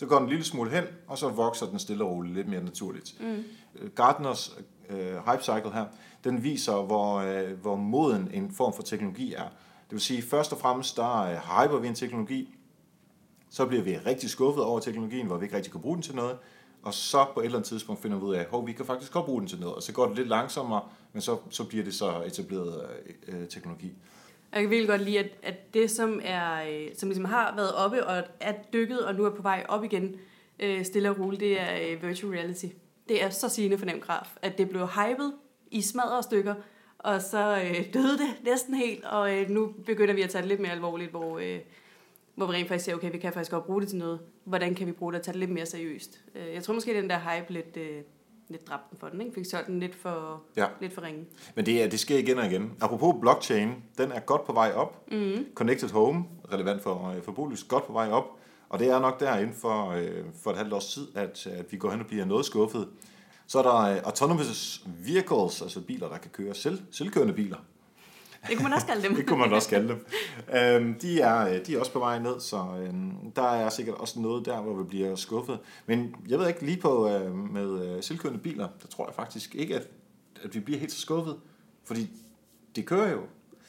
så 0.00 0.06
går 0.06 0.16
den 0.16 0.24
en 0.24 0.30
lille 0.30 0.44
smule 0.44 0.70
hen, 0.70 0.84
og 1.06 1.18
så 1.18 1.28
vokser 1.28 1.66
den 1.66 1.78
stille 1.78 2.04
og 2.04 2.10
roligt 2.10 2.34
lidt 2.34 2.48
mere 2.48 2.64
naturligt. 2.64 3.16
Mm. 3.20 3.44
Gartners 3.94 4.56
uh, 4.90 4.96
hype 4.96 5.42
cycle 5.42 5.72
her, 5.72 5.84
den 6.24 6.42
viser, 6.42 6.82
hvor, 6.82 7.22
uh, 7.22 7.60
hvor 7.62 7.76
moden 7.76 8.30
en 8.34 8.50
form 8.50 8.72
for 8.72 8.82
teknologi 8.82 9.34
er. 9.34 9.42
Det 9.42 9.90
vil 9.90 10.00
sige, 10.00 10.22
først 10.22 10.52
og 10.52 10.58
fremmest, 10.58 10.96
der 10.96 11.22
uh, 11.22 11.36
hyper 11.36 11.78
vi 11.78 11.88
en 11.88 11.94
teknologi, 11.94 12.54
så 13.50 13.66
bliver 13.66 13.82
vi 13.82 13.96
rigtig 13.96 14.30
skuffet 14.30 14.64
over 14.64 14.80
teknologien, 14.80 15.26
hvor 15.26 15.36
vi 15.36 15.44
ikke 15.44 15.56
rigtig 15.56 15.72
kan 15.72 15.80
bruge 15.80 15.94
den 15.94 16.02
til 16.02 16.14
noget, 16.14 16.36
og 16.82 16.94
så 16.94 17.26
på 17.34 17.40
et 17.40 17.44
eller 17.44 17.58
andet 17.58 17.68
tidspunkt 17.68 18.02
finder 18.02 18.18
vi 18.18 18.24
ud 18.24 18.34
af, 18.34 18.46
at 18.54 18.66
vi 18.66 18.72
kan 18.72 18.84
faktisk 18.84 19.12
godt 19.12 19.24
bruge 19.24 19.40
den 19.40 19.48
til 19.48 19.60
noget, 19.60 19.74
og 19.74 19.82
så 19.82 19.92
går 19.92 20.06
det 20.06 20.16
lidt 20.16 20.28
langsommere, 20.28 20.82
men 21.12 21.22
så, 21.22 21.36
så 21.50 21.64
bliver 21.64 21.84
det 21.84 21.94
så 21.94 22.22
etableret 22.22 22.86
uh, 23.28 23.48
teknologi. 23.48 23.92
Jeg 24.52 24.60
kan 24.60 24.70
virkelig 24.70 24.88
godt 24.88 25.02
lide, 25.02 25.18
at, 25.18 25.30
at 25.42 25.74
det, 25.74 25.90
som, 25.90 26.20
er, 26.24 26.62
øh, 26.70 26.88
som 26.96 27.08
ligesom 27.08 27.24
har 27.24 27.54
været 27.56 27.74
oppe 27.74 28.06
og 28.06 28.22
er 28.40 28.54
dykket, 28.72 29.06
og 29.06 29.14
nu 29.14 29.24
er 29.24 29.30
på 29.30 29.42
vej 29.42 29.64
op 29.68 29.84
igen, 29.84 30.16
øh, 30.60 30.84
stille 30.84 31.10
og 31.10 31.18
roligt, 31.18 31.40
det 31.40 31.60
er 31.60 31.92
øh, 31.92 32.02
virtual 32.02 32.32
reality. 32.32 32.66
Det 33.08 33.22
er 33.22 33.30
så 33.30 33.48
sigende 33.48 33.78
for 33.78 33.86
nem 33.86 34.00
graf, 34.00 34.36
at 34.42 34.58
det 34.58 34.68
blev 34.68 34.86
hypet 34.86 35.32
i 35.70 35.82
smadre 35.82 36.22
stykker, 36.22 36.54
og 36.98 37.22
så 37.22 37.62
øh, 37.62 37.84
døde 37.94 38.18
det 38.18 38.28
næsten 38.44 38.74
helt, 38.74 39.04
og 39.04 39.38
øh, 39.38 39.50
nu 39.50 39.74
begynder 39.86 40.14
vi 40.14 40.22
at 40.22 40.30
tage 40.30 40.42
det 40.42 40.48
lidt 40.48 40.60
mere 40.60 40.72
alvorligt, 40.72 41.10
hvor, 41.10 41.38
øh, 41.38 41.58
hvor 42.34 42.46
vi 42.46 42.52
rent 42.52 42.68
faktisk 42.68 42.84
siger, 42.84 42.96
okay, 42.96 43.12
vi 43.12 43.18
kan 43.18 43.32
faktisk 43.32 43.50
godt 43.50 43.66
bruge 43.66 43.80
det 43.80 43.88
til 43.88 43.98
noget. 43.98 44.20
Hvordan 44.44 44.74
kan 44.74 44.86
vi 44.86 44.92
bruge 44.92 45.12
det 45.12 45.18
og 45.18 45.24
tage 45.24 45.32
det 45.32 45.40
lidt 45.40 45.50
mere 45.50 45.66
seriøst? 45.66 46.20
Øh, 46.34 46.54
jeg 46.54 46.62
tror 46.62 46.74
måske, 46.74 46.94
den 46.94 47.10
der 47.10 47.18
hype 47.18 47.52
lidt, 47.52 47.76
øh, 47.76 48.02
lidt 48.50 48.68
dræbt 48.68 48.90
den 48.90 48.98
for 48.98 49.08
den, 49.08 49.20
ikke? 49.20 49.34
Fik 49.34 49.44
solgt 49.44 49.66
den 49.66 49.80
lidt 49.80 49.94
for, 49.94 50.42
ja. 50.56 50.66
lidt 50.80 50.92
for 50.92 51.02
ringe. 51.02 51.24
Men 51.54 51.66
det, 51.66 51.82
er, 51.82 51.88
det 51.88 52.00
sker 52.00 52.18
igen 52.18 52.38
og 52.38 52.46
igen. 52.46 52.72
Apropos 52.80 53.14
blockchain, 53.20 53.74
den 53.98 54.12
er 54.12 54.20
godt 54.20 54.44
på 54.44 54.52
vej 54.52 54.72
op. 54.72 55.04
Mm. 55.12 55.46
Connected 55.54 55.90
Home, 55.90 56.24
relevant 56.52 56.82
for, 56.82 57.08
øh, 57.08 57.22
for 57.22 57.32
Bolys, 57.32 57.64
godt 57.64 57.86
på 57.86 57.92
vej 57.92 58.10
op. 58.10 58.24
Og 58.68 58.78
det 58.78 58.88
er 58.88 59.00
nok 59.00 59.20
der 59.20 59.36
inden 59.36 59.54
for, 59.54 59.90
øh, 59.90 60.24
for 60.42 60.50
et 60.50 60.56
halvt 60.56 60.72
års 60.72 60.94
tid, 60.94 61.06
at, 61.14 61.46
at 61.46 61.72
vi 61.72 61.76
går 61.76 61.90
hen 61.90 62.00
og 62.00 62.06
bliver 62.06 62.24
noget 62.24 62.46
skuffet. 62.46 62.88
Så 63.46 63.58
er 63.58 63.62
der 63.62 63.96
uh, 63.96 64.02
autonomous 64.04 64.84
vehicles, 64.86 65.62
altså 65.62 65.80
biler, 65.80 66.08
der 66.08 66.18
kan 66.18 66.30
køre 66.30 66.54
selv, 66.54 66.82
selvkørende 66.90 67.34
biler. 67.34 67.56
Det 68.48 68.56
kunne 68.56 68.64
man 68.64 68.72
også 68.72 68.86
kalde 68.86 69.02
dem. 69.02 69.14
det 69.16 69.26
kunne 69.26 69.38
man 69.38 69.52
også 69.52 69.68
kalde 69.68 69.88
dem. 69.88 70.06
Øhm, 70.54 70.94
de, 70.94 71.20
er, 71.20 71.48
øh, 71.48 71.66
de 71.66 71.74
er 71.74 71.78
også 71.78 71.92
på 71.92 71.98
vej 71.98 72.18
ned, 72.18 72.40
så 72.40 72.56
øhm, 72.82 73.32
der 73.36 73.52
er 73.52 73.68
sikkert 73.68 73.96
også 73.96 74.20
noget 74.20 74.46
der, 74.46 74.60
hvor 74.60 74.74
vi 74.74 74.84
bliver 74.84 75.14
skuffet. 75.14 75.58
Men 75.86 76.14
jeg 76.28 76.38
ved 76.38 76.48
ikke, 76.48 76.64
lige 76.64 76.80
på 76.80 77.08
øh, 77.08 77.34
med 77.34 77.96
øh, 77.96 78.02
selvkørende 78.02 78.40
biler, 78.40 78.68
der 78.82 78.88
tror 78.88 79.06
jeg 79.06 79.14
faktisk 79.14 79.54
ikke, 79.54 79.76
at, 79.76 79.88
at 80.44 80.54
vi 80.54 80.60
bliver 80.60 80.80
helt 80.80 80.92
så 80.92 81.00
skuffet. 81.00 81.36
Fordi 81.84 82.10
det 82.76 82.86
kører 82.86 83.10
jo. 83.10 83.20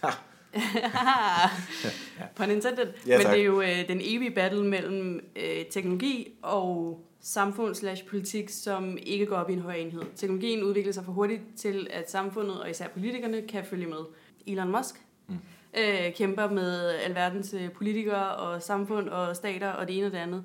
Ha. 0.03 0.09
På 2.35 2.43
intended. 2.43 2.93
Ja, 3.07 3.17
Men 3.17 3.27
det 3.27 3.39
er 3.39 3.43
jo 3.43 3.61
øh, 3.61 3.87
den 3.87 3.99
evige 4.01 4.31
battle 4.31 4.63
mellem 4.63 5.19
øh, 5.35 5.65
teknologi 5.71 6.33
og 6.41 6.99
samfund 7.21 7.75
slash 7.75 8.05
politik, 8.05 8.49
som 8.49 8.97
ikke 9.01 9.25
går 9.25 9.35
op 9.35 9.49
i 9.49 9.53
en 9.53 9.59
høj 9.59 9.73
enhed. 9.73 10.01
Teknologien 10.15 10.63
udvikler 10.63 10.93
sig 10.93 11.05
for 11.05 11.11
hurtigt 11.11 11.41
til, 11.57 11.87
at 11.89 12.11
samfundet 12.11 12.61
og 12.61 12.69
især 12.69 12.87
politikerne 12.87 13.41
kan 13.41 13.65
følge 13.65 13.87
med. 13.87 13.99
Elon 14.47 14.71
Musk 14.71 15.05
mm. 15.27 15.37
øh, 15.77 16.13
kæmper 16.13 16.49
med 16.49 16.89
alverdens 16.89 17.53
øh, 17.53 17.71
politikere 17.71 18.35
og 18.35 18.61
samfund 18.61 19.09
og 19.09 19.35
stater 19.35 19.69
og 19.69 19.87
det 19.87 19.97
ene 19.97 20.05
og 20.05 20.11
det 20.11 20.17
andet, 20.17 20.43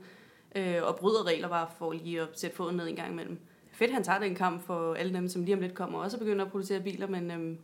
øh, 0.55 0.83
og 0.83 0.97
bryder 0.97 1.27
regler 1.27 1.49
bare 1.49 1.67
for 1.79 1.93
lige 1.93 2.21
at 2.21 2.29
sætte 2.35 2.57
foden 2.57 2.77
ned 2.77 2.89
en 2.89 2.97
gang 2.97 3.13
imellem. 3.13 3.39
Fedt, 3.73 3.93
han 3.93 4.05
tager 4.05 4.19
den 4.19 4.35
kamp 4.35 4.67
for 4.67 4.95
alle 4.95 5.15
dem, 5.15 5.29
som 5.29 5.45
lige 5.45 5.55
om 5.55 5.61
lidt 5.61 5.75
kommer 5.75 5.99
også 5.99 6.19
begynder 6.19 6.45
at 6.45 6.51
producere 6.51 6.81
biler, 6.81 7.07
men, 7.07 7.31
øh, 7.31 7.57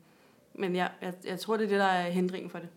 men 0.54 0.76
ja, 0.76 0.86
jeg, 1.02 1.14
jeg 1.24 1.40
tror, 1.40 1.56
det 1.56 1.64
er 1.64 1.68
det, 1.68 1.78
der 1.78 1.86
er 1.86 2.10
hindringen 2.10 2.50
for 2.50 2.58
det. 2.58 2.68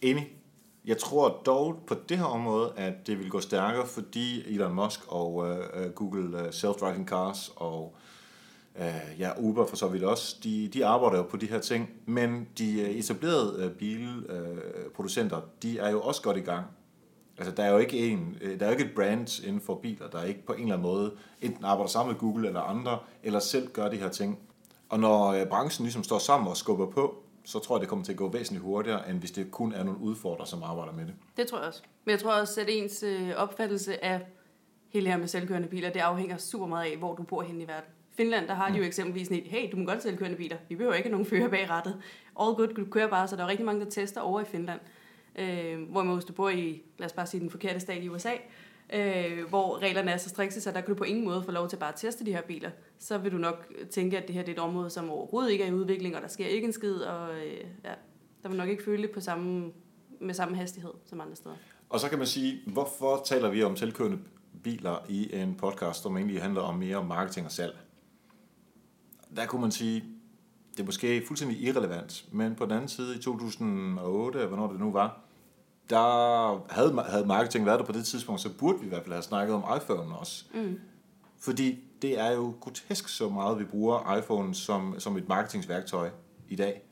Enig. 0.00 0.36
Jeg 0.84 0.98
tror 0.98 1.42
dog 1.46 1.82
på 1.86 1.94
det 2.08 2.18
her 2.18 2.24
område, 2.24 2.72
at 2.76 3.06
det 3.06 3.18
vil 3.18 3.30
gå 3.30 3.40
stærkere, 3.40 3.86
fordi 3.86 4.54
Elon 4.54 4.74
Musk 4.74 5.00
og 5.08 5.34
uh, 5.34 5.90
Google 5.94 6.38
uh, 6.38 6.46
Self-Driving 6.46 7.06
Cars 7.06 7.52
og 7.56 7.96
øh, 8.78 9.20
ja, 9.20 9.30
Uber 9.38 9.66
for 9.66 9.76
så 9.76 9.88
vidt 9.88 10.04
også, 10.04 10.36
de, 10.44 10.68
de 10.68 10.86
arbejder 10.86 11.16
jo 11.16 11.22
på 11.22 11.36
de 11.36 11.46
her 11.46 11.60
ting, 11.60 11.90
men 12.06 12.48
de 12.58 12.80
øh, 12.80 12.90
etablerede 12.90 13.64
øh, 13.64 13.70
bilproducenter, 13.70 15.36
øh, 15.36 15.42
de 15.62 15.78
er 15.78 15.90
jo 15.90 16.00
også 16.00 16.22
godt 16.22 16.36
i 16.36 16.40
gang. 16.40 16.66
Altså, 17.38 17.54
der 17.54 17.62
er 17.62 17.72
jo 17.72 17.78
ikke 17.78 17.98
en, 17.98 18.38
øh, 18.40 18.60
der 18.60 18.66
er 18.66 18.70
jo 18.70 18.78
ikke 18.78 18.84
et 18.84 18.94
brand 18.94 19.44
inden 19.46 19.60
for 19.60 19.74
biler, 19.74 20.08
der 20.08 20.24
ikke 20.24 20.46
på 20.46 20.52
en 20.52 20.60
eller 20.60 20.74
anden 20.74 20.88
måde 20.88 21.12
enten 21.40 21.64
arbejder 21.64 21.88
sammen 21.88 22.12
med 22.12 22.20
Google 22.20 22.48
eller 22.48 22.60
andre, 22.60 22.98
eller 23.22 23.38
selv 23.38 23.68
gør 23.72 23.88
de 23.88 23.96
her 23.96 24.08
ting. 24.08 24.38
Og 24.88 25.00
når 25.00 25.26
øh, 25.26 25.46
branchen 25.46 25.84
ligesom 25.84 26.02
står 26.02 26.18
sammen 26.18 26.48
og 26.48 26.56
skubber 26.56 26.86
på, 26.86 27.22
så 27.44 27.58
tror 27.58 27.76
jeg, 27.76 27.80
det 27.80 27.88
kommer 27.88 28.04
til 28.04 28.12
at 28.12 28.18
gå 28.18 28.28
væsentligt 28.28 28.64
hurtigere, 28.64 29.10
end 29.10 29.18
hvis 29.18 29.30
det 29.30 29.50
kun 29.50 29.72
er 29.72 29.84
nogle 29.84 30.00
udfordrere, 30.00 30.46
som 30.46 30.62
arbejder 30.62 30.92
med 30.92 31.06
det. 31.06 31.14
Det 31.36 31.46
tror 31.46 31.58
jeg 31.58 31.68
også. 31.68 31.82
Men 32.04 32.10
jeg 32.10 32.20
tror 32.20 32.32
også, 32.32 32.60
at 32.60 32.66
ens 32.70 33.02
øh, 33.02 33.30
opfattelse 33.36 34.04
af 34.04 34.20
hele 34.88 35.10
her 35.10 35.16
med 35.16 35.28
selvkørende 35.28 35.68
biler, 35.68 35.90
det 35.90 36.00
afhænger 36.00 36.36
super 36.36 36.66
meget 36.66 36.90
af, 36.90 36.96
hvor 36.96 37.14
du 37.14 37.22
bor 37.22 37.42
hen 37.42 37.60
i 37.60 37.68
verden. 37.68 37.90
Finland, 38.16 38.46
der 38.48 38.54
har 38.54 38.70
de 38.72 38.78
jo 38.78 38.84
eksempelvis 38.84 39.26
sådan 39.26 39.42
et, 39.42 39.48
hey, 39.48 39.72
du 39.72 39.76
må 39.76 39.84
godt 39.84 40.02
sælge 40.02 40.18
kørende 40.18 40.36
biler. 40.36 40.56
Vi 40.68 40.76
behøver 40.76 40.94
ikke 40.94 41.08
nogen 41.08 41.26
fører 41.26 41.48
bag 41.48 41.70
rattet. 41.70 42.02
All 42.40 42.54
good, 42.54 42.74
du 42.74 42.84
kører 42.84 43.08
bare. 43.08 43.28
Så 43.28 43.36
der 43.36 43.42
er 43.42 43.48
rigtig 43.48 43.66
mange, 43.66 43.84
der 43.84 43.90
tester 43.90 44.20
over 44.20 44.40
i 44.40 44.44
Finland. 44.44 44.80
Øh, 45.36 45.82
hvor 45.90 46.02
man, 46.02 46.14
hvis 46.14 46.24
du 46.24 46.32
bor 46.32 46.48
i, 46.48 46.82
lad 46.98 47.06
os 47.06 47.12
bare 47.12 47.26
sige, 47.26 47.40
den 47.40 47.50
forkerte 47.50 47.80
stat 47.80 48.02
i 48.02 48.08
USA, 48.08 48.32
øh, 48.92 49.48
hvor 49.48 49.82
reglerne 49.82 50.10
er 50.10 50.16
så 50.16 50.28
strikse, 50.28 50.60
så 50.60 50.70
der 50.70 50.80
kan 50.80 50.88
du 50.88 50.94
på 50.94 51.04
ingen 51.04 51.24
måde 51.24 51.42
få 51.42 51.50
lov 51.50 51.68
til 51.68 51.76
bare 51.76 51.88
at 51.88 51.94
teste 51.96 52.26
de 52.26 52.32
her 52.32 52.42
biler. 52.42 52.70
Så 52.98 53.18
vil 53.18 53.32
du 53.32 53.38
nok 53.38 53.72
tænke, 53.90 54.18
at 54.18 54.28
det 54.28 54.34
her 54.34 54.42
det 54.42 54.48
er 54.48 54.56
et 54.56 54.68
område, 54.68 54.90
som 54.90 55.10
overhovedet 55.10 55.52
ikke 55.52 55.64
er 55.64 55.68
i 55.68 55.72
udvikling, 55.72 56.16
og 56.16 56.22
der 56.22 56.28
sker 56.28 56.46
ikke 56.46 56.66
en 56.66 56.72
skid, 56.72 56.94
og 56.94 57.34
øh, 57.34 57.56
ja, 57.84 57.92
der 58.42 58.48
vil 58.48 58.58
nok 58.58 58.68
ikke 58.68 58.84
føle 58.84 59.02
det 59.02 59.10
på 59.10 59.20
samme, 59.20 59.72
med 60.20 60.34
samme 60.34 60.56
hastighed 60.56 60.92
som 61.04 61.20
andre 61.20 61.36
steder. 61.36 61.54
Og 61.88 62.00
så 62.00 62.08
kan 62.08 62.18
man 62.18 62.26
sige, 62.26 62.60
hvorfor 62.66 63.22
taler 63.24 63.50
vi 63.50 63.62
om 63.62 63.76
selvkørende 63.76 64.18
biler 64.62 65.06
i 65.08 65.34
en 65.34 65.54
podcast, 65.54 66.02
som 66.02 66.16
egentlig 66.16 66.42
handler 66.42 66.60
om 66.60 66.74
mere 66.74 67.04
marketing 67.04 67.46
og 67.46 67.52
salg? 67.52 67.76
Der 69.36 69.46
kunne 69.46 69.60
man 69.60 69.70
sige, 69.70 70.04
det 70.72 70.80
er 70.80 70.84
måske 70.84 71.26
fuldstændig 71.26 71.62
irrelevant, 71.62 72.24
men 72.32 72.54
på 72.54 72.64
den 72.64 72.72
anden 72.72 72.88
side 72.88 73.16
i 73.16 73.18
2008, 73.18 74.46
hvornår 74.46 74.70
det 74.70 74.80
nu 74.80 74.92
var, 74.92 75.20
der 75.90 76.72
havde, 76.72 77.04
havde 77.08 77.26
marketing 77.26 77.66
været 77.66 77.80
der 77.80 77.86
på 77.86 77.92
det 77.92 78.04
tidspunkt, 78.04 78.40
så 78.40 78.50
burde 78.58 78.78
vi 78.80 78.86
i 78.86 78.88
hvert 78.88 79.02
fald 79.02 79.12
have 79.12 79.22
snakket 79.22 79.54
om 79.54 79.64
iPhone 79.76 80.16
også. 80.16 80.44
Mm. 80.54 80.80
Fordi 81.38 81.78
det 82.02 82.20
er 82.20 82.32
jo 82.32 82.54
grotesk 82.60 83.08
så 83.08 83.28
meget, 83.28 83.58
vi 83.58 83.64
bruger 83.64 84.16
iPhone 84.16 84.54
som, 84.54 84.94
som 84.98 85.16
et 85.16 85.28
marketingsværktøj 85.28 86.10
i 86.48 86.56
dag. 86.56 86.82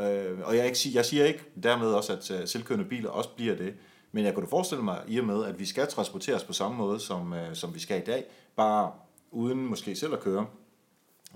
Øh, 0.00 0.38
og 0.44 0.56
jeg, 0.56 0.66
ikke, 0.66 0.78
jeg 0.94 1.04
siger 1.04 1.24
ikke 1.24 1.44
dermed 1.62 1.86
også, 1.86 2.12
at 2.12 2.30
uh, 2.30 2.36
selvkørende 2.48 2.84
biler 2.84 3.10
også 3.10 3.30
bliver 3.36 3.56
det, 3.56 3.74
men 4.12 4.24
jeg 4.24 4.34
kunne 4.34 4.46
da 4.46 4.50
forestille 4.50 4.84
mig 4.84 5.02
i 5.08 5.18
og 5.18 5.24
med, 5.24 5.44
at 5.44 5.58
vi 5.58 5.64
skal 5.64 5.86
transporteres 5.86 6.44
på 6.44 6.52
samme 6.52 6.76
måde, 6.76 7.00
som, 7.00 7.32
uh, 7.32 7.38
som 7.52 7.74
vi 7.74 7.80
skal 7.80 8.02
i 8.02 8.04
dag, 8.04 8.24
bare 8.56 8.92
uden 9.30 9.66
måske 9.66 9.96
selv 9.96 10.12
at 10.12 10.20
køre 10.20 10.46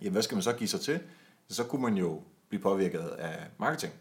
jamen 0.00 0.12
hvad 0.12 0.22
skal 0.22 0.34
man 0.34 0.42
så 0.42 0.52
give 0.52 0.68
sig 0.68 0.80
til? 0.80 1.00
Så 1.48 1.64
kunne 1.64 1.82
man 1.82 1.94
jo 1.94 2.22
blive 2.48 2.62
påvirket 2.62 3.00
af 3.00 3.38
marketing. 3.58 3.92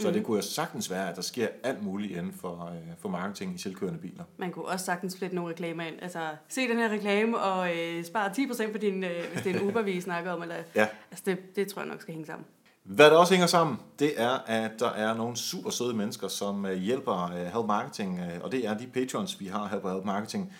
Så 0.00 0.08
mm. 0.08 0.12
det 0.14 0.24
kunne 0.24 0.36
jo 0.36 0.42
sagtens 0.42 0.90
være, 0.90 1.10
at 1.10 1.16
der 1.16 1.22
sker 1.22 1.48
alt 1.62 1.82
muligt 1.82 2.16
inden 2.16 2.32
for, 2.32 2.72
øh, 2.72 2.96
for 2.98 3.08
marketing 3.08 3.54
i 3.54 3.58
selvkørende 3.58 3.98
biler. 3.98 4.24
Man 4.36 4.52
kunne 4.52 4.64
også 4.64 4.84
sagtens 4.84 5.16
flette 5.16 5.36
nogle 5.36 5.50
reklamer 5.52 5.84
ind. 5.84 5.94
Altså, 6.02 6.28
se 6.48 6.68
den 6.68 6.76
her 6.76 6.88
reklame 6.88 7.38
og 7.38 7.76
øh, 7.76 8.04
spare 8.04 8.30
10% 8.30 8.72
på 8.72 8.78
din, 8.78 9.04
øh, 9.04 9.10
hvis 9.32 9.42
det 9.42 9.56
er 9.56 9.60
en 9.60 9.66
Uber, 9.68 9.82
vi 9.82 10.00
snakker 10.00 10.32
om. 10.32 10.42
Eller, 10.42 10.56
ja. 10.74 10.86
Altså, 11.10 11.22
det, 11.26 11.56
det 11.56 11.68
tror 11.68 11.82
jeg 11.82 11.88
nok 11.88 12.00
skal 12.00 12.14
hænge 12.14 12.26
sammen. 12.26 12.46
Hvad 12.84 13.10
der 13.10 13.16
også 13.16 13.32
hænger 13.32 13.46
sammen, 13.46 13.76
det 13.98 14.12
er, 14.16 14.38
at 14.46 14.70
der 14.78 14.90
er 14.90 15.14
nogle 15.14 15.36
super 15.36 15.70
søde 15.70 15.94
mennesker, 15.94 16.28
som 16.28 16.66
øh, 16.66 16.76
hjælper 16.76 17.24
øh, 17.24 17.40
Help 17.40 17.66
Marketing, 17.66 18.20
øh, 18.20 18.40
og 18.44 18.52
det 18.52 18.66
er 18.66 18.78
de 18.78 18.86
patrons, 18.86 19.40
vi 19.40 19.46
har 19.46 19.68
her 19.68 19.78
på 19.78 19.90
Help 19.90 20.04
Marketing, 20.04 20.52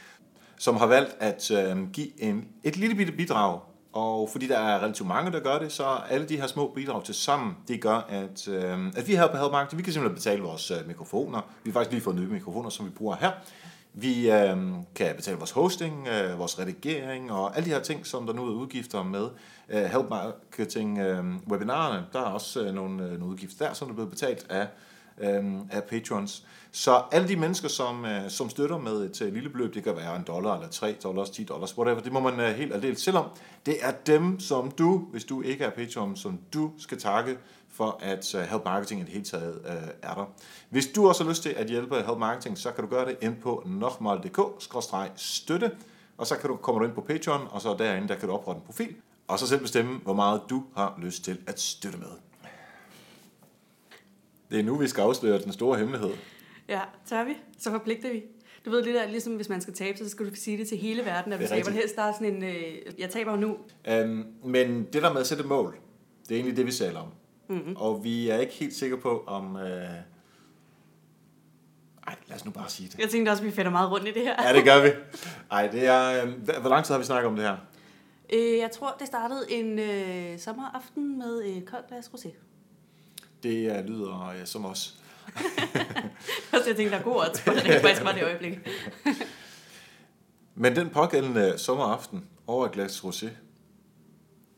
som 0.59 0.77
har 0.77 0.87
valgt 0.87 1.17
at 1.21 1.51
øh, 1.51 1.91
give 1.91 2.23
en, 2.23 2.49
et 2.63 2.77
lille 2.77 2.95
bitte 2.97 3.13
bidrag 3.13 3.61
og 3.99 4.29
fordi 4.33 4.47
der 4.47 4.59
er 4.59 4.79
relativt 4.83 5.09
mange, 5.09 5.33
der 5.33 5.41
gør 5.41 5.59
det, 5.59 5.73
så 5.73 5.85
alle 5.85 6.29
de 6.29 6.37
her 6.37 6.47
små 6.47 6.73
bidrag 6.75 7.05
til 7.05 7.15
sammen, 7.15 7.57
det 7.69 7.81
gør, 7.81 8.07
at, 8.09 8.49
øh, 8.49 8.87
at 8.97 9.09
vi 9.09 9.17
her 9.17 9.27
på 9.27 9.37
Help 9.37 9.77
vi 9.77 9.83
kan 9.83 9.93
simpelthen 9.93 10.15
betale 10.15 10.43
vores 10.43 10.71
øh, 10.71 10.77
mikrofoner. 10.87 11.41
Vi 11.65 11.71
har 11.71 11.73
faktisk 11.73 11.91
lige 11.91 12.01
fået 12.01 12.17
nye 12.17 12.27
mikrofoner, 12.27 12.71
som 12.71 12.87
vi 12.87 12.91
bruger 12.91 13.17
her. 13.21 13.31
Vi 13.93 14.31
øh, 14.31 14.57
kan 14.95 15.17
betale 15.17 15.39
vores 15.39 15.51
hosting, 15.51 16.09
øh, 16.09 16.39
vores 16.39 16.59
redigering 16.59 17.33
og 17.33 17.57
alle 17.57 17.67
de 17.67 17.75
her 17.75 17.81
ting, 17.81 18.07
som 18.07 18.27
der 18.27 18.33
nu 18.33 18.47
er 18.47 18.51
udgifter 18.51 19.03
med 19.03 19.29
øh, 19.69 19.85
Help 19.85 20.11
Marketing 20.11 20.99
øh, 20.99 21.25
webinarerne. 21.49 22.07
Der 22.13 22.19
er 22.19 22.25
også 22.25 22.63
øh, 22.63 22.75
nogle, 22.75 23.05
øh, 23.05 23.11
nogle 23.11 23.27
udgifter 23.27 23.67
der, 23.67 23.75
som 23.75 23.91
er 23.91 23.95
blevet 23.95 24.11
betalt 24.11 24.47
af, 24.51 24.67
øh, 25.21 25.45
af 25.71 25.85
patrons. 25.85 26.47
Så 26.73 27.03
alle 27.13 27.29
de 27.29 27.37
mennesker, 27.37 27.69
som, 27.69 28.05
øh, 28.05 28.31
som 28.31 28.51
støtter 28.51 28.79
med 28.79 28.93
et 28.93 29.23
øh, 29.23 29.35
lille 29.35 29.51
beløb, 29.51 29.75
det 29.75 29.85
kan 29.85 29.97
være 29.97 30.17
en 30.17 30.25
dollar, 30.27 30.55
eller 30.55 30.69
3 30.69 30.97
dollars, 31.03 31.31
10 31.31 31.45
dollars, 31.45 31.79
whatever, 31.79 32.01
det 32.01 32.13
må 32.13 32.21
man 32.21 32.41
øh, 32.41 32.55
helt 32.55 32.75
aldeles 32.75 33.01
selv 33.01 33.17
om. 33.17 33.27
Det 33.67 33.77
er 33.81 33.93
dem, 34.07 34.41
som 34.41 34.71
du, 34.71 34.99
hvis 34.99 35.25
du 35.25 35.43
ikke 35.43 35.65
er 35.65 35.71
patron, 35.71 36.17
som 36.17 36.41
du 36.53 36.71
skal 36.79 37.01
takke 37.01 37.39
for 37.69 37.99
at 38.03 38.35
øh, 38.35 38.41
Help 38.41 38.65
Marketing 38.65 39.01
i 39.01 39.05
det 39.05 39.13
hele 39.13 39.25
taget 39.25 39.61
øh, 39.67 39.73
er 40.03 40.15
der. 40.15 40.33
Hvis 40.71 40.87
du 40.87 41.09
også 41.09 41.25
har 41.25 41.31
lyst 41.31 41.43
til 41.43 41.51
at 41.51 41.67
hjælpe 41.67 41.97
Help 41.97 42.19
Marketing, 42.19 42.59
så 42.59 42.73
kan 42.73 42.85
du 42.85 42.91
gøre 42.91 43.07
det 43.07 43.17
ind 43.21 43.37
på 43.37 43.63
nokmal.dk-støtte, 43.67 45.71
og 46.19 46.27
så 46.27 46.37
kan 46.37 46.51
du 46.51 46.57
komme 46.57 46.85
ind 46.85 46.95
på 46.95 47.01
Patreon, 47.01 47.41
og 47.51 47.61
så 47.61 47.77
derinde, 47.79 48.09
der 48.09 48.15
kan 48.15 48.29
du 48.29 48.35
oprette 48.35 48.59
en 48.59 48.65
profil, 48.67 48.95
og 49.29 49.39
så 49.39 49.47
selv 49.47 49.61
bestemme, 49.61 50.01
hvor 50.03 50.15
meget 50.15 50.43
du 50.51 50.65
har 50.77 50.95
lyst 50.99 51.25
til 51.25 51.39
at 51.47 51.61
støtte 51.61 51.99
med. 51.99 52.28
Det 54.51 54.59
er 54.59 54.63
nu, 54.63 54.77
vi 54.77 54.89
skal 54.89 55.03
afsløre 55.03 55.43
den 55.43 55.53
store 55.53 55.79
hemmelighed. 55.79 56.11
Ja, 56.69 56.81
tør 57.07 57.25
vi? 57.25 57.33
Så 57.59 57.71
forpligter 57.71 58.13
vi. 58.13 58.23
Du 58.65 58.71
ved 58.71 58.83
det 58.83 58.95
der, 58.95 59.07
ligesom 59.07 59.37
hvis 59.37 59.49
man 59.49 59.61
skal 59.61 59.75
tabe 59.75 59.99
så 59.99 60.09
skal 60.09 60.31
du 60.31 60.35
sige 60.35 60.59
det 60.59 60.69
til 60.69 60.79
hele 60.79 61.05
verden, 61.05 61.33
at 61.33 61.39
vi 61.39 61.45
er 61.45 61.49
taber 61.49 61.71
helst, 61.71 61.97
der 61.97 62.03
er 62.03 62.13
sådan 62.13 62.35
en, 62.35 62.45
øh, 62.45 62.75
jeg 62.99 63.11
taber 63.11 63.37
nu. 63.37 63.57
Um, 64.05 64.27
men 64.45 64.85
det 64.93 65.03
der 65.03 65.13
med 65.13 65.21
at 65.21 65.27
sætte 65.27 65.45
mål, 65.45 65.79
det 66.29 66.31
er 66.31 66.35
egentlig 66.37 66.57
det, 66.57 66.67
vi 66.67 66.73
taler 66.73 67.01
om. 67.01 67.09
Mm-hmm. 67.49 67.77
Og 67.77 68.05
vi 68.05 68.29
er 68.29 68.39
ikke 68.39 68.53
helt 68.53 68.75
sikre 68.75 68.97
på, 68.99 69.25
om... 69.27 69.55
Uh... 69.55 69.61
Ej, 69.61 70.03
lad 72.27 72.37
os 72.37 72.45
nu 72.45 72.51
bare 72.51 72.69
sige 72.69 72.89
det. 72.89 72.99
Jeg 72.99 73.11
tænkte 73.11 73.31
også, 73.31 73.43
at 73.43 73.47
vi 73.47 73.51
finder 73.51 73.71
meget 73.71 73.91
rundt 73.91 74.09
i 74.09 74.13
det 74.13 74.23
her. 74.23 74.49
Ja, 74.49 74.55
det 74.57 74.65
gør 74.65 74.83
vi. 74.83 74.89
Ej, 75.51 75.67
det 75.67 75.87
er... 75.87 76.25
øh, 76.25 76.33
Hvor 76.61 76.71
lang 76.71 76.85
tid 76.85 76.95
har 76.95 76.99
vi 76.99 77.05
snakket 77.05 77.29
om 77.29 77.37
det 77.37 77.45
her? 77.45 77.57
Øh, 78.33 78.59
jeg 78.59 78.71
tror, 78.71 78.97
det 78.99 79.07
startede 79.07 79.53
en 79.53 79.79
øh, 79.79 80.39
sommeraften 80.39 81.19
med 81.19 81.43
et 81.45 81.67
koldt 81.67 81.89
glas 81.89 82.09
rosé. 82.09 82.29
Det 83.43 83.79
uh, 83.79 83.87
lyder 83.87 84.35
uh, 84.41 84.45
som 84.47 84.65
os. 84.65 84.79
Så 86.51 86.63
jeg 86.67 86.77
tænkte, 86.77 86.91
der 86.91 86.99
er 86.99 87.03
god 87.03 87.17
odds 87.17 87.41
på, 87.41 87.51
at 87.51 87.65
det 87.65 87.81
faktisk 87.81 88.05
var 88.05 88.13
det 88.13 88.23
øjeblik. 88.25 88.59
Men 90.55 90.77
den 90.77 90.91
pågældende 90.91 91.59
sommeraften 91.59 92.25
over 92.47 92.67
et 92.67 92.73
glas 92.73 93.05
rosé, 93.05 93.29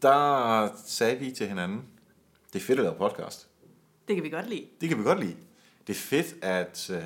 der 0.02 0.68
sagde 0.86 1.18
vi 1.18 1.30
til 1.30 1.48
hinanden, 1.48 1.82
det 2.52 2.58
er 2.58 2.64
fedt 2.64 2.78
at 2.78 2.84
lave 2.84 2.96
podcast. 2.98 3.48
Det 4.08 4.16
kan 4.16 4.24
vi 4.24 4.28
godt 4.28 4.48
lide. 4.48 4.66
Det 4.80 4.88
kan 4.88 4.98
vi 4.98 5.02
godt 5.02 5.20
lide. 5.20 5.36
Det 5.86 5.92
er 5.92 6.00
fedt 6.00 6.44
at, 6.44 6.90
øh, 6.90 7.02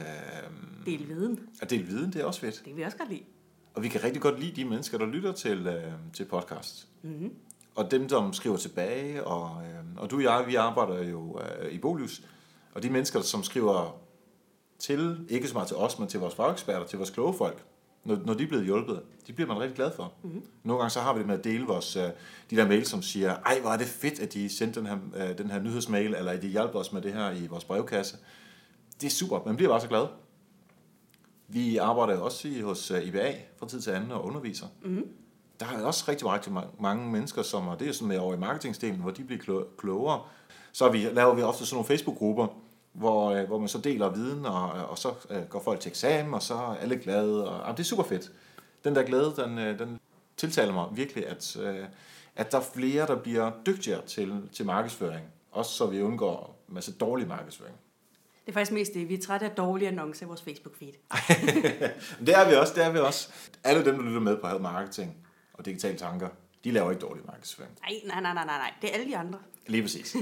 Del 0.87 1.09
viden. 1.09 1.41
at 1.61 1.71
dele 1.71 1.85
viden, 1.85 2.13
det 2.13 2.21
er 2.21 2.25
også 2.25 2.41
fedt. 2.41 2.55
Det 2.55 2.65
kan 2.65 2.77
vi 2.77 2.83
også 2.83 2.97
godt 2.97 3.09
lide. 3.09 3.23
Og 3.75 3.83
vi 3.83 3.89
kan 3.89 4.05
rigtig 4.05 4.23
godt 4.23 4.41
lide 4.41 4.57
de 4.57 4.65
mennesker, 4.65 4.99
der 4.99 5.07
lytter 5.07 5.33
til, 5.33 5.67
øh, 5.67 5.93
til 6.13 6.25
podcast. 6.25 6.89
Mm-hmm. 7.03 7.35
Og 7.75 7.91
dem, 7.91 8.09
som 8.09 8.33
skriver 8.33 8.57
tilbage, 8.57 9.27
og, 9.27 9.63
øh, 9.63 9.85
og 9.97 10.11
du 10.11 10.17
og 10.17 10.23
jeg, 10.23 10.45
vi 10.47 10.55
arbejder 10.55 11.05
jo 11.05 11.41
øh, 11.41 11.73
i 11.73 11.79
Bolius, 11.79 12.23
og 12.75 12.83
de 12.83 12.91
mennesker, 12.91 13.21
som 13.21 13.43
skriver 13.43 13.97
til, 14.79 15.27
ikke 15.29 15.49
så 15.49 15.55
meget 15.55 15.69
til 15.69 15.77
os, 15.77 15.99
men 15.99 16.09
til 16.09 16.21
vores 16.21 16.35
fageksperter, 16.35 16.87
til 16.87 16.99
vores 16.99 17.11
kloge 17.11 17.35
folk, 17.35 17.65
når, 18.05 18.19
når 18.25 18.35
de 18.35 18.43
er 18.43 18.49
blevet 18.49 18.65
hjulpet, 18.65 19.03
de 19.27 19.33
bliver 19.33 19.49
man 19.49 19.61
rigtig 19.61 19.77
glad 19.77 19.91
for. 19.97 20.13
Mm-hmm. 20.23 20.43
Nogle 20.63 20.81
gange 20.81 20.91
så 20.91 21.01
har 21.01 21.13
vi 21.13 21.19
det 21.19 21.27
med 21.27 21.39
at 21.39 21.45
dele 21.45 21.65
vores, 21.67 21.97
øh, 21.97 22.03
de 22.51 22.57
der 22.57 22.69
mails, 22.69 22.89
som 22.89 23.03
siger, 23.03 23.37
ej, 23.37 23.61
hvor 23.61 23.71
er 23.71 23.77
det 23.77 23.87
fedt, 23.87 24.21
at 24.21 24.33
de 24.33 24.49
sendte 24.49 24.81
den 24.81 24.87
her, 24.87 24.99
øh, 25.17 25.39
den 25.39 25.51
her 25.51 25.61
nyhedsmail, 25.63 26.15
eller 26.15 26.33
at 26.33 26.43
de 26.43 26.49
hjælper 26.49 26.79
os 26.79 26.93
med 26.93 27.03
det 27.03 27.13
her 27.13 27.31
i 27.31 27.47
vores 27.47 27.65
brevkasse. 27.65 28.17
Det 29.01 29.07
er 29.07 29.11
super, 29.11 29.41
man 29.47 29.57
bliver 29.57 29.71
bare 29.71 29.81
så 29.81 29.89
glad. 29.89 30.07
Vi 31.49 31.77
arbejder 31.77 32.19
også 32.21 32.49
i, 32.49 32.61
hos 32.61 32.91
øh, 32.91 33.07
IBA 33.07 33.35
fra 33.57 33.69
tid 33.69 33.81
til 33.81 33.91
anden 33.91 34.13
og 34.13 34.25
underviser. 34.25 34.67
Mm-hmm. 34.83 35.09
Der 35.61 35.67
er 35.67 35.85
også 35.85 36.05
rigtig, 36.09 36.27
rigtig 36.33 36.53
ma- 36.53 36.83
mange 36.83 37.11
mennesker, 37.11 37.43
som, 37.43 37.69
og 37.69 37.81
det 37.81 37.89
er 37.89 37.93
sådan 37.93 38.09
med 38.09 38.19
over 38.19 38.35
i 38.35 38.39
marketingdelen, 38.39 39.01
hvor 39.01 39.11
de 39.11 39.25
bliver 39.25 39.43
klo- 39.43 39.77
klogere. 39.79 40.23
Så 40.73 40.89
vi, 40.89 40.99
laver 40.99 41.35
vi 41.35 41.43
ofte 41.43 41.67
sådan 41.67 41.75
nogle 41.75 41.87
Facebook-grupper, 41.87 42.47
hvor, 42.93 43.31
øh, 43.31 43.45
hvor 43.47 43.59
man 43.59 43.69
så 43.69 43.79
deler 43.79 44.09
viden, 44.09 44.47
og, 44.47 44.71
og 44.71 44.99
så 44.99 45.13
øh, 45.31 45.43
går 45.43 45.61
folk 45.63 45.81
til 45.81 45.91
eksamen, 45.91 46.35
og 46.35 46.43
så 46.43 46.55
er 46.55 46.77
alle 46.77 46.97
glade. 46.97 47.51
Og, 47.51 47.61
og 47.63 47.77
det 47.77 47.83
er 47.83 47.85
super 47.89 48.03
fedt. 48.03 48.33
Den 48.85 48.95
der 48.95 49.03
glæde, 49.03 49.35
den, 49.37 49.59
øh, 49.59 49.79
den 49.79 50.01
tiltaler 50.37 50.73
mig 50.73 50.87
virkelig, 50.93 51.27
at, 51.27 51.57
at 52.37 52.53
der 52.53 52.59
er 52.59 52.63
flere, 52.75 53.07
der 53.07 53.17
bliver 53.17 53.51
dygtigere 53.67 54.03
til, 54.07 54.49
til 54.53 54.67
markedsføring. 54.67 55.27
Også 55.53 55.73
så 55.73 55.87
vi 55.87 56.03
undgår 56.03 56.65
en 56.69 56.75
masse 56.75 56.93
dårlig 56.93 57.29
markedsføring. 57.29 57.77
Det 58.47 58.51
er 58.51 58.53
faktisk 58.53 58.73
mest 58.73 58.95
det. 58.95 59.09
Vi 59.09 59.15
er 59.15 59.23
trætte 59.23 59.47
af 59.47 59.53
dårlige 59.53 59.89
annoncer 59.89 60.27
i 60.27 60.29
vores 60.29 60.41
Facebook-feed. 60.41 61.17
det 62.27 62.35
er 62.35 62.49
vi 62.49 62.55
også, 62.55 62.73
det 62.77 62.85
er 62.85 62.91
vi 62.91 62.99
også. 62.99 63.29
Alle 63.65 63.85
dem, 63.85 63.97
der 63.97 64.03
lytter 64.03 64.21
med 64.21 64.37
på 64.37 64.49
Help 64.49 64.61
Marketing 64.61 65.17
og 65.55 65.65
Digitale 65.65 65.99
Tanker, 65.99 66.29
de 66.65 66.71
laver 66.71 66.91
ikke 66.91 67.01
dårlig 67.01 67.27
markedsføring. 67.27 67.73
Nej, 67.81 68.01
nej, 68.07 68.21
nej, 68.35 68.45
nej, 68.45 68.45
nej. 68.59 68.73
Det 68.83 68.91
er 68.91 68.95
alle 68.95 69.07
de 69.07 69.17
andre. 69.17 69.39
Lige 69.67 69.83
præcis. 69.83 70.17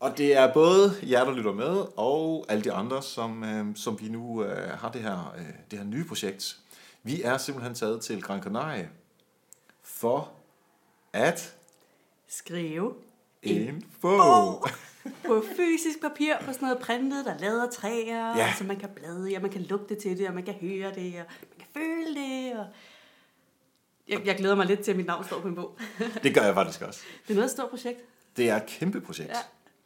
Og 0.00 0.18
det 0.18 0.36
er 0.36 0.52
både 0.52 0.92
jer, 1.02 1.24
der 1.24 1.32
lytter 1.34 1.52
med, 1.52 1.84
og 1.96 2.46
alle 2.48 2.64
de 2.64 2.72
andre, 2.72 3.02
som, 3.02 3.44
øh, 3.44 3.66
som 3.76 4.00
vi 4.00 4.08
nu 4.08 4.44
øh, 4.44 4.68
har 4.78 4.90
det 4.90 5.02
her, 5.02 5.34
øh, 5.38 5.44
det 5.70 5.78
her 5.78 5.86
nye 5.86 6.04
projekt. 6.04 6.56
Vi 7.02 7.22
er 7.22 7.38
simpelthen 7.38 7.74
taget 7.74 8.00
til 8.00 8.22
Gran 8.22 8.42
Canaria 8.42 8.88
for 9.82 10.32
at 11.12 11.54
Skrive 12.28 12.94
en 13.42 13.84
bog. 14.00 14.18
bog 14.18 14.68
på 15.26 15.44
fysisk 15.56 16.00
papir, 16.00 16.34
på 16.40 16.52
sådan 16.52 16.66
noget 16.68 16.82
printet, 16.82 17.24
der 17.24 17.38
lader 17.38 17.70
træer, 17.70 18.36
Ja. 18.36 18.54
så 18.58 18.64
man 18.64 18.76
kan 18.78 18.88
blade 18.94 19.32
i, 19.32 19.34
og 19.34 19.42
man 19.42 19.50
kan 19.50 19.60
lugte 19.62 19.94
til 19.94 20.18
det, 20.18 20.28
og 20.28 20.34
man 20.34 20.44
kan 20.44 20.54
høre 20.54 20.94
det, 20.94 21.14
og 21.20 21.26
man 21.40 21.58
kan 21.58 21.66
føle 21.74 22.14
det. 22.14 22.58
Og... 22.58 22.66
Jeg, 24.12 24.26
jeg 24.26 24.36
glæder 24.36 24.54
mig 24.54 24.66
lidt 24.66 24.80
til, 24.80 24.90
at 24.90 24.96
mit 24.96 25.06
navn 25.06 25.24
står 25.24 25.40
på 25.40 25.48
en 25.48 25.54
bog. 25.54 25.78
Det 26.22 26.34
gør 26.34 26.42
jeg 26.42 26.54
faktisk 26.54 26.82
også. 26.82 27.00
Det 27.28 27.30
er 27.30 27.34
noget 27.34 27.50
stort 27.50 27.70
projekt. 27.70 28.00
Det 28.36 28.50
er 28.50 28.56
et 28.56 28.66
kæmpe 28.66 29.00
projekt. 29.00 29.30
Ja. 29.30 29.38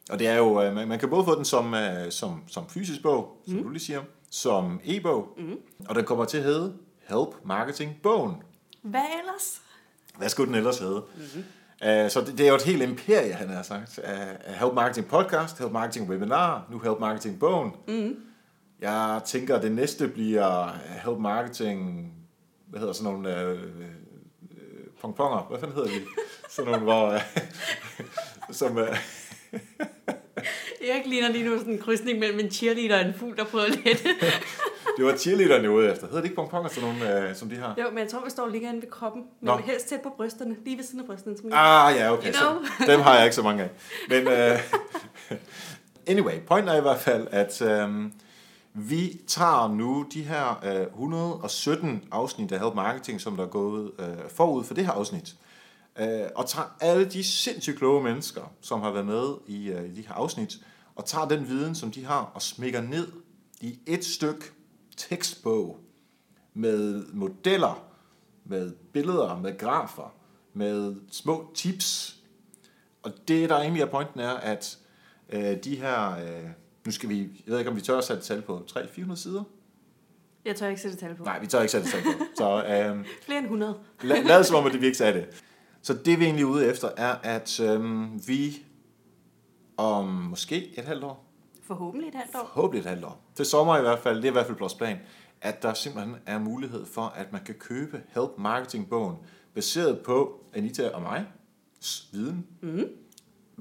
Og 0.09 0.19
det 0.19 0.27
er 0.27 0.35
jo, 0.35 0.61
øh, 0.61 0.75
man, 0.75 0.87
man 0.87 0.99
kan 0.99 1.09
både 1.09 1.25
få 1.25 1.35
den 1.35 1.45
som, 1.45 1.73
øh, 1.73 2.11
som, 2.11 2.43
som 2.47 2.69
fysisk 2.69 3.01
bog, 3.01 3.41
som 3.47 3.55
mm. 3.55 3.63
du 3.63 3.69
lige 3.69 3.83
siger, 3.83 4.01
som 4.31 4.79
e-bog, 4.83 5.27
mm. 5.37 5.55
og 5.89 5.95
den 5.95 6.05
kommer 6.05 6.25
til 6.25 6.37
at 6.37 6.43
hedde 6.43 6.73
Help 7.07 7.29
Marketing 7.45 7.95
Bogen. 8.03 8.35
Hvad 8.81 9.05
ellers? 9.19 9.61
Hvad 10.17 10.29
skulle 10.29 10.47
den 10.47 10.55
ellers 10.55 10.79
hedde? 10.79 11.03
Mm-hmm. 11.15 11.43
Uh, 11.81 12.09
så 12.09 12.23
det, 12.27 12.37
det 12.37 12.45
er 12.45 12.49
jo 12.49 12.55
et 12.55 12.63
helt 12.63 12.81
imperie, 12.81 13.33
han 13.33 13.49
har 13.49 13.63
sagt. 13.63 13.99
Uh, 14.03 14.53
Help 14.53 14.73
Marketing 14.73 15.07
Podcast, 15.07 15.59
Help 15.59 15.71
Marketing 15.71 16.09
Webinar, 16.09 16.67
nu 16.71 16.79
Help 16.79 16.99
Marketing 16.99 17.39
Bogen. 17.39 17.71
Mm. 17.87 18.15
Jeg 18.81 19.21
tænker, 19.25 19.55
at 19.55 19.63
det 19.63 19.71
næste 19.71 20.07
bliver 20.07 20.77
Help 21.05 21.19
Marketing, 21.19 22.11
hvad 22.67 22.79
hedder 22.79 22.93
sådan 22.93 23.13
nogle, 23.13 23.41
øh, 23.41 23.59
pongponger, 25.01 25.45
hvad 25.49 25.59
fanden 25.59 25.75
hedder 25.75 25.89
de? 25.89 26.05
sådan 26.49 26.71
nogle, 26.71 26.83
hvor, 26.83 27.07
øh, 27.07 27.21
som, 28.51 28.77
øh, 28.77 28.97
Erik 30.81 31.05
ligner 31.05 31.29
lige 31.29 31.45
nu 31.45 31.57
sådan 31.57 31.73
en 31.73 31.79
krydsning 31.79 32.19
mellem 32.19 32.39
en 32.39 32.51
cheerleader 32.51 32.99
og 32.99 33.07
en 33.07 33.13
fugl, 33.19 33.37
der 33.37 33.43
prøver 33.43 33.65
at 33.65 33.69
lette. 33.85 34.03
det 34.97 35.05
var 35.05 35.15
cheerleaderne 35.17 35.63
jeg 35.63 35.71
var 35.71 35.77
ude 35.77 35.91
efter. 35.91 36.05
Hedder 36.05 36.17
det 36.21 36.25
ikke 36.25 36.35
pongponger, 36.35 36.69
sådan 36.69 36.89
nogle, 36.89 37.29
øh, 37.29 37.35
som 37.35 37.49
de 37.49 37.55
har? 37.55 37.75
jo, 37.77 37.89
men 37.89 37.97
jeg 37.99 38.07
tror, 38.07 38.23
vi 38.23 38.29
står 38.29 38.47
lige 38.47 38.69
inde 38.69 38.81
ved 38.81 38.89
kroppen. 38.89 39.23
Men 39.41 39.47
Nå. 39.47 39.57
helst 39.57 39.87
tæt 39.89 40.01
på 40.01 40.13
brysterne. 40.17 40.55
Lige 40.65 40.77
ved 40.77 40.83
siden 40.83 40.99
af 40.99 41.05
brysterne. 41.05 41.37
Som 41.37 41.49
Ah, 41.53 41.95
ja, 41.95 42.13
okay. 42.13 42.27
You 42.27 42.33
Så, 42.33 42.55
dem 42.91 42.99
har 43.01 43.15
jeg 43.15 43.23
ikke 43.23 43.35
så 43.35 43.41
mange 43.41 43.63
af. 43.63 43.69
Men 44.09 44.27
uh, 44.27 44.59
anyway, 46.07 46.33
pointen 46.47 46.69
er 46.69 46.77
i 46.77 46.81
hvert 46.81 46.99
fald, 46.99 47.27
at 47.31 47.61
um, 47.61 48.13
vi 48.77 49.21
tager 49.27 49.67
nu 49.67 50.05
de 50.13 50.23
her 50.23 50.65
øh, 50.65 50.87
117 50.87 52.03
afsnit 52.11 52.51
af 52.51 52.59
Help 52.59 52.75
Marketing, 52.75 53.21
som 53.21 53.35
der 53.35 53.43
er 53.43 53.49
gået 53.49 53.91
øh, 53.99 54.29
forud 54.29 54.63
for 54.63 54.73
det 54.73 54.85
her 54.85 54.91
afsnit, 54.91 55.35
øh, 55.99 56.25
og 56.35 56.49
tager 56.49 56.75
alle 56.79 57.05
de 57.05 57.23
sindssygt 57.23 57.77
kloge 57.77 58.03
mennesker, 58.03 58.41
som 58.61 58.81
har 58.81 58.91
været 58.91 59.05
med 59.05 59.35
i, 59.47 59.69
øh, 59.69 59.85
i 59.85 59.95
de 59.95 60.01
her 60.01 60.13
afsnit, 60.13 60.59
og 60.95 61.05
tager 61.05 61.27
den 61.27 61.47
viden, 61.47 61.75
som 61.75 61.91
de 61.91 62.05
har, 62.05 62.31
og 62.33 62.41
smækker 62.41 62.81
ned 62.81 63.07
i 63.61 63.79
et 63.85 64.05
stykke 64.05 64.45
tekstbog 64.97 65.79
med 66.53 67.05
modeller, 67.13 67.83
med 68.45 68.71
billeder, 68.93 69.39
med 69.39 69.57
grafer, 69.57 70.13
med 70.53 70.95
små 71.11 71.51
tips. 71.55 72.17
Og 73.03 73.11
det, 73.27 73.49
der 73.49 73.57
egentlig 73.57 73.81
er 73.81 73.91
pointen, 73.91 74.19
er, 74.19 74.33
at 74.33 74.77
øh, 75.29 75.63
de 75.63 75.75
her... 75.75 76.11
Øh, 76.11 76.49
nu 76.87 76.91
skal 76.91 77.09
vi... 77.09 77.19
Jeg 77.19 77.51
ved 77.51 77.57
ikke, 77.59 77.69
om 77.71 77.75
vi 77.75 77.81
tør 77.81 77.97
at 77.97 78.03
sætte 78.03 78.23
tal 78.23 78.41
på 78.41 78.61
300-400 78.71 79.15
sider? 79.15 79.43
Jeg 80.45 80.55
tør 80.55 80.67
ikke 80.67 80.81
sætte 80.81 80.97
tal 80.97 81.15
på. 81.15 81.23
Nej, 81.23 81.39
vi 81.39 81.47
tør 81.47 81.59
ikke 81.61 81.71
sætte 81.71 81.87
tal 81.87 82.03
på. 82.03 82.09
Så 82.35 82.63
øh, 82.63 83.05
Flere 83.25 83.37
end 83.39 83.45
100. 83.45 83.75
lad, 84.01 84.23
lad 84.23 84.43
som 84.43 84.55
om, 84.55 84.65
at 84.65 84.71
det 84.71 84.81
vi 84.81 84.85
ikke 84.85 84.97
sagde 84.97 85.13
det. 85.13 85.43
Så 85.81 85.93
det, 85.93 86.19
vi 86.19 86.23
egentlig 86.25 86.43
er 86.43 86.47
ude 86.47 86.65
efter, 86.65 86.89
er, 86.97 87.15
at 87.23 87.59
øh, 87.59 87.83
vi 88.27 88.65
om 89.77 90.05
måske 90.07 90.79
et 90.79 90.85
halvt 90.85 91.03
år, 91.03 91.23
Forhåbentlig 91.63 92.07
et 92.09 92.15
halvt 92.15 92.35
år. 92.35 92.39
Forhåbentlig 92.53 92.79
et 92.79 92.85
halvt 92.89 93.05
år. 93.05 93.21
Til 93.35 93.45
sommer 93.45 93.77
i 93.77 93.81
hvert 93.81 93.99
fald, 93.99 94.15
det 94.17 94.23
er 94.23 94.29
i 94.29 94.31
hvert 94.31 94.45
fald 94.45 94.57
vores 94.57 94.73
plan, 94.73 94.97
at 95.41 95.63
der 95.63 95.73
simpelthen 95.73 96.15
er 96.25 96.39
mulighed 96.39 96.85
for, 96.85 97.01
at 97.01 97.31
man 97.31 97.41
kan 97.45 97.55
købe 97.55 98.01
Help 98.09 98.29
Marketing-bogen, 98.37 99.15
baseret 99.55 99.99
på 99.99 100.43
Anita 100.53 100.89
og 100.89 101.01
mig 101.01 101.25
viden, 102.11 102.47
Mm. 102.61 102.83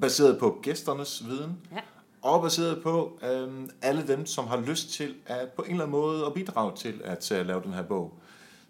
baseret 0.00 0.38
på 0.38 0.58
gæsternes 0.62 1.26
viden, 1.26 1.52
Ja. 1.72 1.80
Og 2.22 2.42
baseret 2.42 2.82
på 2.82 3.18
øhm, 3.22 3.70
alle 3.82 4.06
dem, 4.06 4.26
som 4.26 4.46
har 4.46 4.60
lyst 4.60 4.90
til 4.90 5.14
at 5.26 5.48
på 5.56 5.62
en 5.62 5.70
eller 5.70 5.84
anden 5.84 6.00
måde 6.00 6.26
at 6.26 6.34
bidrage 6.34 6.76
til 6.76 7.00
at 7.04 7.32
uh, 7.32 7.46
lave 7.46 7.62
den 7.62 7.72
her 7.72 7.82
bog. 7.82 8.18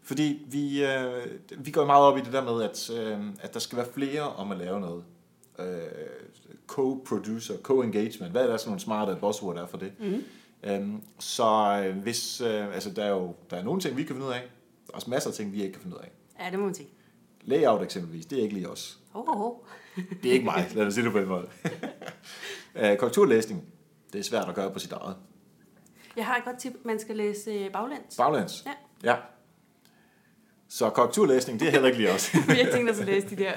Fordi 0.03 0.47
vi, 0.51 0.84
øh, 0.84 1.26
vi 1.59 1.70
går 1.70 1.86
meget 1.86 2.05
op 2.05 2.18
i 2.18 2.20
det 2.20 2.32
der 2.32 2.44
med, 2.44 2.62
at, 2.62 2.90
øh, 2.90 3.20
at 3.40 3.55
der 3.55 3.61
skal 3.61 3.78
være 3.78 3.86
flere 3.94 4.22
om 4.22 4.53
at 4.53 4.59
lave 4.59 4.80
noget. 4.80 5.05
Øh, 5.59 5.66
co-producer, 6.66 7.55
co-engagement, 7.62 8.30
hvad 8.30 8.42
er 8.42 8.47
der 8.47 8.57
sådan 8.57 8.70
nogle 8.70 8.80
smarte 8.80 9.16
buzzword 9.20 9.57
er 9.57 9.66
for 9.66 9.78
det? 9.78 9.92
Mm. 10.01 10.24
Øhm, 10.64 11.03
så 11.18 11.82
øh, 11.86 11.97
hvis, 11.97 12.40
øh, 12.40 12.74
altså 12.74 12.90
der 12.90 13.05
er 13.05 13.11
jo 13.11 13.34
der 13.51 13.57
er 13.57 13.62
nogle 13.62 13.80
ting, 13.80 13.97
vi 13.97 14.03
kan 14.03 14.14
finde 14.14 14.26
ud 14.26 14.32
af. 14.32 14.40
Der 14.86 14.92
er 14.92 14.97
også 14.97 15.11
masser 15.11 15.30
af 15.30 15.34
ting, 15.36 15.53
vi 15.53 15.62
ikke 15.62 15.72
kan 15.72 15.82
finde 15.82 15.97
ud 15.97 16.01
af. 16.03 16.11
Ja, 16.40 16.51
det 16.51 16.59
må 16.59 16.64
man 16.64 16.74
sige. 16.74 16.88
Layout 17.44 17.82
eksempelvis, 17.82 18.26
det 18.26 18.38
er 18.38 18.42
ikke 18.42 18.55
lige 18.55 18.68
os. 18.68 18.99
Hov, 19.11 19.36
hov. 19.36 19.66
Det 20.22 20.28
er 20.28 20.32
ikke 20.32 20.44
mig, 20.44 20.70
lad 20.74 20.86
os 20.86 20.94
sige 20.94 21.05
det 21.05 21.12
på 21.12 21.18
den 21.18 21.28
måde. 21.28 21.49
Øh, 22.77 22.97
Korrekturlæsning, 22.97 23.64
det 24.12 24.18
er 24.18 24.22
svært 24.22 24.49
at 24.49 24.55
gøre 24.55 24.70
på 24.72 24.79
sit 24.79 24.93
eget. 24.93 25.16
Jeg 26.16 26.27
har 26.27 26.37
et 26.37 26.45
godt 26.45 26.59
tip. 26.59 26.72
Man 26.85 27.01
skal 27.01 27.16
læse 27.16 27.51
øh, 27.51 27.72
baglæns. 27.72 28.16
Baglæns? 28.16 28.64
Ja. 28.66 28.72
Ja. 29.11 29.16
Så 30.68 30.91
korrekturlæsning, 30.91 31.61
det 31.61 31.68
er 31.68 31.72
heller 31.72 31.89
ikke 31.89 31.99
lige 31.99 32.12
os. 32.12 32.35
Jeg 32.49 32.64
har 32.64 32.72
tænkt 32.72 32.91
os 32.91 33.01
at 33.01 33.07
læse 33.07 33.31
de 33.31 33.37
der 33.37 33.53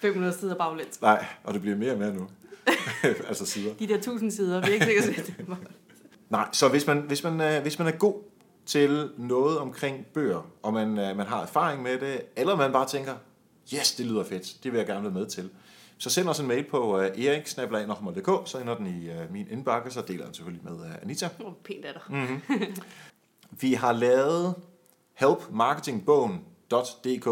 500 0.00 0.34
sider 0.34 0.54
baglæns. 0.54 1.02
Nej, 1.02 1.24
og 1.44 1.54
det 1.54 1.60
bliver 1.62 1.76
mere 1.76 1.92
og 1.92 1.98
mere 1.98 2.14
nu. 2.14 2.28
altså 3.28 3.46
sider. 3.46 3.74
De 3.74 3.88
der 3.88 3.94
1000 3.94 4.30
sider, 4.30 4.60
vi 4.60 4.70
er 4.70 4.72
ikke 4.72 5.02
sætte 5.02 5.34
dem 5.38 5.54
Nej, 6.30 6.48
så 6.52 6.68
hvis 6.68 6.86
man, 6.86 6.98
hvis 6.98 7.24
man, 7.24 7.40
øh, 7.40 7.62
hvis 7.62 7.78
man 7.78 7.88
er 7.88 7.92
god 7.92 8.14
til 8.66 9.10
noget 9.18 9.58
omkring 9.58 10.06
bøger, 10.06 10.50
og 10.62 10.72
man, 10.72 10.98
øh, 10.98 11.16
man 11.16 11.26
har 11.26 11.42
erfaring 11.42 11.82
med 11.82 12.00
det, 12.00 12.22
eller 12.36 12.56
man 12.56 12.72
bare 12.72 12.88
tænker, 12.88 13.14
yes, 13.74 13.94
det 13.94 14.06
lyder 14.06 14.24
fedt, 14.24 14.64
det 14.64 14.72
vil 14.72 14.78
jeg 14.78 14.86
gerne 14.86 15.02
være 15.02 15.12
med 15.12 15.26
til, 15.26 15.50
så 16.00 16.10
send 16.10 16.28
os 16.28 16.40
en 16.40 16.46
mail 16.46 16.64
på 16.64 16.96
uh, 16.96 17.04
erik 17.04 17.46
så 17.46 17.60
ender 18.60 18.76
den 18.76 18.86
i 18.86 19.10
uh, 19.10 19.32
min 19.32 19.46
indbakke, 19.50 19.90
så 19.90 20.02
deler 20.08 20.24
den 20.24 20.34
selvfølgelig 20.34 20.64
med 20.64 20.72
uh, 20.72 21.02
Anita. 21.02 21.28
Hvor 21.38 21.56
pænt 21.64 21.84
er 21.84 21.92
der. 21.92 22.00
Mm. 22.08 22.42
Vi 23.60 23.74
har 23.74 23.92
lavet 23.92 24.54
helpmarketingbogen.dk, 25.14 27.28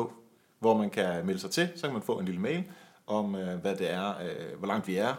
hvor 0.59 0.77
man 0.77 0.91
kan 0.91 1.27
melde 1.27 1.41
sig 1.41 1.51
til, 1.51 1.69
så 1.77 1.83
kan 1.83 1.93
man 1.93 2.03
få 2.03 2.19
en 2.19 2.25
lille 2.25 2.41
mail 2.41 2.65
om, 3.07 3.35
øh, 3.35 3.61
hvad 3.61 3.77
det 3.77 3.93
er, 3.93 4.09
øh, 4.09 4.59
hvor 4.59 4.67
langt 4.67 4.89
vi 4.89 4.97
er. 4.97 5.15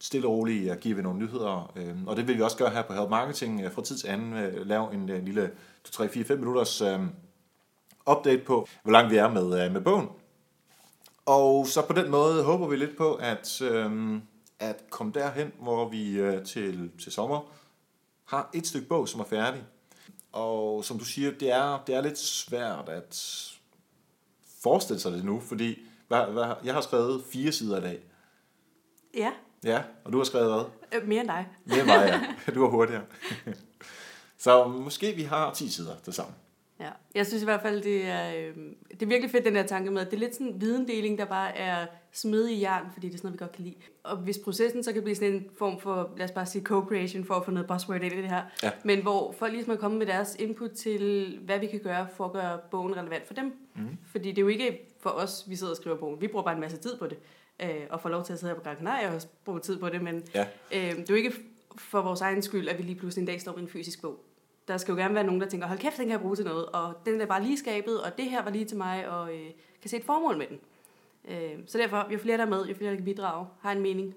Stille 0.00 0.26
og 0.26 0.32
roligt 0.32 0.72
at 0.72 0.80
give 0.80 1.02
nogle 1.02 1.18
nyheder, 1.18 1.72
øh, 1.76 1.94
og 2.06 2.16
det 2.16 2.28
vil 2.28 2.36
vi 2.36 2.42
også 2.42 2.56
gøre 2.56 2.70
her 2.70 2.82
på 2.82 2.92
Help 2.92 3.10
Marketing 3.10 3.60
øh, 3.60 3.72
fra 3.72 3.82
tid 3.82 3.98
til 3.98 4.08
anden, 4.08 4.32
øh, 4.32 4.66
lave 4.66 4.94
en 4.94 5.10
øh, 5.10 5.24
lille 5.24 5.50
2-3-4-5 5.88 6.34
minutters 6.34 6.80
øh, 6.80 7.00
update 8.10 8.42
på, 8.46 8.68
hvor 8.82 8.92
langt 8.92 9.10
vi 9.10 9.16
er 9.16 9.28
med, 9.28 9.64
øh, 9.64 9.72
med 9.72 9.80
bogen. 9.80 10.08
Og 11.26 11.66
så 11.66 11.82
på 11.86 11.92
den 11.92 12.10
måde 12.10 12.44
håber 12.44 12.66
vi 12.66 12.76
lidt 12.76 12.96
på, 12.96 13.14
at, 13.14 13.60
øh, 13.62 14.20
at 14.58 14.84
komme 14.90 15.12
derhen, 15.12 15.52
hvor 15.60 15.88
vi 15.88 16.12
øh, 16.12 16.44
til, 16.44 16.90
til 17.02 17.12
sommer 17.12 17.40
har 18.24 18.50
et 18.54 18.66
stykke 18.66 18.88
bog, 18.88 19.08
som 19.08 19.20
er 19.20 19.24
færdig. 19.24 19.64
Og 20.32 20.84
som 20.84 20.98
du 20.98 21.04
siger, 21.04 21.30
det 21.30 21.50
er, 21.50 21.82
det 21.86 21.94
er 21.94 22.00
lidt 22.00 22.18
svært 22.18 22.88
at 22.88 23.38
forestille 24.62 25.00
sig 25.00 25.12
det 25.12 25.24
nu, 25.24 25.40
fordi 25.40 25.78
hvad, 26.08 26.24
hvad, 26.24 26.54
jeg 26.64 26.74
har 26.74 26.80
skrevet 26.80 27.24
fire 27.32 27.52
sider 27.52 27.78
i 27.78 27.80
dag. 27.80 28.00
Ja, 29.14 29.32
Ja, 29.64 29.82
og 30.04 30.12
du 30.12 30.18
har 30.18 30.24
skrevet 30.24 30.54
hvad? 30.54 31.00
øh, 31.00 31.08
mere 31.08 31.20
end 31.20 31.28
dig. 31.28 31.48
Mere 31.64 31.78
end 31.78 31.86
mig, 31.86 32.06
ja. 32.48 32.52
Du 32.54 32.64
er 32.64 32.70
hurtigere. 32.70 33.02
Så 34.38 34.68
måske 34.68 35.12
vi 35.12 35.22
har 35.22 35.54
10 35.54 35.70
sider 35.70 35.94
til 36.04 36.12
sammen. 36.12 36.34
Ja, 36.82 36.90
jeg 37.14 37.26
synes 37.26 37.42
i 37.42 37.44
hvert 37.46 37.62
fald, 37.62 37.82
det 37.82 38.04
er, 38.06 38.34
øh, 38.36 38.56
det 38.90 39.02
er 39.02 39.06
virkelig 39.06 39.30
fedt, 39.30 39.44
den 39.44 39.54
der 39.54 39.62
tanke 39.62 39.90
med, 39.90 40.00
at 40.02 40.10
det 40.10 40.16
er 40.16 40.20
lidt 40.20 40.34
sådan 40.34 40.46
en 40.46 40.60
videndeling, 40.60 41.18
der 41.18 41.24
bare 41.24 41.56
er 41.58 41.86
smed 42.12 42.48
i 42.48 42.60
jern, 42.60 42.86
fordi 42.92 43.06
det 43.08 43.14
er 43.14 43.18
sådan 43.18 43.26
noget, 43.28 43.40
vi 43.40 43.44
godt 43.44 43.52
kan 43.52 43.64
lide. 43.64 43.74
Og 44.02 44.16
hvis 44.16 44.38
processen 44.38 44.82
så 44.84 44.92
kan 44.92 45.02
blive 45.02 45.14
sådan 45.14 45.32
en 45.34 45.44
form 45.58 45.80
for, 45.80 46.10
lad 46.16 46.24
os 46.24 46.30
bare 46.30 46.46
sige, 46.46 46.64
co-creation, 46.68 47.24
for 47.24 47.34
at 47.34 47.44
få 47.44 47.50
noget 47.50 47.66
buzzword 47.68 48.02
ind 48.02 48.14
i 48.14 48.16
det 48.22 48.28
her, 48.30 48.42
Ja. 48.62 48.70
men 48.84 49.02
hvor 49.02 49.32
folk 49.32 49.52
ligesom 49.52 49.72
er 49.72 49.76
kommet 49.76 49.98
med 49.98 50.06
deres 50.06 50.36
input 50.38 50.70
til, 50.70 51.38
hvad 51.44 51.58
vi 51.58 51.66
kan 51.66 51.80
gøre 51.80 52.06
for 52.16 52.24
at 52.24 52.32
gøre 52.32 52.58
bogen 52.70 52.96
relevant 52.96 53.26
for 53.26 53.34
dem. 53.34 53.52
Mhm. 53.74 53.98
Fordi 54.06 54.28
det 54.28 54.38
er 54.38 54.42
jo 54.42 54.48
ikke 54.48 54.88
for 55.00 55.10
os, 55.10 55.44
vi 55.48 55.56
sidder 55.56 55.70
og 55.72 55.76
skriver 55.76 55.96
bogen. 55.96 56.20
Vi 56.20 56.26
bruger 56.28 56.44
bare 56.44 56.54
en 56.54 56.60
masse 56.60 56.76
tid 56.76 56.96
på 56.98 57.06
det, 57.06 57.18
øh, 57.62 57.68
og 57.90 58.00
får 58.00 58.08
lov 58.08 58.24
til 58.24 58.32
at 58.32 58.38
sidde 58.38 58.50
her 58.52 58.58
på 58.58 58.64
Gran 58.64 58.76
Canaria 58.76 59.14
og 59.14 59.22
bruge 59.44 59.60
tid 59.60 59.78
på 59.78 59.88
det, 59.88 60.02
men 60.02 60.22
Ja. 60.34 60.46
øh, 60.74 60.80
det 60.96 60.98
er 60.98 61.04
jo 61.10 61.14
ikke 61.14 61.32
for 61.78 62.02
vores 62.02 62.20
egen 62.20 62.42
skyld, 62.42 62.68
at 62.68 62.78
vi 62.78 62.82
lige 62.82 62.94
pludselig 62.98 63.22
en 63.22 63.26
dag 63.26 63.40
står 63.40 63.52
med 63.52 63.62
en 63.62 63.68
fysisk 63.68 64.02
bog. 64.02 64.24
Der 64.68 64.76
skal 64.76 64.92
jo 64.92 64.98
gerne 64.98 65.14
være 65.14 65.24
nogen, 65.24 65.40
der 65.40 65.48
tænker, 65.48 65.66
hold 65.66 65.78
kæft, 65.78 65.96
den 65.96 66.04
kan 66.04 66.12
jeg 66.12 66.20
bruge 66.20 66.36
til 66.36 66.44
noget, 66.44 66.66
og 66.66 66.94
den 67.06 67.20
er 67.20 67.26
bare 67.26 67.42
lige 67.42 67.58
skabet, 67.58 68.02
og 68.02 68.16
det 68.16 68.24
her 68.24 68.44
var 68.44 68.50
lige 68.50 68.64
til 68.64 68.76
mig, 68.76 69.08
og 69.08 69.34
øh, 69.34 69.50
kan 69.80 69.90
se 69.90 69.96
et 69.96 70.04
formål 70.04 70.38
med 70.38 70.46
den. 70.46 70.58
Øh, 71.28 71.58
så 71.66 71.78
derfor, 71.78 72.08
jo 72.12 72.18
flere 72.18 72.36
der 72.36 72.44
er 72.44 72.48
med, 72.48 72.66
jo 72.66 72.74
flere 72.74 72.90
der 72.90 72.96
kan 72.96 73.04
bidrage, 73.04 73.46
har 73.60 73.72
en 73.72 73.80
mening, 73.80 74.14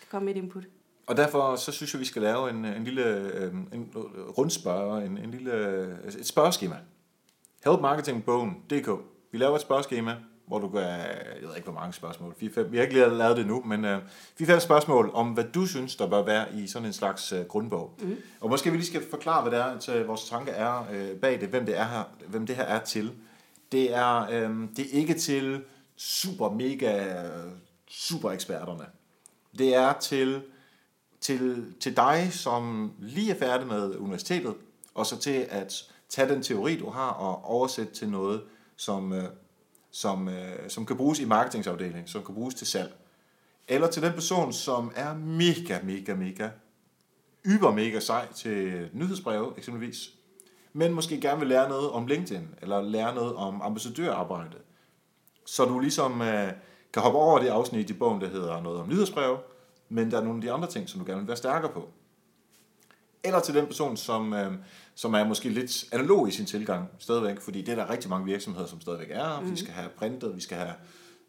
kan 0.00 0.06
komme 0.10 0.24
med 0.26 0.34
et 0.34 0.38
input. 0.42 0.64
Og 1.06 1.16
derfor 1.16 1.56
så 1.56 1.72
synes 1.72 1.94
jeg, 1.94 2.00
vi 2.00 2.04
skal 2.04 2.22
lave 2.22 2.50
en, 2.50 2.64
en 2.64 2.84
lille 2.84 3.32
øh, 3.34 3.54
en 3.72 3.92
øh, 3.96 4.28
rundspørger, 4.38 5.06
en, 5.06 5.18
en 5.18 5.30
lille, 5.30 5.52
øh, 5.52 5.98
et 6.06 6.26
spørgeskema. 6.26 6.76
Helpmarketingbogen.dk 7.64 8.88
Vi 9.32 9.38
laver 9.38 9.54
et 9.54 9.60
spørgeskema, 9.60 10.16
hvor 10.48 10.58
du 10.58 10.68
kan, 10.68 10.80
jeg 10.80 11.36
ved 11.42 11.56
ikke, 11.56 11.70
hvor 11.70 11.80
mange 11.80 11.92
spørgsmål, 11.92 12.34
4-5, 12.42 12.62
vi 12.62 12.76
har 12.76 12.82
ikke 12.82 12.94
lige 12.94 13.08
lavet 13.08 13.36
det 13.36 13.46
nu, 13.46 13.62
men 13.66 13.84
øh, 13.84 13.98
4-5 14.40 14.58
spørgsmål 14.58 15.10
om, 15.14 15.28
hvad 15.28 15.44
du 15.44 15.66
synes, 15.66 15.96
der 15.96 16.06
bør 16.06 16.22
være 16.22 16.46
i 16.54 16.66
sådan 16.66 16.86
en 16.86 16.92
slags 16.92 17.32
øh, 17.32 17.44
grundbog. 17.44 17.94
Mm. 18.02 18.16
Og 18.40 18.50
måske 18.50 18.70
vi 18.70 18.76
lige 18.76 18.86
skal 18.86 19.10
forklare, 19.10 19.42
hvad 19.42 19.52
det 19.52 19.60
er, 19.60 19.78
til 19.78 20.04
vores 20.04 20.28
tanke 20.28 20.50
er 20.50 20.86
øh, 20.92 21.16
bag 21.16 21.40
det, 21.40 21.48
hvem 21.48 21.66
det 21.66 21.78
er 21.78 21.84
her, 21.84 22.02
hvem 22.26 22.46
det 22.46 22.56
her 22.56 22.64
er 22.64 22.84
til. 22.84 23.12
Det 23.72 23.94
er, 23.94 24.26
øh, 24.30 24.68
det 24.76 24.86
er 24.86 24.98
ikke 24.98 25.14
til 25.14 25.62
super, 25.96 26.50
mega, 26.50 27.14
super 27.88 28.30
eksperterne. 28.30 28.84
Det 29.58 29.74
er 29.74 29.92
til 29.92 30.42
til, 31.20 31.74
til 31.80 31.96
dig, 31.96 32.28
som 32.32 32.92
lige 32.98 33.30
er 33.30 33.38
færdig 33.38 33.66
med 33.66 33.96
universitetet, 33.96 34.54
og 34.94 35.06
så 35.06 35.18
til 35.18 35.46
at 35.50 35.84
tage 36.08 36.28
den 36.28 36.42
teori, 36.42 36.76
du 36.78 36.90
har, 36.90 37.10
og 37.10 37.44
oversætte 37.44 37.94
til 37.94 38.08
noget, 38.08 38.42
som, 38.76 39.12
øh, 39.12 39.24
som, 39.90 40.28
øh, 40.28 40.70
som 40.70 40.86
kan 40.86 40.96
bruges 40.96 41.20
i 41.20 41.24
marketingsafdelingen, 41.24 42.06
som 42.06 42.24
kan 42.24 42.34
bruges 42.34 42.54
til 42.54 42.66
salg. 42.66 42.96
Eller 43.68 43.90
til 43.90 44.02
den 44.02 44.12
person, 44.12 44.52
som 44.52 44.92
er 44.96 45.14
mega, 45.14 45.78
mega, 45.82 46.14
mega, 46.14 46.48
yber 47.46 47.72
mega 47.72 48.00
sej 48.00 48.32
til 48.32 48.88
nyhedsbreve 48.92 49.52
eksempelvis, 49.56 50.10
men 50.72 50.92
måske 50.92 51.20
gerne 51.20 51.38
vil 51.38 51.48
lære 51.48 51.68
noget 51.68 51.90
om 51.90 52.06
LinkedIn, 52.06 52.48
eller 52.62 52.82
lære 52.82 53.14
noget 53.14 53.34
om 53.34 53.62
ambassadørarbejde. 53.62 54.56
Så 55.46 55.64
du 55.64 55.78
ligesom 55.78 56.22
øh, 56.22 56.52
kan 56.92 57.02
hoppe 57.02 57.18
over 57.18 57.38
det 57.38 57.48
afsnit 57.48 57.90
i 57.90 57.92
bogen, 57.92 58.20
der 58.20 58.28
hedder 58.28 58.62
noget 58.62 58.80
om 58.80 58.88
nyhedsbreve, 58.88 59.38
men 59.88 60.10
der 60.10 60.18
er 60.18 60.24
nogle 60.24 60.38
af 60.38 60.42
de 60.42 60.52
andre 60.52 60.68
ting, 60.68 60.88
som 60.88 61.00
du 61.00 61.06
gerne 61.06 61.20
vil 61.20 61.28
være 61.28 61.36
stærkere 61.36 61.72
på. 61.72 61.88
Eller 63.24 63.40
til 63.40 63.54
den 63.54 63.66
person, 63.66 63.96
som, 63.96 64.32
øh, 64.32 64.52
som 64.98 65.14
er 65.14 65.24
måske 65.24 65.48
lidt 65.48 65.84
analog 65.92 66.28
i 66.28 66.30
sin 66.30 66.46
tilgang 66.46 66.88
stadigvæk, 66.98 67.40
fordi 67.40 67.62
det 67.62 67.72
er 67.72 67.76
der 67.76 67.90
rigtig 67.90 68.10
mange 68.10 68.26
virksomheder, 68.26 68.66
som 68.66 68.80
stadigvæk 68.80 69.10
er. 69.10 69.40
Mm. 69.40 69.50
Vi 69.50 69.56
skal 69.56 69.72
have 69.72 69.88
printet, 69.88 70.36
vi 70.36 70.40
skal 70.40 70.56
have 70.56 70.74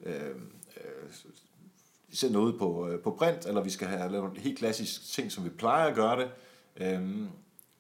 øh, 0.05 0.29
øh, 0.77 1.13
sendt 2.13 2.33
noget 2.33 2.59
på, 2.59 2.87
øh, 2.87 2.99
på 2.99 3.11
print, 3.11 3.45
eller 3.45 3.61
vi 3.61 3.69
skal 3.69 3.87
have 3.87 4.11
lavet 4.11 4.23
nogle 4.23 4.39
helt 4.39 4.57
klassiske 4.57 5.05
ting, 5.05 5.31
som 5.31 5.43
vi 5.43 5.49
plejer 5.49 5.87
at 5.87 5.95
gøre 5.95 6.19
det. 6.19 6.29
Øh, 6.77 7.01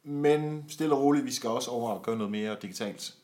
men 0.03 0.65
stille 0.67 0.95
og 0.95 1.01
roligt, 1.01 1.25
vi 1.25 1.31
skal 1.31 1.49
også 1.49 1.71
over 1.71 1.95
at 1.95 2.01
gøre 2.01 2.17
noget 2.17 2.31
mere 2.31 2.57
digitalt. 2.61 3.15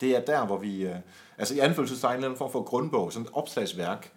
Det 0.00 0.16
er 0.16 0.20
der, 0.20 0.46
hvor 0.46 0.58
vi, 0.58 0.86
øh, 0.86 0.96
altså 1.38 1.54
i 1.54 1.58
anfølgelsestegn, 1.58 2.24
en 2.24 2.36
form 2.36 2.52
for 2.52 2.62
grundbog, 2.62 3.12
sådan 3.12 3.26
et 3.26 3.32
opslagsværk 3.32 4.12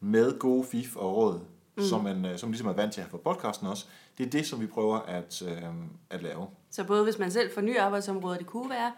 med 0.00 0.38
gode 0.38 0.64
fif 0.64 0.96
og 0.96 1.16
råd, 1.16 1.40
mm. 1.76 1.82
som, 1.82 2.04
man, 2.04 2.24
øh, 2.24 2.38
som 2.38 2.50
ligesom 2.50 2.68
er 2.68 2.72
vant 2.72 2.92
til 2.92 3.00
at 3.00 3.06
have 3.06 3.10
på 3.10 3.30
podcasten 3.34 3.66
også. 3.66 3.86
Det 4.18 4.26
er 4.26 4.30
det, 4.30 4.46
som 4.46 4.60
vi 4.60 4.66
prøver 4.66 4.98
at, 4.98 5.42
øh, 5.48 5.62
at 6.10 6.22
lave. 6.22 6.46
Så 6.70 6.84
både 6.84 7.04
hvis 7.04 7.18
man 7.18 7.30
selv 7.30 7.54
får 7.54 7.60
nye 7.60 7.80
arbejdsområder, 7.80 8.38
det 8.38 8.46
kunne 8.46 8.70
være, 8.70 8.92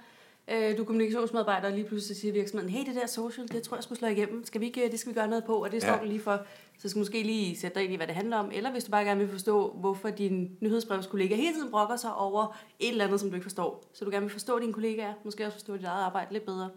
øh, 0.49 0.77
du 0.77 0.83
er 0.83 0.87
kommunikationsmedarbejder, 0.87 1.69
og 1.69 1.75
lige 1.75 1.89
pludselig 1.89 2.17
siger 2.17 2.33
virksomheden, 2.33 2.71
hey, 2.75 2.87
det 2.87 2.95
der 2.95 3.07
social, 3.07 3.49
det 3.49 3.63
tror 3.63 3.77
jeg 3.77 3.85
skulle 3.85 3.99
slå 3.99 4.09
igennem. 4.09 4.45
Skal 4.47 4.61
vi 4.61 4.67
ikke, 4.67 4.89
det 4.91 5.01
skal 5.01 5.11
vi 5.11 5.15
gøre 5.15 5.29
noget 5.29 5.45
på, 5.45 5.57
og 5.65 5.73
det 5.73 5.83
står 5.83 5.93
Ja. 5.93 5.99
du 5.99 6.05
lige 6.05 6.21
for. 6.21 6.41
Så 6.79 6.89
skal 6.89 6.95
du 6.95 6.99
måske 6.99 7.23
lige 7.23 7.59
sætte 7.59 7.75
dig 7.75 7.85
ind 7.85 7.93
i, 7.93 7.97
hvad 7.97 8.07
det 8.07 8.15
handler 8.15 8.37
om. 8.37 8.51
Eller 8.53 8.71
hvis 8.73 8.85
du 8.85 8.91
bare 8.91 9.05
gerne 9.05 9.21
vil 9.21 9.29
forstå, 9.29 9.73
hvorfor 9.81 10.11
din 10.11 10.51
nyhedsbrevskollega 10.61 11.35
hele 11.37 11.55
tiden 11.55 11.71
brokker 11.71 11.97
sig 11.97 12.15
over 12.15 12.57
et 12.79 12.89
eller 12.91 13.05
andet, 13.05 13.21
som 13.21 13.29
du 13.29 13.35
ikke 13.35 13.45
forstår. 13.45 13.85
Så 13.95 14.05
du 14.05 14.11
gerne 14.11 14.23
vil 14.25 14.33
forstå 14.33 14.59
dine 14.59 14.73
kollegaer, 14.73 15.13
måske 15.25 15.47
også 15.47 15.57
forstå 15.59 15.77
dit 15.77 15.85
eget 15.85 16.05
arbejde 16.05 16.33
lidt 16.33 16.47
bedre. 16.47 16.71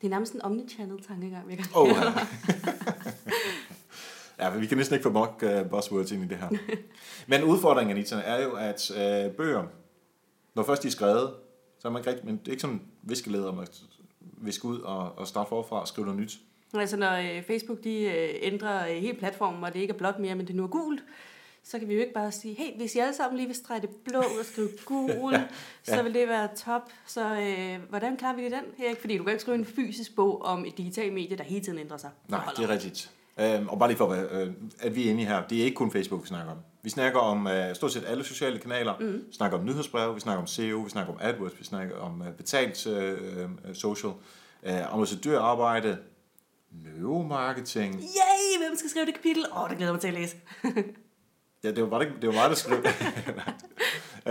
Det 0.00 0.06
er 0.06 0.10
nærmest 0.10 0.32
en 0.34 0.42
omnichannel 0.42 1.02
tankegang, 1.02 1.48
vi 1.48 1.56
kan 1.56 1.64
Oh, 1.74 1.88
ja. 1.88 1.94
ja, 4.38 4.56
vi 4.56 4.66
kan 4.66 4.78
næsten 4.78 4.94
ikke 4.94 5.02
få 5.02 5.12
nok 5.12 5.44
uh, 5.46 5.70
buzzwords 5.70 6.12
ind 6.12 6.24
i 6.24 6.26
det 6.26 6.36
her. 6.36 6.48
Men 7.30 7.44
udfordringen, 7.44 7.96
Anita, 7.96 8.16
er 8.24 8.42
jo, 8.42 8.52
at 8.52 8.90
uh, 8.90 9.36
bøger, 9.36 9.64
når 10.54 10.62
først 10.62 10.82
de 10.82 10.88
er 10.88 10.92
skrevet, 10.92 11.34
så 11.78 11.88
er 11.88 11.92
man 11.92 12.00
ikke 12.00 12.10
rigtig, 12.10 12.26
men 12.26 12.36
det 12.36 12.48
er 12.48 12.50
ikke 12.50 12.60
sådan 12.60 12.82
viskeleder, 13.02 13.52
man 13.52 13.66
viske 14.20 14.64
ud 14.64 14.80
og, 14.80 15.18
og 15.18 15.26
starte 15.26 15.48
forfra 15.48 15.80
og 15.80 15.88
skrive 15.88 16.06
noget 16.06 16.20
nyt. 16.20 16.38
Altså 16.74 16.96
når 16.96 17.12
øh, 17.12 17.42
Facebook 17.42 17.84
de 17.84 18.00
øh, 18.00 18.34
ændrer 18.42 18.88
øh, 18.88 18.96
hele 18.96 19.18
platformen, 19.18 19.64
og 19.64 19.74
det 19.74 19.80
ikke 19.80 19.94
er 19.94 19.98
blåt 19.98 20.18
mere, 20.18 20.34
men 20.34 20.46
det 20.46 20.54
nu 20.54 20.62
er 20.62 20.68
gult, 20.68 21.04
så 21.62 21.78
kan 21.78 21.88
vi 21.88 21.94
jo 21.94 22.00
ikke 22.00 22.12
bare 22.12 22.32
sige, 22.32 22.54
hey, 22.54 22.76
hvis 22.76 22.94
I 22.94 22.98
alle 22.98 23.14
sammen 23.14 23.36
lige 23.36 23.46
vil 23.46 23.56
strege 23.56 23.80
det 23.80 23.90
blå 23.90 24.18
ud 24.18 24.38
og 24.40 24.44
skrive 24.44 24.68
gul, 24.84 25.32
ja, 25.32 25.44
så 25.84 26.02
vil 26.02 26.14
det 26.14 26.28
være 26.28 26.48
top. 26.56 26.82
Så 27.06 27.34
øh, 27.34 27.88
hvordan 27.88 28.16
klarer 28.16 28.36
vi 28.36 28.44
det 28.44 28.52
den? 28.52 28.86
Erik? 28.86 29.00
Fordi 29.00 29.18
du 29.18 29.24
kan 29.24 29.32
ikke 29.32 29.42
skrive 29.42 29.58
en 29.58 29.64
fysisk 29.64 30.16
bog 30.16 30.42
om 30.42 30.64
et 30.64 30.78
digitalt 30.78 31.12
medie, 31.14 31.36
der 31.36 31.44
hele 31.44 31.64
tiden 31.64 31.78
ændrer 31.78 31.96
sig. 31.96 32.10
Nej, 32.28 32.52
det 32.56 32.64
er 32.64 32.68
rigtigt. 32.68 33.10
Øhm, 33.40 33.68
og 33.68 33.78
bare 33.78 33.88
lige 33.88 33.98
for 33.98 34.12
at, 34.12 34.42
øh, 34.42 34.52
at 34.80 34.96
vi 34.96 35.06
er 35.06 35.10
inde 35.10 35.22
i 35.22 35.24
her, 35.24 35.46
det 35.46 35.60
er 35.60 35.64
ikke 35.64 35.74
kun 35.74 35.90
Facebook, 35.90 36.22
vi 36.22 36.26
snakker 36.26 36.52
om. 36.52 36.58
Vi 36.82 36.90
snakker 36.90 37.20
om 37.20 37.46
øh, 37.46 37.74
stort 37.74 37.92
set 37.92 38.04
alle 38.06 38.24
sociale 38.24 38.58
kanaler. 38.58 38.94
Mm. 39.00 39.12
Vi 39.12 39.32
snakker 39.32 39.58
om 39.58 39.64
nyhedsbreve, 39.64 40.14
vi 40.14 40.20
snakker 40.20 40.40
om 40.40 40.46
SEO, 40.46 40.78
vi 40.78 40.90
snakker 40.90 41.12
om 41.12 41.18
AdWords, 41.22 41.58
vi 41.58 41.64
snakker 41.64 41.96
om 41.96 42.22
øh, 42.22 42.32
betalt 42.32 42.86
øh, 42.86 43.18
øh, 43.68 43.74
social, 43.74 44.12
øh, 44.62 44.92
ambassadørarbejde, 44.92 45.98
neuromarketing. 46.70 47.94
Yay, 47.94 48.58
hvem 48.66 48.76
skal 48.76 48.90
skrive 48.90 49.06
det 49.06 49.14
kapitel? 49.14 49.44
Åh, 49.52 49.62
oh, 49.62 49.68
det 49.70 49.76
glæder 49.76 49.92
mig 49.92 50.00
til 50.00 50.08
at 50.08 50.14
læse. 50.14 50.36
Ja, 51.64 51.70
det 51.70 51.82
var, 51.82 51.90
bare 51.90 52.04
det, 52.04 52.12
det 52.20 52.28
var 52.28 52.34
mig, 52.34 52.48
der 52.48 52.54
skrev 52.54 52.78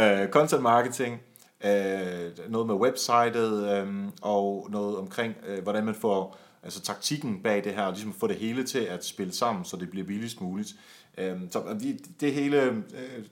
øh, 0.01 0.29
content 0.29 0.61
marketing, 0.61 1.21
øh, 1.65 2.49
noget 2.49 2.67
med 2.67 2.75
websitet, 2.75 3.77
øh, 3.77 4.09
og 4.21 4.67
noget 4.71 4.97
omkring, 4.97 5.35
øh, 5.47 5.63
hvordan 5.63 5.85
man 5.85 5.95
får 5.95 6.37
altså 6.63 6.81
taktikken 6.81 7.43
bag 7.43 7.63
det 7.63 7.73
her, 7.73 7.83
og 7.83 7.91
ligesom 7.91 8.13
få 8.13 8.27
det 8.27 8.35
hele 8.35 8.63
til 8.63 8.79
at 8.79 9.05
spille 9.05 9.33
sammen, 9.33 9.65
så 9.65 9.77
det 9.77 9.89
bliver 9.89 10.05
billigst 10.05 10.41
muligt. 10.41 10.75
Øh, 11.17 11.35
så 11.51 11.75
vi, 11.81 11.91
det 12.19 12.33
hele, 12.33 12.61
øh, 12.63 12.75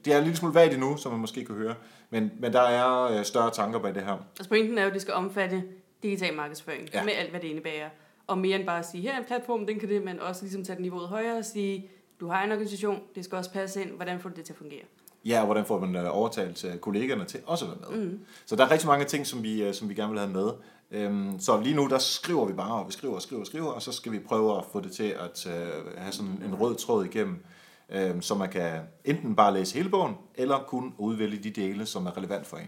det 0.05 0.13
er 0.13 0.17
en 0.17 0.23
lille 0.23 0.37
smule 0.37 0.53
vagt 0.55 0.73
endnu, 0.73 0.97
som 0.97 1.11
man 1.11 1.21
måske 1.21 1.45
kan 1.45 1.55
høre, 1.55 1.75
men, 2.09 2.31
men 2.39 2.53
der 2.53 2.61
er 2.61 3.17
øh, 3.19 3.25
større 3.25 3.51
tanker 3.51 3.79
bag 3.79 3.95
det 3.95 4.03
her. 4.03 4.17
Altså 4.39 4.49
pointen 4.49 4.77
er 4.77 4.81
jo, 4.81 4.87
at 4.87 4.93
det 4.93 5.01
skal 5.01 5.13
omfatte 5.13 5.63
digital 6.03 6.33
markedsføring, 6.35 6.89
Ja. 6.93 7.03
med 7.03 7.13
alt, 7.13 7.29
hvad 7.29 7.39
det 7.39 7.47
indebærer. 7.47 7.89
Og 8.27 8.37
mere 8.37 8.57
end 8.57 8.65
bare 8.65 8.79
at 8.79 8.85
sige, 8.89 9.01
her 9.03 9.13
er 9.13 9.17
en 9.17 9.25
platform, 9.25 9.65
den 9.65 9.79
kan 9.79 9.89
det, 9.89 10.03
men 10.03 10.19
også 10.19 10.41
ligesom 10.43 10.63
tage 10.63 10.81
niveauet 10.81 11.07
højere 11.07 11.37
og 11.37 11.45
sige, 11.45 11.89
du 12.19 12.27
har 12.27 12.43
en 12.43 12.51
organisation, 12.51 12.99
det 13.15 13.25
skal 13.25 13.35
også 13.37 13.51
passe 13.51 13.81
ind, 13.81 13.89
hvordan 13.91 14.19
får 14.19 14.29
du 14.29 14.35
det 14.35 14.45
til 14.45 14.53
at 14.53 14.57
fungere? 14.57 14.81
Ja, 15.25 15.39
og 15.39 15.45
hvordan 15.45 15.65
får 15.65 15.79
man 15.79 15.95
øh, 15.95 16.17
overtalt 16.17 16.65
kollegerne 16.81 17.25
til 17.25 17.39
også 17.45 17.65
at 17.65 17.71
være 17.71 17.97
med. 17.97 18.07
Mm. 18.07 18.19
Så 18.45 18.55
der 18.55 18.65
er 18.65 18.71
rigtig 18.71 18.87
mange 18.87 19.05
ting, 19.05 19.27
som 19.27 19.43
vi, 19.43 19.73
som 19.73 19.89
vi 19.89 19.93
gerne 19.93 20.11
vil 20.11 20.19
have 20.19 20.31
med. 20.31 20.49
Øhm, 20.91 21.39
så 21.39 21.61
lige 21.61 21.75
nu, 21.75 21.87
der 21.87 21.97
skriver 21.97 22.45
vi 22.45 22.53
bare, 22.53 22.73
og 22.73 22.87
vi 22.87 22.91
skriver 22.91 23.15
og 23.15 23.21
skriver 23.21 23.41
og 23.41 23.47
skriver, 23.47 23.71
og 23.71 23.81
så 23.81 23.91
skal 23.91 24.11
vi 24.11 24.19
prøve 24.19 24.57
at 24.57 24.65
få 24.71 24.79
det 24.79 24.91
til 24.91 25.03
at 25.19 25.47
øh, 25.47 25.97
have 25.97 26.11
sådan 26.11 26.41
en 26.45 26.55
rød 26.55 26.75
tråd 26.75 27.05
igennem, 27.05 27.43
øh, 27.89 28.21
så 28.21 28.35
man 28.35 28.49
kan 28.49 28.81
enten 29.05 29.35
bare 29.35 29.53
læse 29.53 29.73
hele 29.75 29.89
bogen, 29.89 30.15
eller 30.35 30.59
kun 30.59 30.93
udvælge 30.97 31.43
de 31.43 31.49
dele, 31.49 31.85
som 31.85 32.05
er 32.05 32.17
relevant 32.17 32.47
for 32.47 32.57
en. 32.57 32.67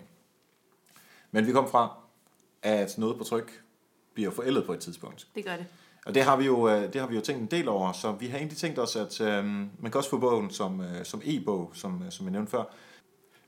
Men 1.31 1.47
vi 1.47 1.51
kom 1.51 1.69
fra, 1.69 1.97
at 2.61 2.97
noget 2.97 3.17
på 3.17 3.23
tryk 3.23 3.63
bliver 4.13 4.31
forældet 4.31 4.65
på 4.65 4.73
et 4.73 4.79
tidspunkt. 4.79 5.27
Det 5.35 5.45
gør 5.45 5.55
det. 5.55 5.65
Og 6.05 6.15
det 6.15 6.23
har 6.23 6.37
vi 6.37 6.45
jo, 6.45 6.69
øh, 6.69 6.93
det 6.93 7.01
har 7.01 7.07
vi 7.07 7.15
jo 7.15 7.21
tænkt 7.21 7.41
en 7.41 7.59
del 7.59 7.67
over, 7.67 7.91
så 7.91 8.11
vi 8.11 8.27
har 8.27 8.37
egentlig 8.37 8.57
tænkt 8.57 8.79
os, 8.79 8.95
at 8.95 9.21
øh, 9.21 9.45
man 9.45 9.91
kan 9.91 9.95
også 9.95 10.09
få 10.09 10.17
bogen 10.17 10.51
som, 10.51 10.81
øh, 10.81 11.05
som 11.05 11.21
e-bog, 11.25 11.71
som, 11.73 12.03
øh, 12.05 12.11
som 12.11 12.25
jeg 12.25 12.31
nævnte 12.31 12.51
før. 12.51 12.63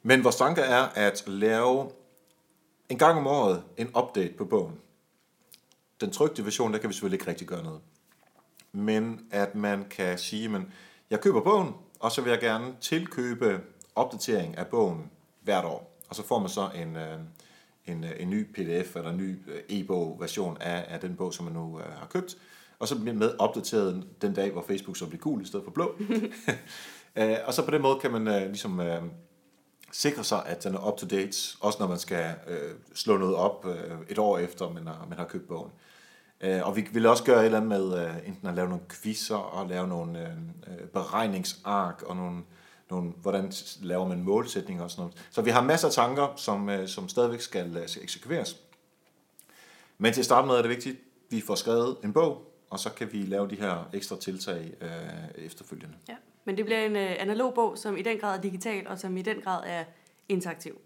Men 0.03 0.23
vores 0.23 0.35
tanke 0.35 0.61
er 0.61 0.81
at 0.81 1.23
lave 1.27 1.89
en 2.89 2.97
gang 2.97 3.17
om 3.17 3.27
året 3.27 3.63
en 3.77 3.87
update 3.97 4.33
på 4.37 4.45
bogen. 4.45 4.79
Den 6.01 6.11
trygte 6.11 6.45
version, 6.45 6.73
der 6.73 6.79
kan 6.79 6.89
vi 6.89 6.93
selvfølgelig 6.93 7.15
ikke 7.15 7.29
rigtig 7.29 7.47
gøre 7.47 7.63
noget. 7.63 7.81
Men 8.71 9.25
at 9.31 9.55
man 9.55 9.85
kan 9.89 10.17
sige, 10.17 10.49
men 10.49 10.73
jeg 11.09 11.21
køber 11.21 11.41
bogen, 11.41 11.73
og 11.99 12.11
så 12.11 12.21
vil 12.21 12.29
jeg 12.29 12.39
gerne 12.39 12.75
tilkøbe 12.81 13.61
opdatering 13.95 14.57
af 14.57 14.67
bogen 14.67 15.11
hvert 15.41 15.65
år. 15.65 15.99
Og 16.09 16.15
så 16.15 16.23
får 16.23 16.39
man 16.39 16.49
så 16.49 16.69
en, 16.75 16.95
øh, 16.95 17.19
en, 17.85 18.03
øh, 18.03 18.11
en 18.19 18.29
ny 18.29 18.53
pdf 18.53 18.95
eller 18.95 19.09
en 19.09 19.17
ny 19.17 19.39
øh, 19.47 19.61
e-bog 19.69 20.17
version 20.19 20.57
af, 20.61 20.85
af 20.87 20.99
den 20.99 21.15
bog, 21.15 21.33
som 21.33 21.45
man 21.45 21.53
nu 21.53 21.77
har 21.77 22.07
købt. 22.09 22.37
Og 22.79 22.87
så 22.87 22.99
bliver 22.99 23.13
med 23.13 23.35
opdateret 23.39 24.07
den 24.21 24.33
dag, 24.33 24.51
hvor 24.51 24.61
Facebook 24.67 24.97
så 24.97 25.07
bliver 25.07 25.21
gul 25.21 25.41
i 25.41 25.45
stedet 25.45 25.63
for 25.63 25.71
blå. 25.71 25.95
og 27.47 27.53
så 27.53 27.65
på 27.65 27.71
den 27.71 27.81
måde 27.81 27.99
kan 27.99 28.11
man 28.11 28.47
ligesom 28.47 28.81
sikre 29.95 30.23
sig, 30.23 30.45
at 30.45 30.63
den 30.63 30.75
er 30.75 30.87
up 30.87 30.97
to 30.97 31.07
date, 31.07 31.37
også 31.59 31.77
når 31.79 31.87
man 31.87 31.99
skal 31.99 32.35
øh, 32.47 32.75
slå 32.93 33.17
noget 33.17 33.35
op 33.35 33.65
øh, 33.65 33.97
et 34.09 34.19
år 34.19 34.37
efter, 34.37 34.69
man 34.69 34.87
har, 34.87 35.05
man 35.09 35.17
har 35.17 35.25
købt 35.25 35.47
bogen. 35.47 35.71
Øh, 36.41 36.67
og 36.67 36.75
vi 36.75 36.87
vil 36.91 37.05
også 37.05 37.23
gøre 37.23 37.39
et 37.39 37.45
eller 37.45 37.57
andet 37.57 37.69
med 37.69 38.05
øh, 38.05 38.27
enten 38.27 38.47
at 38.47 38.55
lave 38.55 38.69
nogle 38.69 38.83
quizzer 38.89 39.35
og 39.35 39.67
lave 39.67 39.87
nogle 39.87 40.19
øh, 40.21 40.33
øh 40.67 40.87
beregningsark 40.87 42.03
og 42.03 42.15
nogle, 42.15 42.43
nogle, 42.89 43.11
hvordan 43.11 43.51
laver 43.81 44.07
man 44.07 44.23
målsætninger 44.23 44.83
og 44.83 44.91
sådan 44.91 45.01
noget. 45.01 45.27
Så 45.31 45.41
vi 45.41 45.49
har 45.49 45.61
masser 45.61 45.87
af 45.87 45.93
tanker, 45.93 46.33
som, 46.35 46.69
øh, 46.69 46.87
som 46.87 47.09
stadigvæk 47.09 47.41
skal 47.41 47.77
øh, 47.77 47.87
eksekveres. 48.01 48.61
Men 49.97 50.13
til 50.13 50.21
at 50.21 50.25
starte 50.25 50.47
med 50.47 50.55
er 50.55 50.61
det 50.61 50.69
vigtigt, 50.69 50.95
at 50.95 51.01
vi 51.29 51.41
får 51.41 51.55
skrevet 51.55 51.97
en 52.03 52.13
bog, 52.13 52.51
og 52.69 52.79
så 52.79 52.89
kan 52.89 53.13
vi 53.13 53.17
lave 53.17 53.49
de 53.49 53.55
her 53.55 53.89
ekstra 53.93 54.17
tiltag 54.19 54.73
øh, 54.81 55.45
efterfølgende. 55.45 55.95
Ja. 56.09 56.15
Men 56.45 56.57
det 56.57 56.65
bliver 56.65 56.85
en 56.85 56.95
øh, 56.95 57.15
analog 57.19 57.53
bog, 57.53 57.77
som 57.77 57.97
i 57.97 58.01
den 58.01 58.17
grad 58.17 58.37
er 58.37 58.41
digital, 58.41 58.87
og 58.87 58.99
som 58.99 59.17
i 59.17 59.21
den 59.21 59.41
grad 59.41 59.63
er 59.65 59.83
interaktiv. 60.29 60.79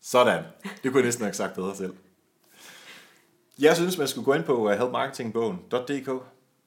Sådan. 0.00 0.44
Det 0.64 0.92
kunne 0.92 0.96
jeg 0.96 1.04
næsten 1.04 1.24
have 1.24 1.34
sagt 1.34 1.54
bedre 1.54 1.76
selv. 1.76 1.94
Jeg 3.58 3.76
synes, 3.76 3.98
man 3.98 4.08
skulle 4.08 4.24
gå 4.24 4.32
ind 4.34 4.44
på 4.44 4.56
uh, 4.64 4.70
helpmarketingbogen.dk 4.70 6.08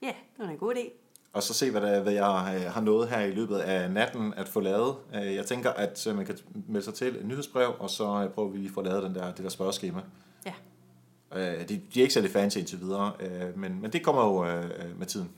Ja, 0.02 0.08
det 0.38 0.46
var 0.46 0.48
en 0.48 0.58
god 0.58 0.76
idé. 0.76 0.90
og 1.34 1.44
så 1.44 1.54
se, 1.54 1.72
hvad, 1.72 1.82
der, 1.82 2.02
hvad 2.02 2.14
jeg 2.14 2.54
øh, 2.66 2.72
har 2.74 2.82
nået 2.82 3.10
her 3.10 3.20
i 3.20 3.32
løbet 3.32 3.58
af 3.58 3.92
natten 3.92 4.34
at 4.34 4.48
få 4.48 4.60
lavet. 4.60 4.96
Øh, 5.16 5.36
Jeg 5.36 5.46
tænker, 5.46 5.70
at 5.70 6.08
øh, 6.08 6.16
man 6.16 6.26
kan 6.26 6.38
melde 6.68 6.86
sig 6.86 6.94
til 6.94 7.08
et 7.08 7.26
nyhedsbrev, 7.26 7.76
og 7.80 7.90
så 7.90 8.24
øh, 8.24 8.30
prøver 8.30 8.50
vi 8.50 8.66
at 8.66 8.72
få 8.72 8.82
lavet 8.82 9.04
den 9.04 9.16
der, 9.16 9.34
det 9.34 9.44
der 9.44 9.50
spørgeskema. 9.50 10.02
Ja. 10.46 10.54
Øh, 11.36 11.70
De, 11.70 11.82
de 11.94 12.00
er 12.00 12.02
ikke 12.04 12.14
særlig 12.14 12.32
fancy 12.32 12.58
indtil 12.58 12.80
videre, 12.80 13.12
øh, 13.20 13.58
men, 13.58 13.82
men 13.82 13.94
det 13.94 14.04
kommer 14.04 14.26
jo 14.26 14.46
øh, 14.46 15.00
med 15.00 15.06
tiden. 15.06 15.32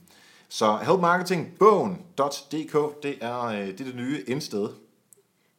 Så 0.54 0.76
helpmarketingbogen.dk, 0.76 3.02
det 3.02 3.18
er, 3.20 3.44
øh, 3.44 3.66
det 3.66 3.80
er 3.80 3.84
det 3.84 3.96
nye 3.96 4.24
indsted. 4.26 4.68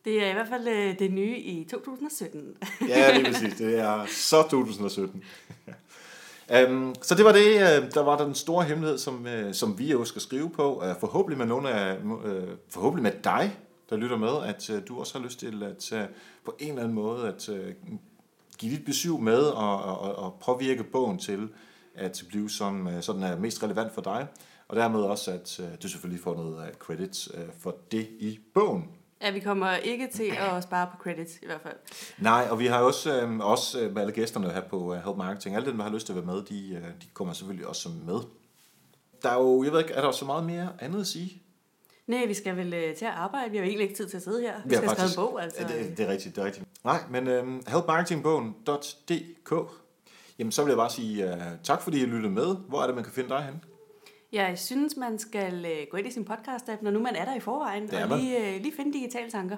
Det 0.05 0.23
er 0.23 0.29
i 0.29 0.33
hvert 0.33 0.47
fald 0.47 0.67
øh, 0.67 0.99
det 0.99 1.13
nye 1.13 1.37
i 1.37 1.63
2017. 1.63 2.57
Ja, 2.89 3.17
lige 3.17 3.25
præcis. 3.25 3.53
Det 3.53 3.79
er 3.79 4.05
så 4.05 4.41
2017. 4.41 5.23
um, 6.67 6.95
så 7.01 7.15
det 7.15 7.25
var 7.25 7.31
det, 7.31 7.47
øh, 7.47 7.91
der 7.93 8.03
var 8.03 8.25
den 8.25 8.35
store 8.35 8.63
hemmelighed, 8.63 8.97
som, 8.97 9.27
som 9.51 9.79
vi 9.79 9.91
jo 9.91 10.05
skal 10.05 10.21
skrive 10.21 10.49
på. 10.49 10.77
Uh, 10.77 10.83
forhåbentlig 10.99 11.37
med 11.37 11.45
nogle 11.45 11.69
af, 11.69 11.97
forhåbentlig 12.69 13.03
med 13.03 13.11
dig, 13.23 13.57
der 13.89 13.95
lytter 13.95 14.17
med, 14.17 14.43
at 14.45 14.71
du 14.87 14.99
også 14.99 15.17
har 15.17 15.25
lyst 15.25 15.39
til 15.39 15.63
at 15.63 15.93
på 16.45 16.55
en 16.59 16.69
eller 16.69 16.81
anden 16.81 16.95
måde 16.95 17.27
at 17.27 17.49
give 18.57 18.75
dit 18.75 18.85
besøg 18.85 19.19
med 19.19 19.39
og, 19.39 19.83
og, 19.83 20.15
og 20.15 20.37
påvirke 20.45 20.83
bogen 20.83 21.19
til 21.19 21.49
at 21.95 22.23
blive 22.29 22.49
som, 22.49 22.89
sådan 23.01 23.23
er 23.23 23.37
mest 23.37 23.63
relevant 23.63 23.93
for 23.93 24.01
dig. 24.01 24.27
Og 24.67 24.75
dermed 24.75 24.99
også, 25.01 25.31
at 25.31 25.59
uh, 25.59 25.65
du 25.83 25.87
selvfølgelig 25.89 26.23
får 26.23 26.35
noget 26.35 26.57
uh, 26.57 26.73
credit 26.79 27.27
uh, 27.33 27.39
for 27.59 27.75
det 27.91 28.07
i 28.19 28.39
bogen. 28.53 28.89
Ja, 29.21 29.31
vi 29.31 29.39
kommer 29.39 29.75
ikke 29.75 30.07
til 30.13 30.31
at 30.37 30.63
spare 30.63 30.87
på 30.91 30.97
credits 31.03 31.37
i 31.41 31.45
hvert 31.45 31.61
fald. 31.61 31.75
Nej, 32.17 32.47
og 32.51 32.59
vi 32.59 32.65
har 32.65 32.79
også, 32.81 33.21
øh, 33.21 33.39
også 33.39 33.81
øh, 33.81 33.93
med 33.93 34.01
alle 34.01 34.13
gæsterne 34.13 34.49
her 34.49 34.61
på 34.61 34.93
øh, 34.93 35.03
Help 35.05 35.17
Marketing, 35.17 35.55
alle 35.55 35.67
dem, 35.67 35.77
der 35.77 35.83
har 35.83 35.91
lyst 35.91 36.05
til 36.05 36.13
at 36.13 36.17
være 36.17 36.35
med, 36.35 36.43
de, 36.43 36.69
øh, 36.75 36.83
de 36.83 37.07
kommer 37.13 37.33
selvfølgelig 37.33 37.67
også 37.67 37.89
med. 38.05 38.19
Der 39.23 39.29
er 39.29 39.41
jo, 39.41 39.63
jeg 39.63 39.71
ved 39.71 39.79
ikke, 39.79 39.93
er 39.93 40.01
der 40.01 40.11
så 40.11 40.25
meget 40.25 40.45
mere 40.45 40.69
andet 40.79 41.01
at 41.01 41.07
sige? 41.07 41.41
Nej, 42.07 42.25
vi 42.25 42.33
skal 42.33 42.57
vel 42.57 42.73
øh, 42.73 42.95
til 42.95 43.05
at 43.05 43.11
arbejde. 43.11 43.51
Vi 43.51 43.57
har 43.57 43.63
jo 43.63 43.69
egentlig 43.69 43.83
ikke 43.89 43.95
tid 43.95 44.09
til 44.09 44.17
at 44.17 44.23
sidde 44.23 44.41
her. 44.41 44.53
Vi 44.65 44.73
Ja, 44.73 44.77
skal 44.77 44.89
faktisk. 44.89 45.17
en 45.17 45.23
bog, 45.23 45.43
altså. 45.43 45.61
Ja, 45.61 45.67
det, 45.67 45.97
det 45.97 46.05
er 46.05 46.11
rigtigt, 46.11 46.35
det 46.35 46.41
er 46.41 46.45
rigtigt. 46.45 46.65
Nej, 46.83 46.99
men 47.09 47.27
øh, 47.27 47.47
helpmarketingbogen.dk 47.67 49.53
Jamen, 50.39 50.51
så 50.51 50.63
vil 50.63 50.69
jeg 50.69 50.77
bare 50.77 50.89
sige 50.89 51.25
uh, 51.33 51.41
tak, 51.63 51.81
fordi 51.81 52.01
I 52.01 52.05
lyttede 52.05 52.33
med. 52.33 52.55
Hvor 52.67 52.81
er 52.81 52.85
det, 52.85 52.95
man 52.95 53.03
kan 53.03 53.13
finde 53.13 53.29
dig 53.29 53.43
hen? 53.43 53.63
Jeg 54.35 54.59
synes, 54.59 54.97
man 54.97 55.19
skal 55.19 55.65
øh, 55.65 55.87
gå 55.89 55.97
ind 55.97 56.07
i 56.07 56.11
sin 56.11 56.27
podcast-app, 56.29 56.81
når 56.81 56.91
nu 56.91 56.99
man 56.99 57.15
er 57.15 57.25
der 57.25 57.35
i 57.35 57.39
forvejen, 57.39 57.83
og 57.83 58.09
man. 58.09 58.19
lige, 58.19 58.55
øh, 58.55 58.61
lige 58.61 58.75
finde 58.75 58.93
digitale 58.93 59.31
tanker. 59.31 59.57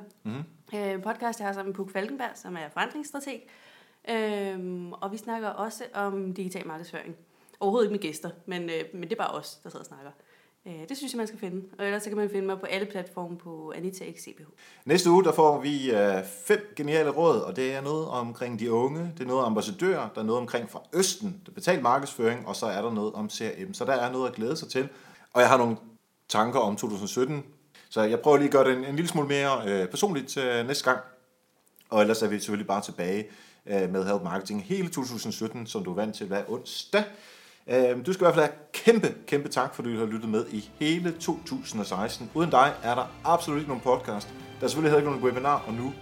Øh, 0.74 0.92
en 0.92 1.02
podcast, 1.02 1.40
jeg 1.40 1.48
har 1.48 1.54
sammen 1.54 1.70
med 1.70 1.76
Puk 1.76 1.92
Falkenberg, 1.92 2.32
som 2.36 2.56
er 2.56 2.70
forandringsstrateg. 2.74 3.42
Øhm, 4.10 4.94
og 4.94 5.12
vi 5.12 5.18
snakker 5.18 5.50
også 5.50 5.84
om 5.94 6.34
digital 6.34 6.68
markedsføring. 6.68 7.16
Overhovedet 7.60 7.86
ikke 7.86 7.94
med 7.94 8.00
gæster, 8.00 8.30
men, 8.46 8.70
øh, 8.70 8.84
men 8.94 9.04
det 9.04 9.12
er 9.12 9.16
bare 9.16 9.34
os, 9.34 9.56
der 9.56 9.70
sidder 9.70 9.84
og 9.84 9.86
snakker. 9.86 10.12
Øh, 10.68 10.90
det 10.90 10.98
synes 10.98 11.14
jeg, 11.14 11.18
man 11.18 11.28
skal 11.28 11.40
finde. 11.40 11.66
Og 11.80 11.86
ellers 11.86 12.04
så 12.04 12.10
kan 12.10 12.18
man 12.18 12.30
finde 12.30 12.48
mig 12.48 12.60
på 12.60 12.66
alle 12.66 12.86
platforme 12.86 13.38
på 13.38 13.74
Anita 13.76 14.06
X 14.12 14.28
Næste 14.86 15.10
uge, 15.10 15.24
der 15.24 15.32
får 15.32 15.62
vi 15.62 15.92
øh, 15.92 16.24
fem 16.46 16.74
geniale 16.76 17.10
råd, 17.10 17.42
og 17.42 17.56
det 17.56 17.74
er 17.74 17.82
noget 17.82 18.08
omkring 18.08 18.60
de 18.60 18.72
unge, 18.72 19.12
det 19.18 19.24
er 19.24 19.28
noget 19.28 19.44
om 19.44 19.52
ambassadører, 19.52 20.10
der 20.16 20.22
er 20.22 20.26
noget 20.26 20.42
omkring 20.42 20.70
fra 20.70 20.82
Østen, 20.94 21.42
det 21.42 21.48
er 21.48 21.54
betalt 21.54 21.82
markedsføring, 21.82 22.48
og 22.48 22.56
så 22.56 22.66
er 22.66 22.82
der 22.82 22.92
noget 22.94 23.14
om 23.14 23.30
CRM. 23.30 23.74
Så 23.74 23.86
der 23.86 23.94
er 23.94 24.12
noget 24.12 24.30
at 24.30 24.36
glæde 24.36 24.58
sig 24.58 24.70
til. 24.70 24.90
Og 25.34 25.42
jeg 25.42 25.50
har 25.50 25.58
nogle 25.58 25.78
tanker 26.30 26.60
om 26.60 26.76
2017, 26.76 27.44
så 27.90 28.02
jeg 28.02 28.20
prøver 28.20 28.38
lige 28.38 28.48
at 28.48 28.52
gøre 28.52 28.70
det 28.70 28.78
en, 28.78 28.86
en 28.86 28.96
lille 28.96 29.10
smule 29.10 29.28
mere 29.28 29.62
øh, 29.68 29.88
personligt 29.88 30.38
øh, 30.38 30.68
næste 30.68 30.84
gang. 30.84 31.00
Og 31.90 32.02
ellers 32.02 32.22
er 32.22 32.28
vi 32.28 32.40
selvfølgelig 32.40 32.68
bare 32.68 32.82
tilbage 32.82 33.28
øh, 33.66 33.90
med 33.90 34.06
Help 34.06 34.24
Marketing 34.24 34.64
hele 34.64 34.90
2017, 34.90 35.68
som 35.68 35.84
du 35.84 35.92
er 35.92 35.96
vant 35.96 36.16
til 36.16 36.28
hver 36.28 36.44
onsdag. 36.48 37.04
Øhm, 37.70 38.04
du 38.04 38.14
skal 38.14 38.24
i 38.24 38.26
hvert 38.26 38.36
fald 38.36 38.46
have 38.46 38.56
kæmpe, 38.74 39.16
kæmpe 39.28 39.50
tak, 39.50 39.76
fordi 39.76 39.94
du 39.94 40.00
har 40.00 40.06
lyttet 40.06 40.30
med 40.30 40.46
i 40.52 40.70
hele 40.80 41.12
2016. 41.12 42.30
Uden 42.34 42.50
dig 42.50 42.74
er 42.84 42.96
der 42.96 43.12
absolut 43.26 43.58
ikke 43.60 43.70
nogen 43.70 43.84
podcast. 43.84 44.28
Der 44.60 44.66
er 44.66 44.68
selvfølgelig 44.68 44.92
heller 44.92 45.10
ikke 45.10 45.12
nogen 45.12 45.24
webinar, 45.24 45.64
og 45.68 45.74
nu, 45.74 45.94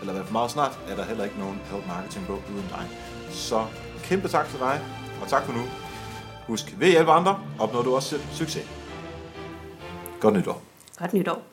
eller 0.00 0.12
i 0.12 0.16
hvert 0.16 0.26
fald 0.26 0.32
meget 0.32 0.50
snart, 0.50 0.78
er 0.88 0.96
der 0.96 1.04
heller 1.04 1.24
ikke 1.24 1.38
nogen 1.38 1.60
Help 1.70 1.86
Marketing 1.86 2.26
bog 2.26 2.42
uden 2.54 2.68
dig. 2.70 2.88
Så 3.30 3.66
kæmpe 4.02 4.28
tak 4.28 4.48
til 4.48 4.58
dig, 4.58 4.80
og 5.22 5.28
tak 5.28 5.42
for 5.44 5.52
nu. 5.52 5.62
Husk, 6.46 6.74
ved 6.78 6.86
at 6.86 6.92
hjælpe 6.92 7.10
andre, 7.10 7.40
opnår 7.58 7.82
du 7.82 7.94
også 7.94 8.08
selv 8.08 8.22
succes. 8.32 8.66
Godt 10.20 10.34
nytår. 10.34 10.62
Godt 10.98 11.12
nytår. 11.12 11.49